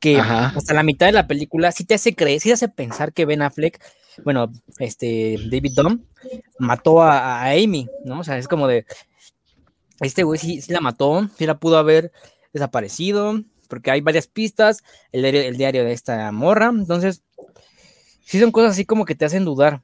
que 0.00 0.18
hasta 0.18 0.74
la 0.74 0.82
mitad 0.82 1.06
de 1.06 1.12
la 1.12 1.26
película 1.26 1.72
sí 1.72 1.84
te 1.84 1.94
hace 1.94 2.14
creer, 2.14 2.40
sí 2.40 2.48
te 2.48 2.54
hace 2.54 2.68
pensar 2.68 3.12
que 3.12 3.24
Ben 3.24 3.42
Affleck, 3.42 3.82
bueno, 4.22 4.52
este 4.78 5.38
David 5.50 5.72
Dunn 5.74 6.06
mató 6.58 7.02
a, 7.02 7.50
Amy, 7.50 7.88
¿no? 8.04 8.20
O 8.20 8.24
sea, 8.24 8.38
es 8.38 8.48
como 8.48 8.68
de, 8.68 8.86
este 10.00 10.22
güey 10.22 10.38
sí, 10.38 10.60
sí 10.60 10.72
la 10.72 10.80
mató, 10.80 11.28
sí 11.36 11.46
la 11.46 11.58
pudo 11.58 11.78
haber 11.78 12.12
desaparecido, 12.52 13.42
porque 13.68 13.90
hay 13.90 14.00
varias 14.00 14.26
pistas, 14.26 14.82
el 15.12 15.56
diario, 15.56 15.84
de 15.84 15.92
esta 15.92 16.30
morra, 16.32 16.66
entonces, 16.66 17.22
sí 18.24 18.38
son 18.38 18.52
cosas 18.52 18.72
así 18.72 18.84
como 18.84 19.04
que 19.04 19.14
te 19.14 19.24
hacen 19.24 19.44
dudar. 19.44 19.82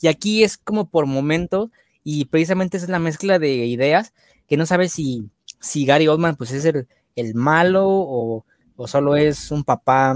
Y 0.00 0.08
aquí 0.08 0.44
es 0.44 0.58
como 0.58 0.88
por 0.88 1.06
momentos, 1.06 1.70
y 2.04 2.26
precisamente 2.26 2.76
esa 2.76 2.86
es 2.86 2.90
la 2.90 2.98
mezcla 2.98 3.38
de 3.38 3.66
ideas, 3.66 4.12
que 4.46 4.56
no 4.56 4.66
sabes 4.66 4.92
si, 4.92 5.30
si 5.62 5.86
Gary 5.86 6.08
Oldman 6.08 6.36
pues 6.36 6.52
es 6.52 6.64
el, 6.64 7.34
malo 7.34 7.86
o, 7.86 8.44
solo 8.86 9.16
es 9.16 9.50
un 9.50 9.64
papá 9.64 10.14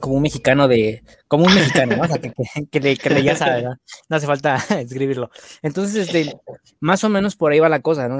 como 0.00 0.16
un 0.16 0.22
mexicano 0.22 0.66
de, 0.66 1.04
como 1.28 1.44
un 1.44 1.54
mexicano, 1.54 1.96
¿no? 1.96 2.02
O 2.02 2.20
que, 2.20 2.32
que, 2.70 2.96
que, 2.96 3.22
ya 3.22 3.36
sabe, 3.36 3.62
¿no? 3.62 3.76
no 4.08 4.16
hace 4.16 4.26
falta 4.26 4.56
escribirlo. 4.80 5.30
Entonces, 5.62 6.08
este, 6.08 6.40
más 6.80 7.04
o 7.04 7.08
menos 7.08 7.36
por 7.36 7.52
ahí 7.52 7.60
va 7.60 7.68
la 7.68 7.82
cosa, 7.82 8.08
¿no? 8.08 8.18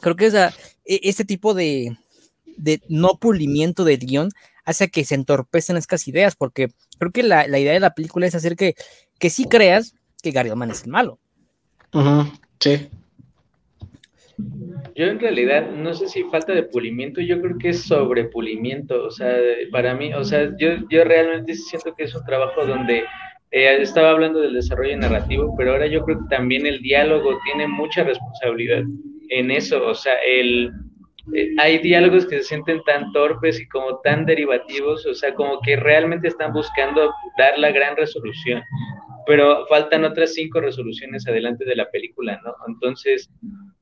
creo 0.00 0.16
que 0.16 0.26
esa, 0.26 0.52
e, 0.84 1.00
este 1.04 1.24
tipo 1.24 1.54
de, 1.54 1.96
de 2.56 2.82
no 2.88 3.18
pulimiento 3.20 3.84
del 3.84 3.98
guion 3.98 4.30
hace 4.64 4.90
que 4.90 5.04
se 5.04 5.14
entorpecen 5.14 5.76
estas 5.76 6.08
ideas, 6.08 6.34
porque 6.34 6.68
creo 6.98 7.12
que 7.12 7.22
la, 7.22 7.46
idea 7.46 7.72
de 7.72 7.80
la 7.80 7.94
película 7.94 8.26
es 8.26 8.34
hacer 8.34 8.56
que, 8.56 8.74
que 9.18 9.30
sí 9.30 9.44
creas 9.44 9.94
que 10.22 10.30
Gary 10.30 10.50
Oldman 10.50 10.70
es 10.70 10.82
el 10.84 10.90
malo. 10.90 11.18
sí. 12.58 12.88
Yo 14.94 15.06
en 15.06 15.20
realidad 15.20 15.70
no 15.70 15.94
sé 15.94 16.08
si 16.08 16.24
falta 16.24 16.52
de 16.52 16.64
pulimiento, 16.64 17.20
yo 17.20 17.40
creo 17.40 17.56
que 17.58 17.68
es 17.68 17.82
sobre 17.82 18.24
pulimiento, 18.24 19.04
o 19.04 19.10
sea, 19.10 19.36
para 19.70 19.94
mí, 19.94 20.12
o 20.12 20.24
sea, 20.24 20.50
yo, 20.58 20.70
yo 20.90 21.04
realmente 21.04 21.54
siento 21.54 21.94
que 21.94 22.04
es 22.04 22.14
un 22.14 22.24
trabajo 22.24 22.66
donde 22.66 23.04
eh, 23.50 23.76
estaba 23.80 24.10
hablando 24.10 24.40
del 24.40 24.54
desarrollo 24.54 24.96
narrativo, 24.96 25.54
pero 25.56 25.72
ahora 25.72 25.86
yo 25.86 26.04
creo 26.04 26.18
que 26.18 26.34
también 26.36 26.66
el 26.66 26.80
diálogo 26.80 27.38
tiene 27.44 27.68
mucha 27.68 28.02
responsabilidad 28.02 28.82
en 29.30 29.50
eso, 29.50 29.86
o 29.86 29.94
sea, 29.94 30.14
el, 30.26 30.72
eh, 31.34 31.50
hay 31.58 31.78
diálogos 31.78 32.26
que 32.26 32.38
se 32.38 32.44
sienten 32.44 32.82
tan 32.84 33.12
torpes 33.12 33.60
y 33.60 33.68
como 33.68 34.00
tan 34.00 34.24
derivativos, 34.26 35.06
o 35.06 35.14
sea, 35.14 35.34
como 35.34 35.60
que 35.60 35.76
realmente 35.76 36.28
están 36.28 36.52
buscando 36.52 37.12
dar 37.36 37.58
la 37.58 37.70
gran 37.70 37.96
resolución, 37.96 38.62
pero 39.26 39.66
faltan 39.66 40.04
otras 40.04 40.34
cinco 40.34 40.60
resoluciones 40.60 41.26
adelante 41.28 41.64
de 41.64 41.76
la 41.76 41.90
película, 41.90 42.40
¿no? 42.44 42.54
Entonces, 42.66 43.30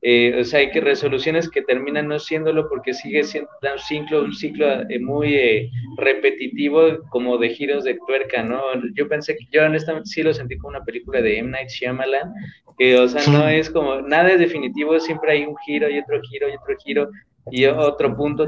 eh, 0.09 0.39
o 0.39 0.43
sea, 0.45 0.61
hay 0.61 0.71
que 0.71 0.79
resoluciones 0.79 1.49
que 1.49 1.61
terminan 1.61 2.07
no 2.07 2.17
siéndolo 2.17 2.69
porque 2.69 2.93
sigue 2.93 3.25
siendo 3.25 3.49
un 3.61 3.77
ciclo, 3.77 4.23
un 4.23 4.33
ciclo 4.33 4.65
eh, 4.89 4.99
muy 5.01 5.69
repetitivo 5.97 6.99
como 7.09 7.37
de 7.37 7.49
giros 7.49 7.83
de 7.83 7.99
tuerca, 8.07 8.41
¿no? 8.41 8.61
Yo 8.93 9.09
pensé 9.09 9.35
que 9.35 9.45
yo 9.51 9.65
honestamente 9.65 10.07
sí 10.07 10.23
lo 10.23 10.33
sentí 10.33 10.57
como 10.57 10.77
una 10.77 10.85
película 10.85 11.21
de 11.21 11.39
M. 11.39 11.49
Night 11.49 11.67
Shyamalan, 11.67 12.33
que, 12.77 12.97
o 12.97 13.05
sea, 13.09 13.21
no 13.33 13.49
es 13.49 13.69
como, 13.69 13.99
nada 13.99 14.31
es 14.31 14.39
definitivo, 14.39 14.97
siempre 14.97 15.33
hay 15.33 15.43
un 15.43 15.57
giro 15.65 15.89
y 15.89 15.99
otro 15.99 16.21
giro 16.21 16.47
y 16.47 16.53
otro 16.53 16.77
giro, 16.77 17.09
y 17.51 17.65
otro 17.65 18.15
punto, 18.15 18.45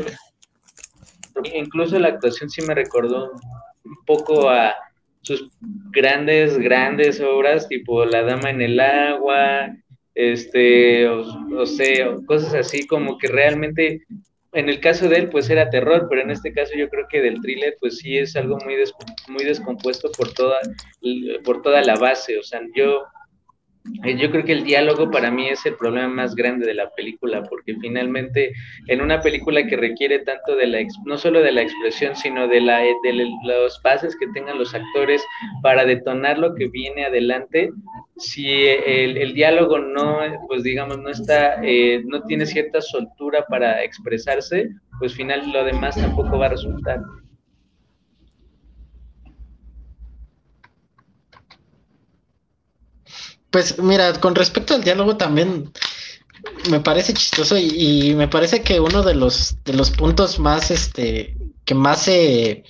incluso 1.54 2.00
la 2.00 2.08
actuación 2.08 2.50
sí 2.50 2.62
me 2.62 2.74
recordó 2.74 3.34
un 3.84 4.06
poco 4.06 4.50
a 4.50 4.76
sus 5.24 5.50
grandes, 5.92 6.58
grandes 6.58 7.20
obras, 7.20 7.68
tipo 7.68 8.06
La 8.06 8.24
Dama 8.24 8.50
en 8.50 8.62
el 8.62 8.80
Agua, 8.80 9.76
este, 10.20 11.08
o, 11.08 11.66
sea, 11.66 12.14
cosas 12.26 12.54
así 12.54 12.86
como 12.86 13.18
que 13.18 13.28
realmente, 13.28 14.02
en 14.52 14.68
el 14.68 14.82
caso 14.82 15.08
de 15.08 15.16
él, 15.16 15.30
pues 15.30 15.50
era 15.50 15.70
terror, 15.70 16.08
pero 16.10 16.22
en 16.22 16.30
este 16.30 16.52
caso 16.52 16.74
yo 16.76 16.90
creo 16.90 17.08
que 17.10 17.22
del 17.22 17.40
thriller, 17.40 17.78
pues 17.80 18.00
sí 18.00 18.18
es 18.18 18.36
algo 18.36 18.58
muy, 18.66 18.76
muy 19.30 19.46
descompuesto 19.46 20.12
por 20.12 20.34
toda, 20.34 20.58
por 21.46 21.62
toda 21.62 21.82
la 21.84 21.96
base, 21.96 22.38
o 22.38 22.44
sea, 22.44 22.60
yo 22.76 23.06
eh, 24.04 24.18
yo 24.18 24.30
creo 24.30 24.44
que 24.44 24.52
el 24.52 24.66
diálogo 24.66 25.10
para 25.10 25.32
mí 25.32 25.48
es 25.48 25.66
el 25.66 25.76
problema 25.76 26.08
más 26.10 26.36
grande 26.36 26.66
de 26.66 26.74
la 26.74 26.90
película, 26.92 27.44
porque 27.44 27.76
finalmente 27.80 28.52
en 28.88 29.02
una 29.02 29.22
película 29.22 29.66
que 29.66 29.78
requiere 29.78 30.20
tanto 30.20 30.56
de 30.56 30.68
la, 30.68 30.80
no 31.06 31.18
solo 31.18 31.42
de 31.42 31.52
la 31.52 31.62
expresión, 31.62 32.16
sino 32.16 32.48
de, 32.48 32.62
la, 32.62 32.80
de 32.80 33.30
los 33.44 33.82
bases 33.82 34.16
que 34.20 34.28
tengan 34.34 34.58
los 34.58 34.76
actores 34.76 35.24
para 35.62 35.86
detonar 35.86 36.38
lo 36.38 36.54
que 36.56 36.68
viene 36.68 37.06
adelante, 37.06 37.72
si 38.20 38.48
el, 38.52 39.34
diálogo 39.34 39.80
no, 39.80 40.20
pues 40.48 40.64
digamos, 40.64 41.00
no 41.00 41.10
está, 41.10 41.64
eh, 41.64 42.04
no 42.06 42.22
tiene 42.24 42.46
cierta 42.46 42.82
soltura 42.82 43.46
para 43.48 43.84
expresarse, 43.84 44.70
pues 45.00 45.16
final 45.16 45.52
lo 45.52 45.64
demás 45.64 45.96
tampoco 45.96 46.38
va 46.38 46.48
a 46.48 46.50
resultar. 46.50 47.00
Pues 53.50 53.80
mira, 53.80 54.14
con 54.20 54.36
respecto 54.36 54.76
al 54.76 54.84
diálogo 54.84 55.18
también 55.18 55.72
me 56.70 56.80
parece 56.80 57.14
chistoso 57.14 57.58
y, 57.58 58.14
me 58.16 58.28
parece 58.28 58.62
que 58.62 58.80
uno 58.80 59.02
de 59.02 59.16
los, 59.16 59.56
de 59.64 59.74
los 59.74 59.92
puntos 59.92 60.40
más, 60.40 60.72
este, 60.72 61.36
que 61.66 61.76
más 61.76 62.04
se... 62.04 62.64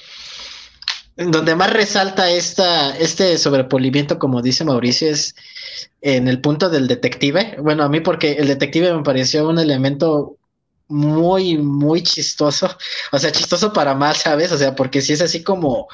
donde 1.19 1.55
más 1.55 1.73
resalta 1.73 2.29
esta, 2.31 2.97
este 2.97 3.37
sobrepolimiento, 3.37 4.17
como 4.17 4.41
dice 4.41 4.63
Mauricio, 4.63 5.09
es 5.09 5.35
en 6.01 6.27
el 6.27 6.39
punto 6.39 6.69
del 6.69 6.87
detective. 6.87 7.57
Bueno, 7.59 7.83
a 7.83 7.89
mí 7.89 7.99
porque 7.99 8.33
el 8.33 8.47
detective 8.47 8.93
me 8.93 9.03
pareció 9.03 9.47
un 9.47 9.59
elemento 9.59 10.37
muy, 10.87 11.57
muy 11.57 12.03
chistoso. 12.03 12.75
O 13.11 13.19
sea, 13.19 13.31
chistoso 13.31 13.73
para 13.73 13.93
mal, 13.93 14.15
¿sabes? 14.15 14.51
O 14.51 14.57
sea, 14.57 14.75
porque 14.75 15.01
si 15.01 15.13
es 15.13 15.21
así 15.21 15.43
como 15.43 15.87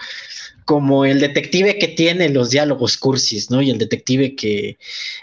como 0.66 1.06
el 1.06 1.20
detective 1.20 1.78
que 1.78 1.90
tiene 1.90 2.28
los 2.30 2.50
diálogos 2.50 2.98
cursis, 2.98 3.52
¿no? 3.52 3.62
Y 3.62 3.70
el 3.70 3.78
detective 3.78 4.36
que 4.36 4.78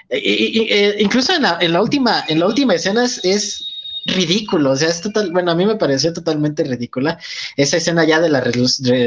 eh, 0.09 0.97
incluso 1.01 1.33
en 1.35 1.43
la, 1.43 1.83
última 1.83 2.25
en 2.29 2.39
la 2.39 2.47
última 2.47 2.75
escena 2.75 3.05
es, 3.05 3.72
ridículo, 4.07 4.73
o 4.73 4.77
sea, 4.77 4.89
es 4.89 5.01
total, 5.01 5.31
bueno, 5.33 5.53
a 5.53 5.55
mí 5.55 5.67
me 5.67 5.77
pareció 5.77 6.13
totalmente 6.13 6.65
ridícula 6.65 7.19
esa 7.57 7.77
escena 7.77 8.05
ya 8.05 8.21
de 8.21 8.29
la, 8.29 8.43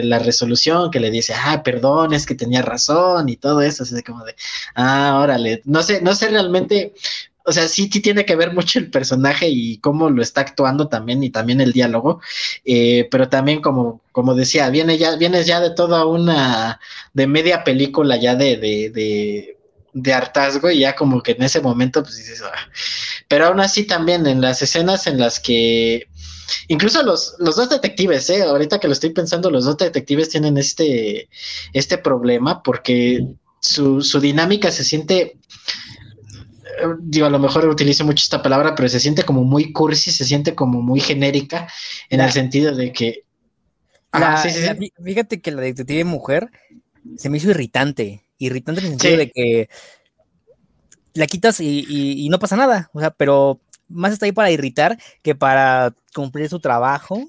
la 0.03 0.19
resolución 0.19 0.91
que 0.91 0.99
le 0.99 1.11
dice, 1.11 1.33
ah, 1.35 1.63
perdón, 1.63 2.13
es 2.13 2.25
que 2.25 2.35
tenía 2.35 2.61
razón 2.61 3.29
y 3.29 3.37
todo 3.37 3.61
eso, 3.61 3.83
así 3.83 4.01
como 4.03 4.23
de, 4.23 4.35
ah, 4.75 5.19
órale, 5.21 5.61
no 5.65 5.83
sé, 5.83 6.01
no 6.01 6.15
sé 6.15 6.29
realmente, 6.29 6.93
o 7.45 7.51
sea, 7.51 7.67
sí, 7.67 7.89
sí 7.91 8.01
tiene 8.01 8.25
que 8.25 8.35
ver 8.35 8.53
mucho 8.53 8.79
el 8.79 8.89
personaje 8.89 9.47
y 9.49 9.77
cómo 9.77 10.09
lo 10.09 10.21
está 10.21 10.41
actuando 10.41 10.87
también 10.87 11.23
y 11.23 11.29
también 11.29 11.61
el 11.61 11.73
diálogo, 11.73 12.21
eh, 12.65 13.07
pero 13.11 13.29
también 13.29 13.61
como, 13.61 14.01
como 14.11 14.33
decía, 14.33 14.69
viene 14.69 14.97
ya, 14.97 15.15
vienes 15.15 15.45
ya 15.45 15.59
de 15.59 15.71
toda 15.71 16.05
una, 16.05 16.79
de 17.13 17.27
media 17.27 17.63
película 17.63 18.17
ya 18.17 18.35
de, 18.35 18.57
de, 18.57 18.89
de, 18.89 19.54
de 19.95 20.13
hartazgo 20.13 20.69
y 20.69 20.79
ya 20.79 20.93
como 20.93 21.23
que 21.23 21.31
en 21.31 21.43
ese 21.43 21.61
momento 21.61 22.03
pues 22.03 22.17
dices, 22.17 22.43
ah". 22.43 22.51
pero 23.29 23.47
aún 23.47 23.61
así 23.61 23.85
también 23.85 24.27
en 24.27 24.41
las 24.41 24.61
escenas 24.61 25.07
en 25.07 25.17
las 25.17 25.39
que, 25.39 26.09
incluso 26.67 27.01
los, 27.01 27.35
los 27.39 27.55
dos 27.55 27.69
detectives, 27.69 28.29
¿eh? 28.29 28.43
ahorita 28.43 28.79
que 28.79 28.87
lo 28.87 28.93
estoy 28.93 29.11
pensando, 29.11 29.49
los 29.49 29.63
dos 29.63 29.77
detectives 29.77 30.29
tienen 30.29 30.57
este, 30.57 31.29
este 31.71 31.97
problema 31.97 32.61
porque 32.61 33.25
su, 33.61 34.01
su 34.01 34.19
dinámica 34.19 34.69
se 34.69 34.83
siente 34.83 35.37
digo, 36.99 37.25
a 37.25 37.29
lo 37.29 37.39
mejor 37.39 37.65
utilizo 37.69 38.03
mucho 38.03 38.21
esta 38.21 38.43
palabra, 38.43 38.75
pero 38.75 38.89
se 38.89 38.99
siente 38.99 39.23
como 39.23 39.45
muy 39.45 39.71
cursi, 39.71 40.11
se 40.11 40.25
siente 40.25 40.55
como 40.55 40.81
muy 40.81 40.99
genérica, 40.99 41.69
en 42.09 42.19
el 42.19 42.33
sentido 42.33 42.75
de 42.75 42.91
que... 42.91 43.23
fíjate 45.01 45.39
que 45.39 45.51
la 45.51 45.61
detective 45.61 46.03
mujer 46.03 46.51
se 47.15 47.29
me 47.29 47.37
hizo 47.37 47.51
irritante, 47.51 48.24
irritante 48.37 48.81
en 48.81 48.85
el 48.85 48.91
sentido 48.91 49.17
de 49.17 49.31
que 49.31 49.69
la 51.13 51.27
quitas 51.27 51.59
y, 51.59 52.27
no 52.29 52.39
pasa 52.39 52.55
nada, 52.55 52.89
o 52.93 52.99
sea, 52.99 53.11
pero 53.11 53.59
más 53.87 54.13
está 54.13 54.25
ahí 54.25 54.31
para 54.31 54.51
irritar 54.51 54.97
que 55.23 55.35
para 55.35 55.93
cumplir 56.13 56.49
su 56.49 56.59
trabajo. 56.59 57.23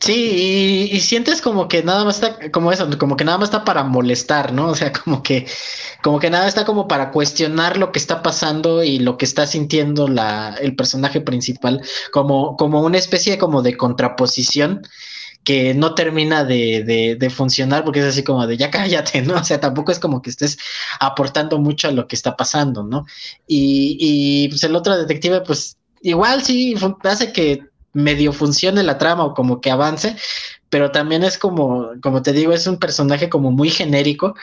Sí, 0.00 0.88
y, 0.92 1.00
sientes 1.00 1.42
como 1.42 1.68
que 1.68 1.82
nada 1.82 2.04
más 2.04 2.16
está, 2.16 2.50
como 2.50 2.72
eso, 2.72 2.88
como 2.98 3.16
que 3.16 3.24
nada 3.24 3.38
más 3.38 3.48
está 3.48 3.64
para 3.64 3.84
molestar, 3.84 4.52
¿no? 4.52 4.68
O 4.68 4.74
sea, 4.74 4.92
como 4.92 5.22
que, 5.22 5.46
como 6.02 6.18
que 6.18 6.30
nada 6.30 6.48
está 6.48 6.64
como 6.64 6.88
para 6.88 7.10
cuestionar 7.10 7.76
lo 7.76 7.92
que 7.92 7.98
está 7.98 8.22
pasando 8.22 8.82
y 8.82 8.98
lo 8.98 9.16
que 9.18 9.26
está 9.26 9.46
sintiendo 9.46 10.08
la, 10.08 10.56
el 10.60 10.74
personaje 10.74 11.20
principal, 11.20 11.82
como, 12.12 12.56
como 12.56 12.82
una 12.82 12.98
especie 12.98 13.38
como 13.38 13.62
de 13.62 13.76
contraposición 13.76 14.82
que 15.50 15.74
no 15.74 15.96
termina 15.96 16.44
de, 16.44 16.84
de, 16.84 17.16
de, 17.16 17.28
funcionar 17.30 17.82
porque 17.82 17.98
es 17.98 18.04
así 18.04 18.22
como 18.22 18.46
de 18.46 18.56
ya 18.56 18.70
cállate, 18.70 19.20
¿no? 19.22 19.34
O 19.34 19.42
sea, 19.42 19.58
tampoco 19.58 19.90
es 19.90 19.98
como 19.98 20.22
que 20.22 20.30
estés 20.30 20.56
aportando 21.00 21.58
mucho 21.58 21.88
a 21.88 21.90
lo 21.90 22.06
que 22.06 22.14
está 22.14 22.36
pasando, 22.36 22.84
¿no? 22.84 23.04
Y, 23.48 23.96
y 23.98 24.48
pues 24.48 24.62
el 24.62 24.76
otro 24.76 24.96
detective, 24.96 25.40
pues 25.40 25.76
igual 26.02 26.44
sí 26.44 26.76
hace 27.02 27.32
que 27.32 27.64
medio 27.92 28.32
funcione 28.32 28.82
la 28.82 28.98
trama 28.98 29.24
o 29.24 29.34
como 29.34 29.60
que 29.60 29.70
avance, 29.70 30.16
pero 30.68 30.92
también 30.92 31.24
es 31.24 31.36
como, 31.38 31.90
como 32.00 32.22
te 32.22 32.32
digo, 32.32 32.52
es 32.52 32.66
un 32.66 32.78
personaje 32.78 33.28
como 33.28 33.50
muy 33.50 33.70
genérico 33.70 34.34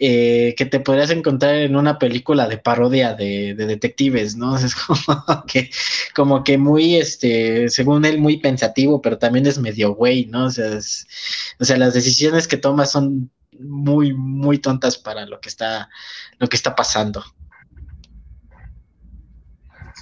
eh, 0.00 0.54
que 0.56 0.66
te 0.66 0.80
podrías 0.80 1.10
encontrar 1.10 1.54
en 1.56 1.76
una 1.76 1.98
película 1.98 2.48
de 2.48 2.58
parodia 2.58 3.14
de, 3.14 3.54
detectives, 3.54 4.36
¿no? 4.36 4.56
Es 4.64 4.74
como 4.74 5.44
que, 5.46 5.70
como 6.14 6.44
que 6.44 6.58
muy, 6.58 6.96
este, 6.96 7.68
según 7.68 8.04
él, 8.04 8.18
muy 8.18 8.38
pensativo, 8.38 9.00
pero 9.00 9.18
también 9.18 9.46
es 9.46 9.58
medio 9.58 9.94
güey, 9.94 10.26
¿no? 10.26 10.46
O 10.46 10.50
sea, 10.50 10.78
o 11.60 11.64
sea, 11.64 11.76
las 11.76 11.94
decisiones 11.94 12.48
que 12.48 12.56
toma 12.56 12.86
son 12.86 13.30
muy, 13.58 14.12
muy 14.14 14.58
tontas 14.58 14.98
para 14.98 15.26
lo 15.26 15.40
que 15.40 15.48
está, 15.48 15.88
lo 16.38 16.48
que 16.48 16.56
está 16.56 16.74
pasando 16.74 17.24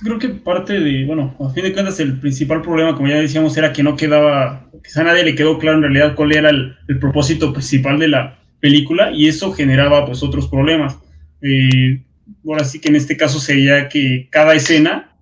creo 0.02 0.18
que 0.18 0.28
parte 0.28 0.80
de, 0.80 1.04
bueno, 1.04 1.34
a 1.40 1.50
fin 1.50 1.64
de 1.64 1.72
cuentas 1.72 2.00
el 2.00 2.18
principal 2.18 2.62
problema, 2.62 2.94
como 2.94 3.08
ya 3.08 3.16
decíamos, 3.16 3.56
era 3.56 3.72
que 3.72 3.82
no 3.82 3.96
quedaba, 3.96 4.68
quizá 4.82 5.00
a 5.00 5.04
nadie 5.04 5.24
le 5.24 5.34
quedó 5.34 5.58
claro 5.58 5.78
en 5.78 5.82
realidad 5.82 6.14
cuál 6.14 6.32
era 6.32 6.50
el, 6.50 6.76
propósito 7.00 7.52
principal 7.52 7.98
de 7.98 8.08
la 8.08 8.38
película 8.60 9.10
y 9.12 9.28
eso 9.28 9.52
generaba 9.52 10.04
pues 10.06 10.22
otros 10.22 10.48
problemas. 10.48 10.98
Eh, 11.42 12.02
ahora 12.46 12.64
sí 12.64 12.80
que 12.80 12.88
en 12.88 12.96
este 12.96 13.16
caso 13.16 13.38
sería 13.38 13.88
que 13.88 14.28
cada 14.30 14.54
escena 14.54 15.16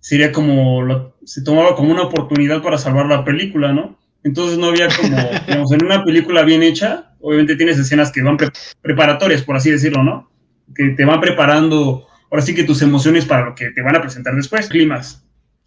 sería 0.00 0.32
como, 0.32 1.14
se 1.24 1.42
tomaba 1.42 1.74
como 1.76 1.92
una 1.92 2.02
oportunidad 2.02 2.62
para 2.62 2.78
salvar 2.78 3.06
la 3.06 3.24
película, 3.24 3.72
¿no? 3.72 3.98
Entonces 4.24 4.58
no 4.58 4.66
había 4.66 4.88
como, 4.88 5.16
digamos, 5.46 5.72
en 5.72 5.84
una 5.84 6.04
película 6.04 6.42
bien 6.42 6.62
hecha, 6.62 7.12
obviamente 7.20 7.56
tienes 7.56 7.78
escenas 7.78 8.10
que 8.12 8.22
van 8.22 8.36
preparatorias, 8.80 9.42
por 9.42 9.56
así 9.56 9.70
decirlo, 9.70 10.02
¿no? 10.02 10.30
Que 10.74 10.90
te 10.90 11.04
van 11.04 11.20
preparando 11.20 12.06
ahora 12.32 12.42
sí 12.42 12.54
que 12.54 12.64
tus 12.64 12.80
emociones 12.80 13.26
para 13.26 13.44
lo 13.44 13.54
que 13.54 13.70
te 13.70 13.82
van 13.82 13.94
a 13.94 14.00
presentar 14.00 14.34
después, 14.34 14.66
climas. 14.68 15.22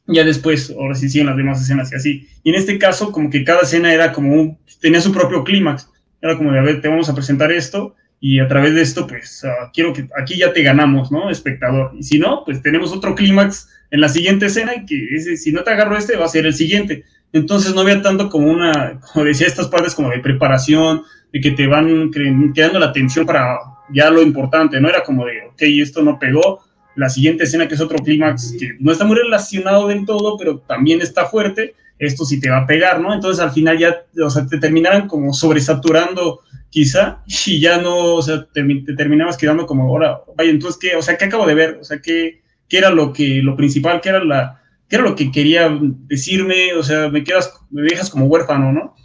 Ya 0.07 0.23
después, 0.23 0.73
ahora 0.77 0.95
sí 0.95 1.09
siguen 1.09 1.27
las 1.27 1.37
demás 1.37 1.61
escenas 1.61 1.91
y 1.91 1.95
así. 1.95 2.27
Y 2.43 2.49
en 2.49 2.55
este 2.55 2.79
caso, 2.79 3.11
como 3.11 3.29
que 3.29 3.43
cada 3.43 3.61
escena 3.61 3.93
era 3.93 4.11
como 4.11 4.33
un, 4.33 4.57
tenía 4.81 4.99
su 4.99 5.11
propio 5.11 5.43
clímax. 5.43 5.89
Era 6.21 6.35
como 6.37 6.51
de, 6.51 6.59
a 6.59 6.63
ver, 6.63 6.81
te 6.81 6.87
vamos 6.87 7.07
a 7.07 7.13
presentar 7.13 7.51
esto 7.51 7.95
y 8.19 8.39
a 8.39 8.47
través 8.47 8.73
de 8.73 8.81
esto, 8.81 9.05
pues, 9.05 9.43
ah, 9.45 9.69
quiero 9.73 9.93
que 9.93 10.07
aquí 10.19 10.37
ya 10.37 10.53
te 10.53 10.63
ganamos, 10.63 11.11
¿no? 11.11 11.29
Espectador. 11.29 11.91
Y 11.97 12.03
si 12.03 12.17
no, 12.17 12.43
pues 12.45 12.61
tenemos 12.63 12.91
otro 12.91 13.13
clímax 13.13 13.69
en 13.91 14.01
la 14.01 14.09
siguiente 14.09 14.47
escena 14.47 14.73
y 14.75 14.85
que 14.87 15.37
si 15.37 15.51
no 15.51 15.63
te 15.63 15.69
agarro 15.69 15.95
este, 15.95 16.17
va 16.17 16.25
a 16.25 16.29
ser 16.29 16.47
el 16.47 16.55
siguiente. 16.55 17.03
Entonces 17.31 17.75
no 17.75 17.81
había 17.81 18.01
tanto 18.01 18.29
como 18.29 18.49
una, 18.49 18.99
como 19.13 19.25
decía, 19.25 19.45
estas 19.45 19.67
partes 19.67 19.93
como 19.93 20.09
de 20.09 20.19
preparación, 20.19 21.03
de 21.31 21.41
que 21.41 21.51
te 21.51 21.67
van 21.67 22.11
quedando 22.55 22.79
la 22.79 22.87
atención 22.87 23.25
para 23.25 23.59
ya 23.93 24.09
lo 24.09 24.21
importante, 24.21 24.79
¿no? 24.79 24.89
Era 24.89 25.03
como 25.03 25.25
de, 25.25 25.47
ok, 25.47 25.61
esto 25.61 26.01
no 26.01 26.19
pegó, 26.19 26.61
la 26.95 27.09
siguiente 27.09 27.43
escena 27.43 27.67
que 27.67 27.75
es 27.75 27.81
otro 27.81 27.97
clímax 27.99 28.55
que 28.57 28.75
no 28.79 28.91
está 28.91 29.05
muy 29.05 29.17
relacionado 29.17 29.87
del 29.87 30.05
todo, 30.05 30.37
pero 30.37 30.59
también 30.59 31.01
está 31.01 31.25
fuerte, 31.25 31.75
esto 31.99 32.25
sí 32.25 32.39
te 32.39 32.49
va 32.49 32.59
a 32.59 32.67
pegar, 32.67 32.99
¿no? 32.99 33.13
Entonces 33.13 33.43
al 33.43 33.51
final 33.51 33.77
ya, 33.77 34.03
o 34.21 34.29
sea, 34.29 34.45
te 34.47 34.57
terminaran 34.57 35.07
como 35.07 35.33
sobresaturando 35.33 36.41
quizá 36.69 37.21
y 37.45 37.59
ya 37.59 37.77
no, 37.77 38.15
o 38.15 38.21
sea, 38.21 38.45
te, 38.51 38.63
terminabas 38.97 39.37
quedando 39.37 39.65
como, 39.65 39.83
ahora, 39.83 40.21
vaya, 40.35 40.49
entonces, 40.49 40.79
¿qué? 40.79 40.95
O 40.95 41.01
sea, 41.01 41.17
¿qué 41.17 41.25
acabo 41.25 41.45
de 41.45 41.55
ver? 41.55 41.77
O 41.79 41.83
sea, 41.83 41.99
¿qué, 42.01 42.41
qué 42.67 42.77
era 42.77 42.89
lo 42.89 43.13
que, 43.13 43.41
lo 43.41 43.55
principal? 43.55 44.01
¿Qué 44.01 44.09
era 44.09 44.23
la, 44.23 44.61
qué 44.89 44.97
era 44.97 45.05
lo 45.05 45.15
que 45.15 45.31
quería 45.31 45.69
decirme? 46.07 46.73
O 46.73 46.83
sea, 46.83 47.09
me 47.09 47.23
quedas, 47.23 47.53
me 47.69 47.83
dejas 47.83 48.09
como 48.09 48.25
huérfano, 48.25 48.71
¿no? 48.71 48.95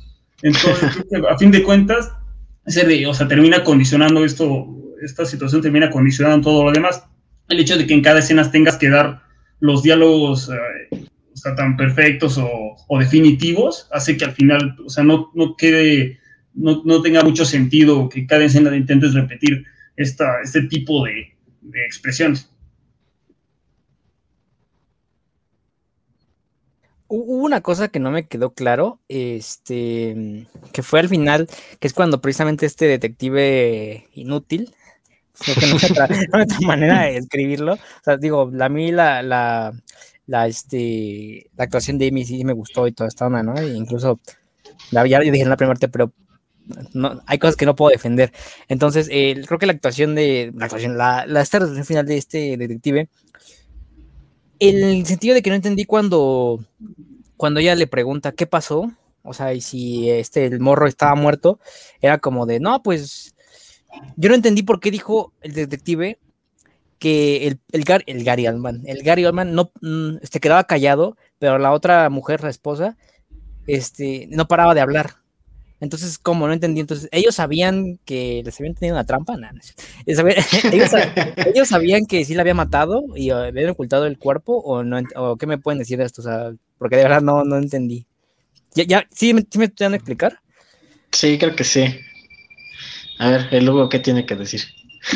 Entonces, 0.43 1.05
a 1.31 1.39
fin 1.39 1.51
de 1.51 1.62
cuentas, 1.62 2.12
o 2.67 3.15
sea, 3.15 3.29
termina 3.29 3.65
condicionando 3.65 4.25
esto, 4.25 4.67
esta 5.03 5.25
situación 5.25 5.63
termina 5.63 5.91
condicionando 5.91 6.51
todo 6.51 6.65
lo 6.65 6.73
demás. 6.73 7.05
El 7.49 7.61
hecho 7.61 7.77
de 7.77 7.87
que 7.87 7.95
en 7.95 8.03
cada 8.03 8.21
escena 8.21 8.51
tengas 8.51 8.77
que 8.77 8.91
dar 8.91 9.23
los 9.61 9.83
diálogos 9.83 10.51
eh, 10.51 11.07
tan 11.57 11.77
perfectos 11.77 12.39
o, 12.39 12.99
definitivos 12.99 13.89
hace 13.93 14.17
que 14.17 14.25
al 14.25 14.33
final, 14.33 14.77
o 14.85 14.91
sea, 14.91 15.05
no, 15.05 15.31
no 15.35 15.57
quede, 15.57 16.19
no, 16.55 16.83
no, 16.85 17.03
tenga 17.03 17.23
mucho 17.23 17.45
sentido 17.45 18.09
que 18.09 18.27
cada 18.27 18.45
escena 18.45 18.77
intentes 18.77 19.15
repetir 19.15 19.65
esta, 19.97 20.41
este 20.43 20.63
tipo 20.63 21.05
de, 21.05 21.35
de 21.61 21.85
expresiones. 21.87 22.51
Hubo 27.13 27.45
una 27.45 27.61
cosa 27.61 27.89
que 27.89 27.99
no 27.99 28.13
me 28.13 28.29
quedó 28.29 28.55
claro, 28.55 29.01
este, 29.09 30.47
que 30.73 30.85
fue 30.85 31.01
al 31.01 31.09
final, 31.09 31.49
que 31.81 31.89
es 31.89 31.93
cuando 31.93 32.21
precisamente 32.21 32.67
este 32.67 32.87
detective 32.87 34.09
inútil, 34.15 34.73
que 35.45 35.67
no 35.67 35.75
otra, 35.75 36.05
otra 36.05 36.61
manera 36.61 37.03
de 37.03 37.17
escribirlo, 37.17 37.75
o 37.75 38.05
sea, 38.05 38.17
digo, 38.17 38.53
a 38.61 38.69
mí 38.69 38.93
la, 38.93 39.25
la, 39.25 39.73
la, 40.27 40.47
este, 40.47 41.51
la 41.57 41.65
actuación 41.65 41.99
de 41.99 42.07
Amy 42.07 42.25
sí 42.25 42.45
me 42.45 42.53
gustó 42.53 42.87
y 42.87 42.93
toda 42.93 43.09
esta 43.09 43.27
onda, 43.27 43.43
¿no? 43.43 43.57
E 43.57 43.75
incluso, 43.75 44.21
la, 44.93 45.05
ya 45.05 45.19
dije 45.19 45.43
en 45.43 45.49
la 45.49 45.57
primera 45.57 45.75
parte, 45.75 45.89
pero 45.89 46.13
no, 46.95 47.21
hay 47.27 47.39
cosas 47.41 47.57
que 47.57 47.67
no 47.67 47.75
puedo 47.75 47.91
defender. 47.91 48.33
Entonces, 48.69 49.09
eh, 49.11 49.43
creo 49.49 49.59
que 49.59 49.67
la 49.67 49.73
actuación 49.73 50.15
de, 50.15 50.53
la 50.55 50.67
actuación, 50.67 50.97
la, 50.97 51.27
la 51.27 51.45
final 51.45 52.07
de 52.07 52.17
este 52.17 52.57
detective 52.57 53.09
el 54.61 55.07
sentido 55.07 55.35
de 55.35 55.43
que 55.43 55.51
no 55.51 55.57
entendí 55.57 55.85
cuando, 55.85 56.61
cuando 57.37 57.61
ella 57.61 57.75
le 57.75 57.87
pregunta 57.87 58.33
qué 58.33 58.47
pasó, 58.47 58.93
o 59.23 59.35
sea, 59.35 59.53
y 59.55 59.61
si 59.61 60.11
este, 60.11 60.47
el 60.47 60.61
morro 60.61 60.87
estaba 60.87 61.15
muerto, 61.15 61.59
era 62.01 62.19
como 62.19 62.47
de, 62.47 62.61
no, 62.61 62.83
pues 62.83 63.35
yo 64.17 64.29
no 64.29 64.35
entendí 64.35 64.63
por 64.63 64.81
qué 64.81 64.91
dijo 64.91 65.33
el 65.41 65.55
detective 65.55 66.19
que 66.99 67.47
el, 67.47 67.61
el, 67.73 67.85
el 68.07 68.25
Gary 68.25 68.47
Oldman, 68.47 68.83
el 68.87 69.03
Gary 69.03 69.25
Oldman 69.25 69.55
no 69.55 69.73
mm, 69.81 70.19
este, 70.23 70.39
quedaba 70.39 70.65
callado, 70.65 71.17
pero 71.39 71.59
la 71.59 71.73
otra 71.73 72.09
mujer, 72.11 72.43
la 72.43 72.51
esposa, 72.51 72.97
este, 73.67 74.29
no 74.31 74.47
paraba 74.47 74.75
de 74.75 74.83
hablar. 74.83 75.20
Entonces, 75.81 76.18
como 76.18 76.47
no 76.47 76.53
entendí, 76.53 76.81
entonces, 76.81 77.09
ellos 77.11 77.35
sabían 77.35 77.99
que 78.05 78.43
les 78.45 78.61
habían 78.61 78.74
tenido 78.74 78.97
una 78.97 79.07
trampa, 79.07 79.35
ellos, 80.07 81.68
sabían 81.68 82.05
que 82.07 82.24
sí 82.24 82.35
la 82.35 82.43
había 82.43 82.55
matado 82.55 83.05
y 83.16 83.33
uh, 83.33 83.37
habían 83.37 83.70
ocultado 83.70 84.07
el 84.07 84.18
cuerpo, 84.18 84.59
o 84.59 84.83
no, 84.85 85.01
o 85.16 85.37
qué 85.37 85.47
me 85.47 85.59
pueden 85.59 85.78
decir 85.78 85.99
de 85.99 86.05
esto, 86.05 86.20
o 86.20 86.24
sea, 86.24 86.53
porque 86.78 86.97
de 86.97 87.05
verdad 87.05 87.22
no, 87.22 87.45
no 87.45 87.57
entendí. 87.57 88.07
¿Ya, 88.74 88.85
ya 88.85 89.07
¿sí, 89.11 89.33
me, 89.35 89.43
¿sí 89.51 89.59
me 89.59 89.64
a 89.64 89.97
explicar? 89.97 90.41
Sí, 91.12 91.39
creo 91.39 91.57
que 91.57 91.64
sí. 91.64 91.85
A 93.18 93.31
ver, 93.31 93.49
el 93.51 93.68
Hugo, 93.68 93.89
¿qué 93.89 93.99
tiene 93.99 94.26
que 94.26 94.37
decir? 94.37 94.62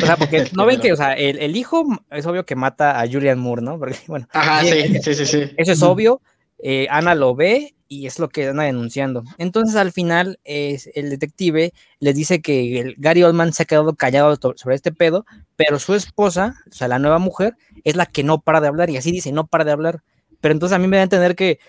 O 0.01 0.05
sea, 0.05 0.17
porque 0.17 0.45
no 0.53 0.65
ven 0.65 0.79
que, 0.79 0.91
o 0.91 0.95
sea, 0.95 1.13
el, 1.13 1.37
el, 1.39 1.55
hijo 1.55 1.85
es 2.11 2.25
obvio 2.25 2.45
que 2.45 2.55
mata 2.55 2.99
a 2.99 3.07
Julian 3.07 3.39
Moore, 3.39 3.61
¿no? 3.61 3.79
Porque, 3.79 3.97
bueno. 4.07 4.27
Ajá, 4.31 4.61
sí, 4.61 4.99
sí, 5.01 5.13
sí, 5.13 5.25
sí. 5.25 5.43
Eso 5.57 5.71
es 5.71 5.81
obvio. 5.83 6.21
Eh, 6.67 6.87
Ana 6.89 7.13
lo 7.13 7.35
ve 7.35 7.75
y 7.87 8.07
es 8.07 8.17
lo 8.17 8.27
que 8.27 8.47
anda 8.47 8.63
denunciando. 8.63 9.23
Entonces 9.37 9.75
al 9.75 9.91
final 9.91 10.39
el 10.43 11.11
detective 11.11 11.73
les 11.99 12.15
dice 12.15 12.41
que 12.41 12.95
Gary 12.97 13.21
Oldman 13.21 13.53
se 13.53 13.61
ha 13.61 13.65
quedado 13.67 13.93
callado 13.93 14.35
sobre 14.55 14.73
este 14.73 14.91
pedo, 14.91 15.27
pero 15.57 15.77
su 15.77 15.93
esposa, 15.93 16.55
o 16.67 16.73
sea, 16.73 16.87
la 16.87 16.97
nueva 16.97 17.19
mujer, 17.19 17.55
es 17.83 17.95
la 17.95 18.07
que 18.07 18.23
no 18.23 18.41
para 18.41 18.61
de 18.61 18.67
hablar 18.67 18.89
y 18.89 18.97
así 18.97 19.11
dice, 19.11 19.31
no 19.31 19.45
para 19.45 19.63
de 19.63 19.73
hablar. 19.73 20.01
Pero 20.41 20.53
entonces 20.53 20.75
a 20.75 20.79
mí 20.79 20.87
me 20.87 20.97
da 20.97 21.01
a 21.01 21.03
entender 21.03 21.35
que 21.35 21.59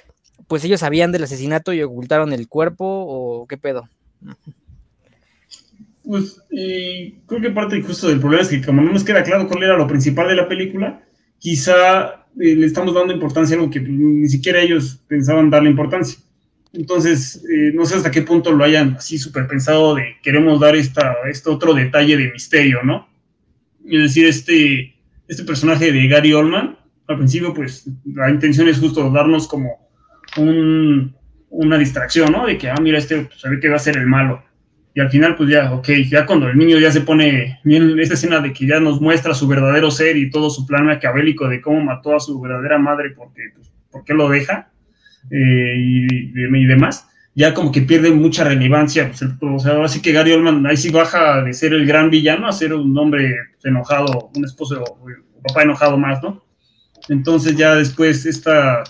pues 0.47 0.65
ellos 0.65 0.81
sabían 0.81 1.13
del 1.13 1.25
asesinato 1.25 1.75
y 1.75 1.83
ocultaron 1.83 2.33
el 2.33 2.49
cuerpo 2.49 2.87
o 2.87 3.47
qué 3.47 3.59
pedo. 3.59 3.91
Pues 6.05 6.41
creo 6.49 7.43
que 7.43 7.51
parte 7.51 7.83
justo 7.83 8.09
del 8.09 8.21
problema 8.21 8.45
es 8.45 8.49
que 8.49 8.65
como 8.65 8.81
no 8.81 8.95
nos 8.95 9.05
queda 9.05 9.23
claro 9.23 9.47
cuál 9.47 9.63
era 9.63 9.77
lo 9.77 9.87
principal 9.87 10.29
de 10.29 10.37
la 10.37 10.49
película, 10.49 11.03
quizá 11.39 12.26
eh, 12.41 12.55
le 12.55 12.67
estamos 12.67 12.95
dando 12.95 13.15
importancia 13.15 13.57
a 13.57 13.61
algo 13.61 13.71
que 13.71 13.81
ni 13.81 14.29
siquiera 14.29 14.61
ellos 14.61 15.01
pensaban 15.09 15.51
darle 15.51 15.71
importancia. 15.71 16.19
Entonces, 16.73 17.43
eh, 17.51 17.73
no 17.75 17.87
sé 17.87 17.97
hasta 17.97 18.11
qué 18.11 18.23
punto 18.23 18.53
lo 18.53 18.63
hayan 18.63 18.97
así 18.97 19.19
súper 19.19 19.47
pensado 19.47 19.95
de 19.95 20.17
queremos 20.23 20.61
dar 20.61 20.77
esta, 20.77 21.17
este 21.31 21.49
otro 21.49 21.73
detalle 21.73 22.17
de 22.17 22.33
misterio, 22.33 22.83
¿no? 22.83 23.09
Es 23.89 24.03
decir, 24.03 24.27
este, 24.27 24.95
este 25.29 25.45
personaje 25.45 25.93
de 25.93 26.09
Gary 26.09 26.35
Oldman, 26.35 26.77
al 27.07 27.17
principio, 27.17 27.55
pues 27.55 27.89
la 28.05 28.31
intención 28.31 28.69
es 28.69 28.79
justo 28.79 29.11
darnos 29.11 29.49
como 29.49 29.89
un, 30.37 31.15
una 31.49 31.79
distracción, 31.79 32.33
¿no? 32.33 32.47
De 32.47 32.59
que, 32.59 32.69
ah, 32.69 32.77
mira, 32.81 32.99
este 32.99 33.23
pues, 33.23 33.41
se 33.41 33.49
ve 33.49 33.61
que 33.61 33.69
va 33.69 33.77
a 33.77 33.81
ser 33.81 33.97
el 33.97 34.07
malo 34.07 34.43
y 34.97 35.01
al 35.01 35.11
final 35.11 35.37
pues 35.37 35.51
ya, 35.51 35.75
ok, 35.75 35.89
ya 36.09 36.25
cuando 36.25 36.49
el 36.49 36.57
niño 36.57 36.79
ya 36.79 36.91
se 36.91 37.03
pone 37.03 37.61
bien 37.65 38.01
esta 38.01 38.15
escena 38.15 38.41
de 38.41 38.55
que 38.55 38.67
ya 38.67 38.81
nos 38.81 38.99
muestra 38.99 39.35
su 39.35 39.47
verdadero 39.47 39.91
ser 39.91 40.17
y 40.17 40.31
todo 40.31 40.49
su 40.49 40.65
plan 40.65 40.87
maquiavélico 40.87 41.47
de 41.49 41.61
cómo 41.61 41.83
mató 41.83 42.17
a 42.17 42.21
su 42.21 42.41
verdadera 42.41 42.79
madre 42.79 43.11
porque, 43.11 43.43
pues, 43.55 43.71
¿por 43.91 44.05
qué 44.05 44.15
lo 44.15 44.27
deja? 44.31 44.71
Eh, 45.31 45.75
y, 45.77 46.65
demás, 46.67 47.07
ya 47.35 47.53
como 47.53 47.73
que 47.73 47.83
pierde 47.83 48.11
mucha 48.11 48.45
relevancia, 48.45 49.11
pues, 49.11 49.23
o 49.43 49.59
sea, 49.59 49.85
así 49.85 50.01
que 50.01 50.13
Gary 50.13 50.33
Oldman 50.33 50.67
ahí 50.67 50.79
sí 50.79 50.91
baja 50.91 51.43
de 51.43 51.53
ser 51.53 51.75
el 51.75 51.85
gran 51.85 52.09
villano 52.09 52.49
a 52.49 52.53
ser 52.53 52.73
un 52.73 52.97
hombre 52.97 53.37
enojado, 53.65 54.31
un 54.35 54.47
esposo 54.47 54.83
o 54.83 55.09
papá 55.47 55.65
enojado 55.65 55.99
más, 55.99 56.23
¿no? 56.23 56.43
Entonces 57.11 57.55
ya 57.55 57.75
después 57.75 58.25
esta, 58.25 58.83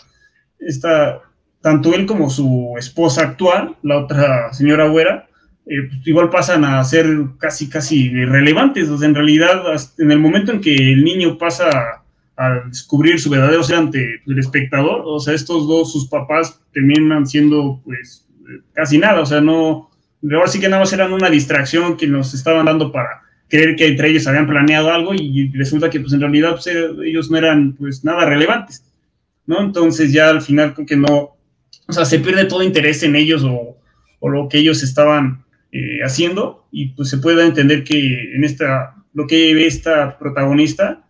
esta, 0.61 1.21
tanto 1.61 1.95
él 1.95 2.07
como 2.07 2.31
su 2.31 2.77
esposa 2.79 3.23
actual, 3.23 3.75
la 3.83 3.99
otra 3.99 4.53
señora 4.53 4.87
güera, 4.87 5.26
eh, 5.67 5.83
pues, 5.89 6.07
igual 6.07 6.31
pasan 6.31 6.65
a 6.65 6.83
ser 6.85 7.07
casi, 7.39 7.69
casi 7.69 8.07
irrelevantes. 8.07 8.89
O 8.89 9.03
en 9.03 9.15
realidad, 9.15 9.63
en 9.99 10.11
el 10.13 10.19
momento 10.19 10.53
en 10.53 10.61
que 10.61 10.75
el 10.75 11.05
niño 11.05 11.37
pasa 11.39 12.03
a, 12.37 12.61
descubrir 12.69 13.19
su 13.19 13.31
verdadero 13.31 13.63
ser 13.63 13.77
ante 13.77 14.21
el 14.27 14.39
espectador, 14.39 15.03
o 15.07 15.19
sea, 15.19 15.35
estos 15.35 15.67
dos, 15.67 15.91
sus 15.91 16.07
papás, 16.09 16.61
terminan 16.73 17.27
siendo, 17.27 17.81
pues, 17.85 18.27
casi 18.75 18.99
nada. 18.99 19.21
O 19.21 19.27
sea, 19.27 19.41
no. 19.41 19.91
Ahora 20.33 20.49
sí 20.49 20.61
que 20.61 20.69
nada 20.69 20.81
más 20.81 20.93
eran 20.93 21.13
una 21.13 21.31
distracción 21.31 21.97
que 21.97 22.07
nos 22.07 22.35
estaban 22.35 22.67
dando 22.67 22.93
para 22.93 23.23
creer 23.49 23.77
que 23.77 23.87
entre 23.87 24.11
ellos 24.11 24.27
habían 24.27 24.47
planeado 24.47 24.93
algo 24.93 25.15
y 25.15 25.51
resulta 25.53 25.91
que, 25.91 26.01
pues, 26.01 26.13
en 26.13 26.21
realidad, 26.21 26.53
pues, 26.53 26.67
ellos 26.67 27.31
no 27.31 27.39
eran, 27.39 27.75
pues, 27.75 28.05
nada 28.05 28.25
relevantes. 28.25 28.85
¿No? 29.47 29.61
Entonces, 29.61 30.13
ya 30.13 30.29
al 30.29 30.43
final, 30.43 30.75
creo 30.75 30.87
que 30.87 30.97
no. 30.97 31.37
O 31.89 31.93
sea, 31.93 32.05
se 32.05 32.19
pierde 32.19 32.45
todo 32.45 32.63
interés 32.63 33.03
en 33.03 33.15
ellos 33.17 33.45
o, 33.45 33.79
o 34.21 34.29
lo 34.29 34.49
que 34.49 34.59
ellos 34.59 34.83
estaban 34.83 35.46
eh, 35.77 36.01
haciendo 36.03 36.67
y 36.73 36.87
pues 36.95 37.11
se 37.11 37.19
puede 37.19 37.45
entender 37.45 37.85
que 37.85 38.35
en 38.35 38.45
esta, 38.45 38.95
lo 39.13 39.27
que 39.27 39.55
ve 39.55 39.67
esta 39.67 40.19
protagonista 40.19 41.07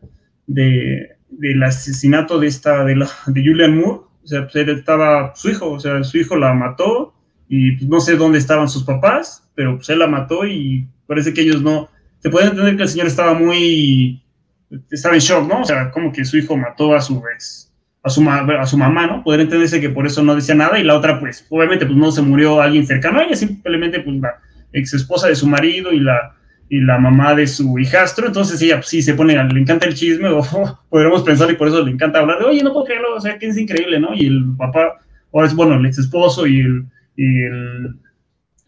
de, 0.49 1.11
del 1.31 1.63
asesinato 1.63 2.41
de 2.41 2.49
esta, 2.49 2.85
de, 2.85 2.97
la, 2.97 3.07
Julian 3.27 3.77
Moore, 3.77 4.01
o 4.25 4.27
sea, 4.27 4.49
pues 4.49 4.67
estaba 4.67 5.33
su 5.37 5.51
hijo, 5.51 5.71
o 5.71 5.79
sea, 5.79 6.03
su 6.03 6.19
hijo 6.19 6.37
la 6.37 6.53
mató 6.53 7.15
y 7.49 7.77
pues, 7.77 7.89
no 7.89 8.01
sé 8.01 8.17
dónde 8.17 8.39
estaban 8.39 8.69
sus 8.69 8.83
papás, 8.83 9.49
pero 9.55 9.77
pues 9.77 9.89
él 9.89 10.01
la 10.01 10.09
mató 10.09 10.45
y 10.45 10.89
parece 11.07 11.33
que 11.33 11.43
ellos 11.43 11.63
no, 11.63 11.89
se 12.19 12.29
puede 12.29 12.49
entender 12.49 12.77
que 12.77 12.83
el 12.83 12.89
señor 12.89 13.07
estaba 13.07 13.35
muy, 13.35 14.21
estaba 14.91 15.15
en 15.15 15.21
shock, 15.21 15.49
¿no? 15.49 15.61
O 15.61 15.65
sea, 15.65 15.93
como 15.93 16.13
que 16.13 16.25
su 16.25 16.39
hijo 16.39 16.57
mató 16.57 16.93
a 16.93 17.01
su 17.01 17.21
vez 17.21 17.73
a 18.07 18.09
su, 18.09 18.25
a 18.29 18.67
su 18.67 18.79
mamá, 18.79 19.07
¿no? 19.09 19.25
Poder 19.25 19.41
entenderse 19.41 19.81
que 19.81 19.91
por 19.91 20.07
eso 20.07 20.23
no 20.23 20.37
decía 20.37 20.55
nada 20.55 20.79
y 20.79 20.85
la 20.85 20.95
otra, 20.97 21.19
pues, 21.19 21.45
obviamente, 21.51 21.87
pues 21.87 21.99
no 21.99 22.13
se 22.13 22.23
murió 22.23 22.61
alguien 22.61 22.87
cercano 22.87 23.19
a 23.19 23.25
ella, 23.25 23.35
simplemente, 23.35 23.99
pues, 23.99 24.17
la, 24.21 24.41
ex 24.77 24.95
esposa 24.95 25.29
de 25.29 25.35
su 25.35 25.47
marido 25.47 25.93
y 25.93 26.01
la, 26.01 26.35
y 26.69 26.81
la 26.81 26.99
mamá 26.99 27.35
de 27.35 27.47
su 27.47 27.79
hijastro, 27.79 28.27
entonces 28.27 28.61
ella 28.61 28.77
pues, 28.77 28.89
sí 28.89 29.03
se 29.03 29.15
pone, 29.15 29.35
le 29.35 29.61
encanta 29.61 29.87
el 29.87 29.95
chisme, 29.95 30.29
o 30.31 30.43
podríamos 30.89 31.23
pensar 31.23 31.51
y 31.51 31.55
por 31.55 31.69
eso 31.69 31.85
le 31.85 31.93
encanta 31.93 32.21
hablar 32.21 32.39
de, 32.39 32.45
oye, 32.45 32.63
no 32.63 32.73
puedo 32.73 32.87
creerlo, 32.87 33.15
o 33.15 33.21
sea, 33.21 33.39
que 33.39 33.47
es 33.47 33.57
increíble, 33.57 34.01
¿no? 34.01 34.15
Y 34.15 34.27
el 34.27 34.45
papá, 34.57 34.99
ahora 35.33 35.47
es, 35.47 35.55
bueno, 35.55 35.75
el 35.75 35.87
ex 35.87 35.99
esposo 35.99 36.47
y 36.47 36.61
el, 36.61 36.85
y 37.17 37.43
el, 37.43 37.97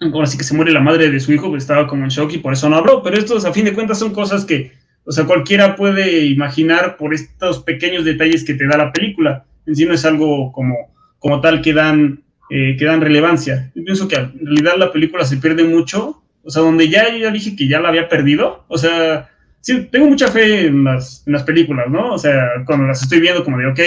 ahora 0.01 0.27
sí 0.27 0.39
que 0.39 0.45
se 0.45 0.55
muere 0.55 0.73
la 0.73 0.81
madre 0.81 1.11
de 1.11 1.21
su 1.21 1.33
hijo, 1.33 1.49
pues 1.49 1.65
estaba 1.65 1.87
como 1.87 2.05
en 2.05 2.11
shock 2.11 2.33
y 2.33 2.39
por 2.39 2.53
eso 2.53 2.69
no 2.69 2.77
habló, 2.77 3.03
pero 3.03 3.17
estos 3.17 3.45
a 3.45 3.53
fin 3.53 3.65
de 3.65 3.75
cuentas 3.75 3.99
son 3.99 4.13
cosas 4.13 4.45
que, 4.45 4.73
o 5.05 5.13
sea, 5.13 5.25
cualquiera 5.25 5.75
puede 5.77 6.27
imaginar 6.27 6.97
por 6.97 7.15
estos 7.15 7.63
pequeños 7.63 8.05
detalles 8.05 8.45
que 8.45 8.55
te 8.55 8.67
da 8.67 8.77
la 8.77 8.93
película, 8.93 9.45
en 9.67 9.75
sí 9.75 9.85
no 9.85 9.95
es 9.95 10.05
algo 10.05 10.53
como, 10.53 10.75
como 11.19 11.41
tal 11.41 11.61
que 11.63 11.73
dan 11.73 12.23
eh, 12.51 12.76
que 12.78 12.84
dan 12.84 13.01
relevancia. 13.01 13.70
Yo 13.74 13.84
pienso 13.84 14.09
que 14.09 14.16
en 14.16 14.38
realidad 14.44 14.76
la 14.76 14.92
película 14.92 15.24
se 15.24 15.36
pierde 15.36 15.64
mucho, 15.64 16.22
o 16.42 16.51
sea, 16.51 16.62
donde 16.62 16.88
ya 16.88 17.11
yo 17.11 17.18
ya 17.18 17.30
dije 17.30 17.57
que 17.57 17.68
ya 17.68 17.80
la 17.80 17.88
había 17.88 18.09
perdido, 18.09 18.64
o 18.68 18.78
sea, 18.78 19.28
sí, 19.61 19.88
tengo 19.90 20.07
mucha 20.07 20.28
fe 20.28 20.66
en 20.66 20.84
las, 20.84 21.22
en 21.26 21.34
las 21.34 21.42
películas, 21.42 21.88
¿no? 21.88 22.14
O 22.14 22.18
sea, 22.18 22.49
cuando 22.64 22.86
las 22.86 23.03
estoy 23.03 23.20
viendo 23.20 23.44
como 23.44 23.59
de, 23.59 23.66
ok, 23.66 23.80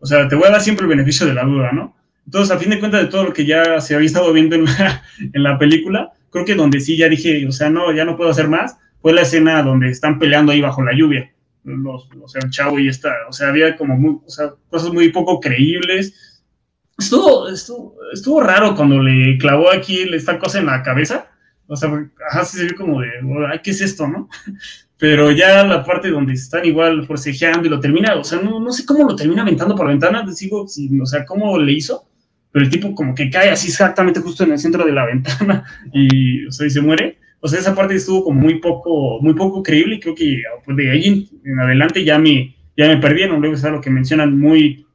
o 0.00 0.06
sea, 0.06 0.28
te 0.28 0.36
voy 0.36 0.46
a 0.46 0.52
dar 0.52 0.60
siempre 0.60 0.84
el 0.84 0.90
beneficio 0.90 1.26
de 1.26 1.34
la 1.34 1.44
duda, 1.44 1.72
¿no? 1.72 1.96
Entonces, 2.24 2.54
a 2.54 2.58
fin 2.58 2.70
de 2.70 2.78
cuentas 2.78 3.02
de 3.02 3.08
todo 3.08 3.24
lo 3.24 3.32
que 3.32 3.46
ya 3.46 3.80
se 3.80 3.94
había 3.94 4.06
estado 4.06 4.32
viendo 4.32 4.54
en 4.54 4.66
la, 4.66 5.02
en 5.32 5.42
la 5.42 5.58
película, 5.58 6.12
creo 6.30 6.44
que 6.44 6.54
donde 6.54 6.80
sí 6.80 6.96
ya 6.96 7.08
dije, 7.08 7.46
o 7.46 7.52
sea, 7.52 7.70
no, 7.70 7.92
ya 7.92 8.04
no 8.04 8.16
puedo 8.16 8.30
hacer 8.30 8.48
más, 8.48 8.76
fue 9.00 9.12
la 9.12 9.22
escena 9.22 9.62
donde 9.62 9.90
están 9.90 10.18
peleando 10.18 10.52
ahí 10.52 10.60
bajo 10.60 10.82
la 10.82 10.92
lluvia. 10.92 11.32
Los, 11.64 12.08
o 12.20 12.28
sea, 12.28 12.42
el 12.44 12.50
chavo 12.50 12.78
y 12.78 12.88
esta, 12.88 13.12
o 13.28 13.32
sea, 13.32 13.48
había 13.48 13.76
como 13.76 13.96
muy, 13.96 14.18
o 14.24 14.30
sea, 14.30 14.50
cosas 14.70 14.92
muy 14.92 15.10
poco 15.10 15.40
creíbles, 15.40 16.27
Estuvo, 16.98 17.48
estuvo, 17.48 17.94
estuvo 18.12 18.40
raro 18.40 18.74
cuando 18.74 19.00
le 19.00 19.38
clavó 19.38 19.70
aquí 19.70 20.02
esta 20.12 20.38
cosa 20.38 20.58
en 20.58 20.66
la 20.66 20.82
cabeza. 20.82 21.30
O 21.68 21.76
sea, 21.76 21.90
ajá, 22.30 22.44
se 22.44 22.64
ve 22.64 22.74
como 22.74 23.00
de, 23.00 23.08
ay, 23.52 23.60
¿qué 23.62 23.70
es 23.70 23.80
esto, 23.80 24.08
no? 24.08 24.28
Pero 24.98 25.30
ya 25.30 25.64
la 25.64 25.84
parte 25.84 26.10
donde 26.10 26.32
están 26.32 26.64
igual 26.64 27.06
forcejeando 27.06 27.66
y 27.66 27.70
lo 27.70 27.78
termina, 27.78 28.16
o 28.16 28.24
sea, 28.24 28.40
no, 28.40 28.58
no 28.58 28.72
sé 28.72 28.84
cómo 28.84 29.04
lo 29.04 29.14
termina 29.14 29.42
aventando 29.42 29.76
por 29.76 29.86
la 29.86 29.92
ventana, 29.92 30.26
digo, 30.40 30.66
si, 30.66 30.90
o 31.00 31.06
sea, 31.06 31.24
cómo 31.24 31.56
le 31.56 31.72
hizo, 31.72 32.08
pero 32.50 32.64
el 32.64 32.70
tipo 32.70 32.92
como 32.96 33.14
que 33.14 33.30
cae 33.30 33.50
así 33.50 33.68
exactamente 33.68 34.18
justo 34.18 34.42
en 34.42 34.52
el 34.52 34.58
centro 34.58 34.84
de 34.84 34.90
la 34.90 35.06
ventana 35.06 35.62
y, 35.92 36.44
o 36.46 36.50
sea, 36.50 36.66
y 36.66 36.70
se 36.70 36.80
muere. 36.80 37.18
O 37.40 37.46
sea, 37.46 37.60
esa 37.60 37.76
parte 37.76 37.94
estuvo 37.94 38.24
como 38.24 38.40
muy 38.40 38.58
poco, 38.58 39.20
muy 39.20 39.34
poco 39.34 39.62
creíble 39.62 39.96
y 39.96 40.00
creo 40.00 40.16
que 40.16 40.42
pues, 40.64 40.76
de 40.76 40.90
ahí 40.90 41.30
en 41.44 41.60
adelante 41.60 42.04
ya 42.04 42.18
me, 42.18 42.56
ya 42.76 42.88
me 42.88 42.96
perdieron. 42.96 43.40
Luego 43.40 43.54
está 43.54 43.70
lo 43.70 43.80
que 43.80 43.90
mencionan 43.90 44.36
muy, 44.36 44.87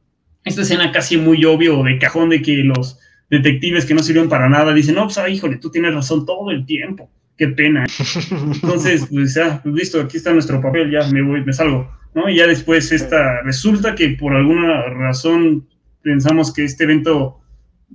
esta 0.44 0.62
escena 0.62 0.92
casi 0.92 1.16
muy 1.16 1.44
obvio 1.44 1.82
de 1.82 1.98
cajón 1.98 2.28
de 2.28 2.42
que 2.42 2.56
los 2.58 2.98
detectives 3.30 3.86
que 3.86 3.94
no 3.94 4.02
sirven 4.02 4.28
para 4.28 4.48
nada 4.48 4.74
dicen, 4.74 4.94
no, 4.94 5.04
pues, 5.04 5.18
ah, 5.18 5.28
híjole, 5.28 5.56
tú 5.56 5.70
tienes 5.70 5.94
razón 5.94 6.26
todo 6.26 6.50
el 6.50 6.66
tiempo, 6.66 7.10
qué 7.36 7.48
pena. 7.48 7.86
Entonces, 8.30 9.06
pues 9.10 9.34
ya, 9.34 9.60
pues, 9.62 9.74
listo, 9.74 10.00
aquí 10.00 10.18
está 10.18 10.32
nuestro 10.32 10.60
papel, 10.60 10.90
ya 10.90 11.06
me 11.08 11.22
voy, 11.22 11.44
me 11.44 11.52
salgo, 11.52 11.90
¿no? 12.14 12.28
Y 12.28 12.36
ya 12.36 12.46
después 12.46 12.92
esta, 12.92 13.42
resulta 13.42 13.94
que 13.94 14.10
por 14.10 14.34
alguna 14.34 14.82
razón 14.90 15.66
pensamos 16.02 16.52
que 16.52 16.64
este 16.64 16.84
evento 16.84 17.40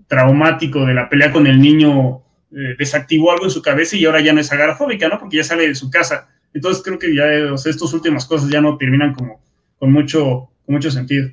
traumático 0.08 0.86
de 0.86 0.96
la 0.96 1.10
pelea 1.10 1.32
con 1.32 1.46
el 1.46 1.62
niño 1.62 2.24
eh, 2.52 2.76
desactivó 2.78 3.32
algo 3.32 3.46
en 3.46 3.52
su 3.52 3.62
cabeza 3.62 3.96
y 3.96 4.06
ahora 4.06 4.22
ya 4.22 4.34
no 4.34 4.40
es 4.40 4.52
agorafóbica, 4.52 5.08
¿no? 5.08 5.20
Porque 5.20 5.38
ya 5.38 5.44
sale 5.44 5.68
de 5.68 5.76
su 5.76 5.92
casa. 5.92 6.30
Entonces 6.54 6.84
creo 6.84 6.98
que 6.98 7.14
ya, 7.14 7.54
o 7.54 7.58
sea, 7.58 7.70
estas 7.70 7.94
últimas 7.94 8.26
cosas 8.26 8.50
ya 8.50 8.60
no 8.60 8.78
terminan 8.78 9.14
como 9.14 9.40
con 9.78 9.92
mucho, 9.92 10.50
con 10.66 10.76
mucho 10.76 10.90
sentido. 10.90 11.30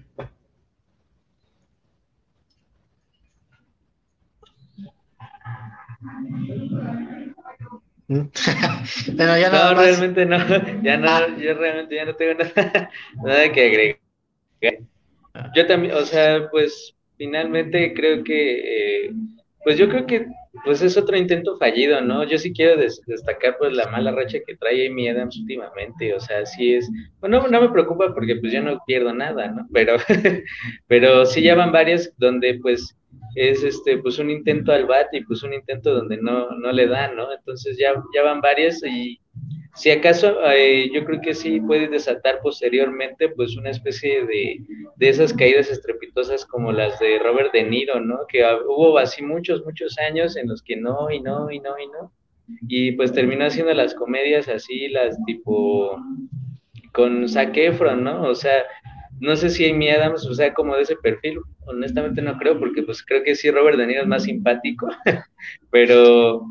Pero 8.08 8.30
ya 9.16 9.50
no, 9.50 9.74
realmente 9.74 10.26
no, 10.26 10.36
ya 10.82 10.96
no, 10.96 11.08
ah. 11.08 11.26
yo 11.38 11.54
realmente 11.54 11.96
ya 11.96 12.04
no 12.04 12.14
tengo 12.14 12.34
nada, 12.54 12.90
nada 13.22 13.52
que 13.52 13.66
agregar. 13.66 13.98
Yo 15.54 15.66
también, 15.66 15.94
o 15.94 16.02
sea, 16.02 16.48
pues 16.50 16.94
finalmente 17.18 17.92
creo 17.94 18.22
que, 18.24 19.06
eh, 19.06 19.12
pues 19.64 19.76
yo 19.76 19.88
creo 19.88 20.06
que 20.06 20.26
pues 20.64 20.82
es 20.82 20.96
otro 20.96 21.16
intento 21.16 21.56
fallido, 21.58 22.00
¿no? 22.00 22.24
Yo 22.24 22.38
sí 22.38 22.52
quiero 22.52 22.80
destacar 22.80 23.56
pues 23.58 23.72
la 23.72 23.88
mala 23.90 24.12
racha 24.12 24.38
que 24.46 24.56
trae 24.56 24.88
Amy 24.88 25.08
Adams 25.08 25.38
últimamente, 25.38 26.14
o 26.14 26.20
sea, 26.20 26.44
sí 26.46 26.74
es, 26.74 26.90
bueno, 27.20 27.46
no 27.48 27.60
me 27.60 27.68
preocupa 27.68 28.14
porque 28.14 28.36
pues 28.36 28.52
yo 28.52 28.62
no 28.62 28.78
pierdo 28.86 29.12
nada, 29.12 29.48
¿no? 29.48 29.66
Pero, 29.72 29.96
pero 30.86 31.26
sí 31.26 31.42
ya 31.42 31.54
van 31.54 31.72
varias 31.72 32.12
donde 32.18 32.58
pues 32.60 32.96
es 33.34 33.62
este 33.62 33.98
pues 33.98 34.18
un 34.18 34.30
intento 34.30 34.72
al 34.72 34.86
bat 34.86 35.08
y 35.12 35.22
pues 35.24 35.42
un 35.42 35.52
intento 35.52 35.94
donde 35.94 36.16
no, 36.16 36.50
no 36.50 36.72
le 36.72 36.86
dan, 36.86 37.16
¿no? 37.16 37.32
Entonces 37.32 37.76
ya, 37.78 37.94
ya 38.14 38.22
van 38.22 38.40
varias 38.40 38.82
y 38.82 39.20
si 39.76 39.90
acaso 39.90 40.38
eh, 40.50 40.90
yo 40.92 41.04
creo 41.04 41.20
que 41.20 41.34
sí 41.34 41.60
puede 41.60 41.86
desatar 41.88 42.40
posteriormente 42.40 43.28
pues 43.28 43.56
una 43.58 43.70
especie 43.70 44.24
de, 44.24 44.64
de, 44.96 45.08
esas 45.08 45.34
caídas 45.34 45.68
estrepitosas 45.70 46.46
como 46.46 46.72
las 46.72 46.98
de 46.98 47.18
Robert 47.18 47.52
De 47.52 47.62
Niro, 47.62 48.00
¿no? 48.00 48.20
Que 48.26 48.42
hubo 48.66 48.96
así 48.96 49.22
muchos, 49.22 49.62
muchos 49.66 49.98
años 49.98 50.36
en 50.36 50.48
los 50.48 50.62
que 50.62 50.76
no 50.76 51.10
y 51.10 51.20
no 51.20 51.50
y 51.50 51.60
no 51.60 51.78
y 51.78 51.86
no. 51.88 52.10
Y 52.68 52.92
pues 52.92 53.12
terminó 53.12 53.44
haciendo 53.44 53.74
las 53.74 53.94
comedias 53.94 54.48
así, 54.48 54.88
las 54.88 55.22
tipo 55.26 56.00
con 56.92 57.28
Zac 57.28 57.54
Efron, 57.54 58.02
¿no? 58.02 58.22
O 58.22 58.34
sea, 58.34 58.64
no 59.20 59.36
sé 59.36 59.50
si 59.50 59.68
Amy 59.68 59.90
Adams, 59.90 60.24
o 60.24 60.34
sea, 60.34 60.54
como 60.54 60.74
de 60.74 60.82
ese 60.82 60.96
perfil, 60.96 61.38
honestamente 61.66 62.22
no 62.22 62.38
creo, 62.38 62.58
porque 62.58 62.82
pues 62.82 63.04
creo 63.04 63.22
que 63.22 63.34
sí 63.34 63.50
Robert 63.50 63.76
De 63.76 63.86
Niro 63.86 64.00
es 64.00 64.08
más 64.08 64.22
simpático, 64.22 64.88
pero, 65.70 66.46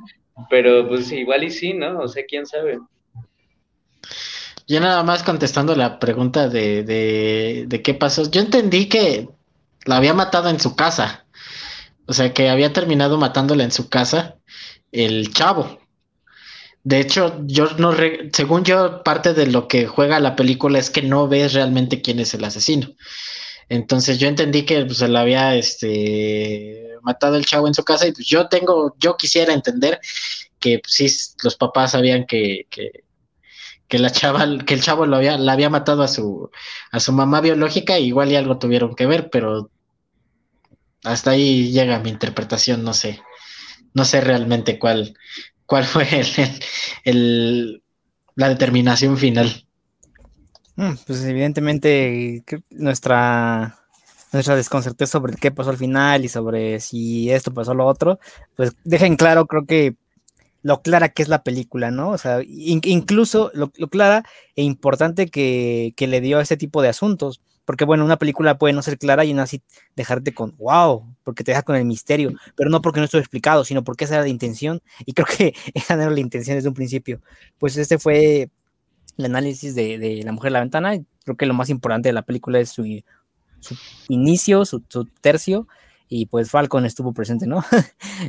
pero 0.52 0.88
pues 0.88 1.12
igual 1.12 1.44
y 1.44 1.50
sí, 1.50 1.74
¿no? 1.74 2.00
O 2.02 2.08
sea, 2.08 2.24
quién 2.28 2.46
sabe. 2.46 2.78
Yo 4.68 4.80
nada 4.80 5.04
más 5.04 5.24
contestando 5.24 5.76
la 5.76 6.00
pregunta 6.00 6.50
de, 6.50 6.84
de, 6.84 7.82
qué 7.84 7.94
pasó. 7.94 8.30
Yo 8.30 8.42
entendí 8.42 8.90
que 8.90 9.30
la 9.86 9.98
había 9.98 10.14
matado 10.14 10.50
en 10.50 10.60
su 10.60 10.76
casa. 10.76 11.26
O 12.08 12.14
sea, 12.14 12.34
que 12.34 12.50
había 12.50 12.74
terminado 12.74 13.18
matándola 13.18 13.64
en 13.64 13.72
su 13.72 13.90
casa 13.90 14.36
el 14.92 15.34
chavo. 15.34 15.80
De 16.84 17.00
hecho, 17.00 17.42
yo 17.46 17.70
no, 17.78 17.94
según 18.32 18.64
yo, 18.64 19.04
parte 19.04 19.34
de 19.34 19.48
lo 19.48 19.68
que 19.68 19.88
juega 19.88 20.20
la 20.20 20.36
película 20.36 20.78
es 20.78 20.90
que 20.92 21.02
no 21.02 21.28
ves 21.28 21.54
realmente 21.54 22.02
quién 22.02 22.20
es 22.20 22.34
el 22.34 22.44
asesino. 22.44 22.90
Entonces 23.70 24.20
yo 24.20 24.28
entendí 24.28 24.64
que 24.64 24.86
pues, 24.86 25.00
se 25.00 25.08
la 25.08 25.22
había 25.22 25.56
este, 25.56 26.90
matado 27.02 27.36
el 27.36 27.46
chavo 27.46 27.68
en 27.68 27.74
su 27.74 27.84
casa 27.84 28.08
y 28.08 28.12
pues 28.12 28.28
yo 28.28 28.48
tengo, 28.48 28.96
yo 29.00 29.18
quisiera 29.18 29.54
entender 29.54 30.00
que 30.60 30.80
pues, 30.80 30.94
sí, 30.94 31.08
los 31.44 31.56
papás 31.56 31.92
sabían 31.92 32.26
que, 32.26 32.68
que 33.88 34.00
la 34.00 34.10
chava, 34.10 34.46
que 34.66 34.74
el 34.74 34.82
chavo 34.82 35.06
lo 35.06 35.18
había, 35.18 35.38
la 35.38 35.54
había 35.54 35.70
matado 35.70 36.04
a 36.04 36.08
su, 36.08 36.50
a 36.92 37.00
su 37.00 37.14
mamá 37.14 37.42
biológica, 37.42 38.00
igual 38.00 38.32
y 38.32 38.36
algo 38.36 38.58
tuvieron 38.58 38.96
que 38.96 39.06
ver, 39.06 39.30
pero 39.30 39.70
hasta 41.04 41.32
ahí 41.32 41.72
llega 41.72 42.00
mi 42.00 42.10
interpretación, 42.10 42.84
no 42.84 42.94
sé, 42.94 43.22
no 43.94 44.06
sé 44.06 44.22
realmente 44.22 44.80
cuál, 44.80 45.18
cuál 45.66 45.84
fue 45.86 46.08
el, 47.04 47.84
la 48.36 48.50
determinación 48.50 49.18
final. 49.18 49.66
Mm, 50.76 50.94
pues 51.08 51.24
evidentemente 51.24 52.44
nuestra 52.70 53.80
nuestra 54.34 54.56
desconcertez 54.58 55.10
sobre 55.10 55.38
qué 55.38 55.52
pasó 55.52 55.70
al 55.70 55.78
final 55.78 56.26
y 56.26 56.30
sobre 56.30 56.82
si 56.82 57.32
esto 57.32 57.54
pasó 57.54 57.74
lo 57.74 57.86
otro, 57.86 58.20
pues 58.56 58.76
dejen 58.84 59.16
claro, 59.16 59.46
creo 59.46 59.66
que 59.66 59.96
lo 60.66 60.82
clara 60.82 61.10
que 61.10 61.22
es 61.22 61.30
la 61.30 61.44
película, 61.44 61.92
¿no? 61.92 62.10
O 62.10 62.18
sea, 62.18 62.40
incluso 62.44 63.52
lo, 63.54 63.70
clara 63.70 64.24
e 64.56 64.64
importante 64.64 65.28
que, 65.28 65.94
le 65.96 66.22
dio 66.22 66.40
a 66.40 66.42
ese 66.42 66.58
tipo 66.58 66.82
de 66.82 66.90
asuntos. 66.90 67.40
Porque, 67.66 67.86
bueno, 67.86 68.04
una 68.04 68.18
película 68.18 68.58
puede 68.58 68.74
no 68.74 68.82
ser 68.82 68.98
clara 68.98 69.24
y 69.26 69.30
aún 69.30 69.42
así 69.42 69.62
dejarte 69.96 70.34
con 70.34 70.56
wow, 70.58 71.06
porque 71.24 71.44
te 71.44 71.52
deja 71.52 71.62
con 71.62 71.76
el 71.76 71.86
misterio, 71.86 72.34
pero 72.56 72.72
no 72.72 72.82
porque 72.82 73.00
no 73.00 73.06
estuvo 73.06 73.20
explicado, 73.20 73.64
sino 73.64 73.84
porque 73.84 74.06
esa 74.06 74.16
era 74.16 74.24
la 74.24 74.30
intención. 74.30 74.82
Y 75.06 75.14
creo 75.14 75.28
que 75.28 75.54
esa 75.76 75.94
era 75.94 76.10
la 76.10 76.20
intención 76.20 76.56
desde 76.56 76.70
un 76.70 76.74
principio. 76.74 77.22
Pues 77.60 77.78
este 77.78 78.00
fue 78.00 78.50
el 79.20 79.26
análisis 79.26 79.76
de, 79.76 80.24
La 80.26 80.32
Mujer 80.32 80.50
de 80.50 80.54
la 80.54 80.60
Ventana. 80.62 80.98
Creo 81.26 81.38
que 81.38 81.46
lo 81.46 81.54
más 81.54 81.70
importante 81.70 82.10
de 82.10 82.14
la 82.14 82.24
película 82.24 82.60
es 82.60 82.70
su, 82.70 82.86
inicio, 84.08 84.66
su 84.66 84.82
tercio 85.22 85.68
y 86.08 86.28
pues 86.28 86.52
Falcon 86.52 86.86
estuvo 86.86 87.14
presente, 87.14 87.48
¿no? 87.48 87.58
ah, 87.72 87.84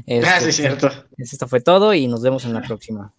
sí, 0.06 0.12
este, 0.14 0.52
cierto. 0.52 0.90
Esto 1.16 1.48
fue 1.48 1.60
todo 1.60 1.94
y 1.94 2.06
nos 2.06 2.22
vemos 2.22 2.44
en 2.44 2.54
la 2.54 2.62
próxima. 2.62 3.12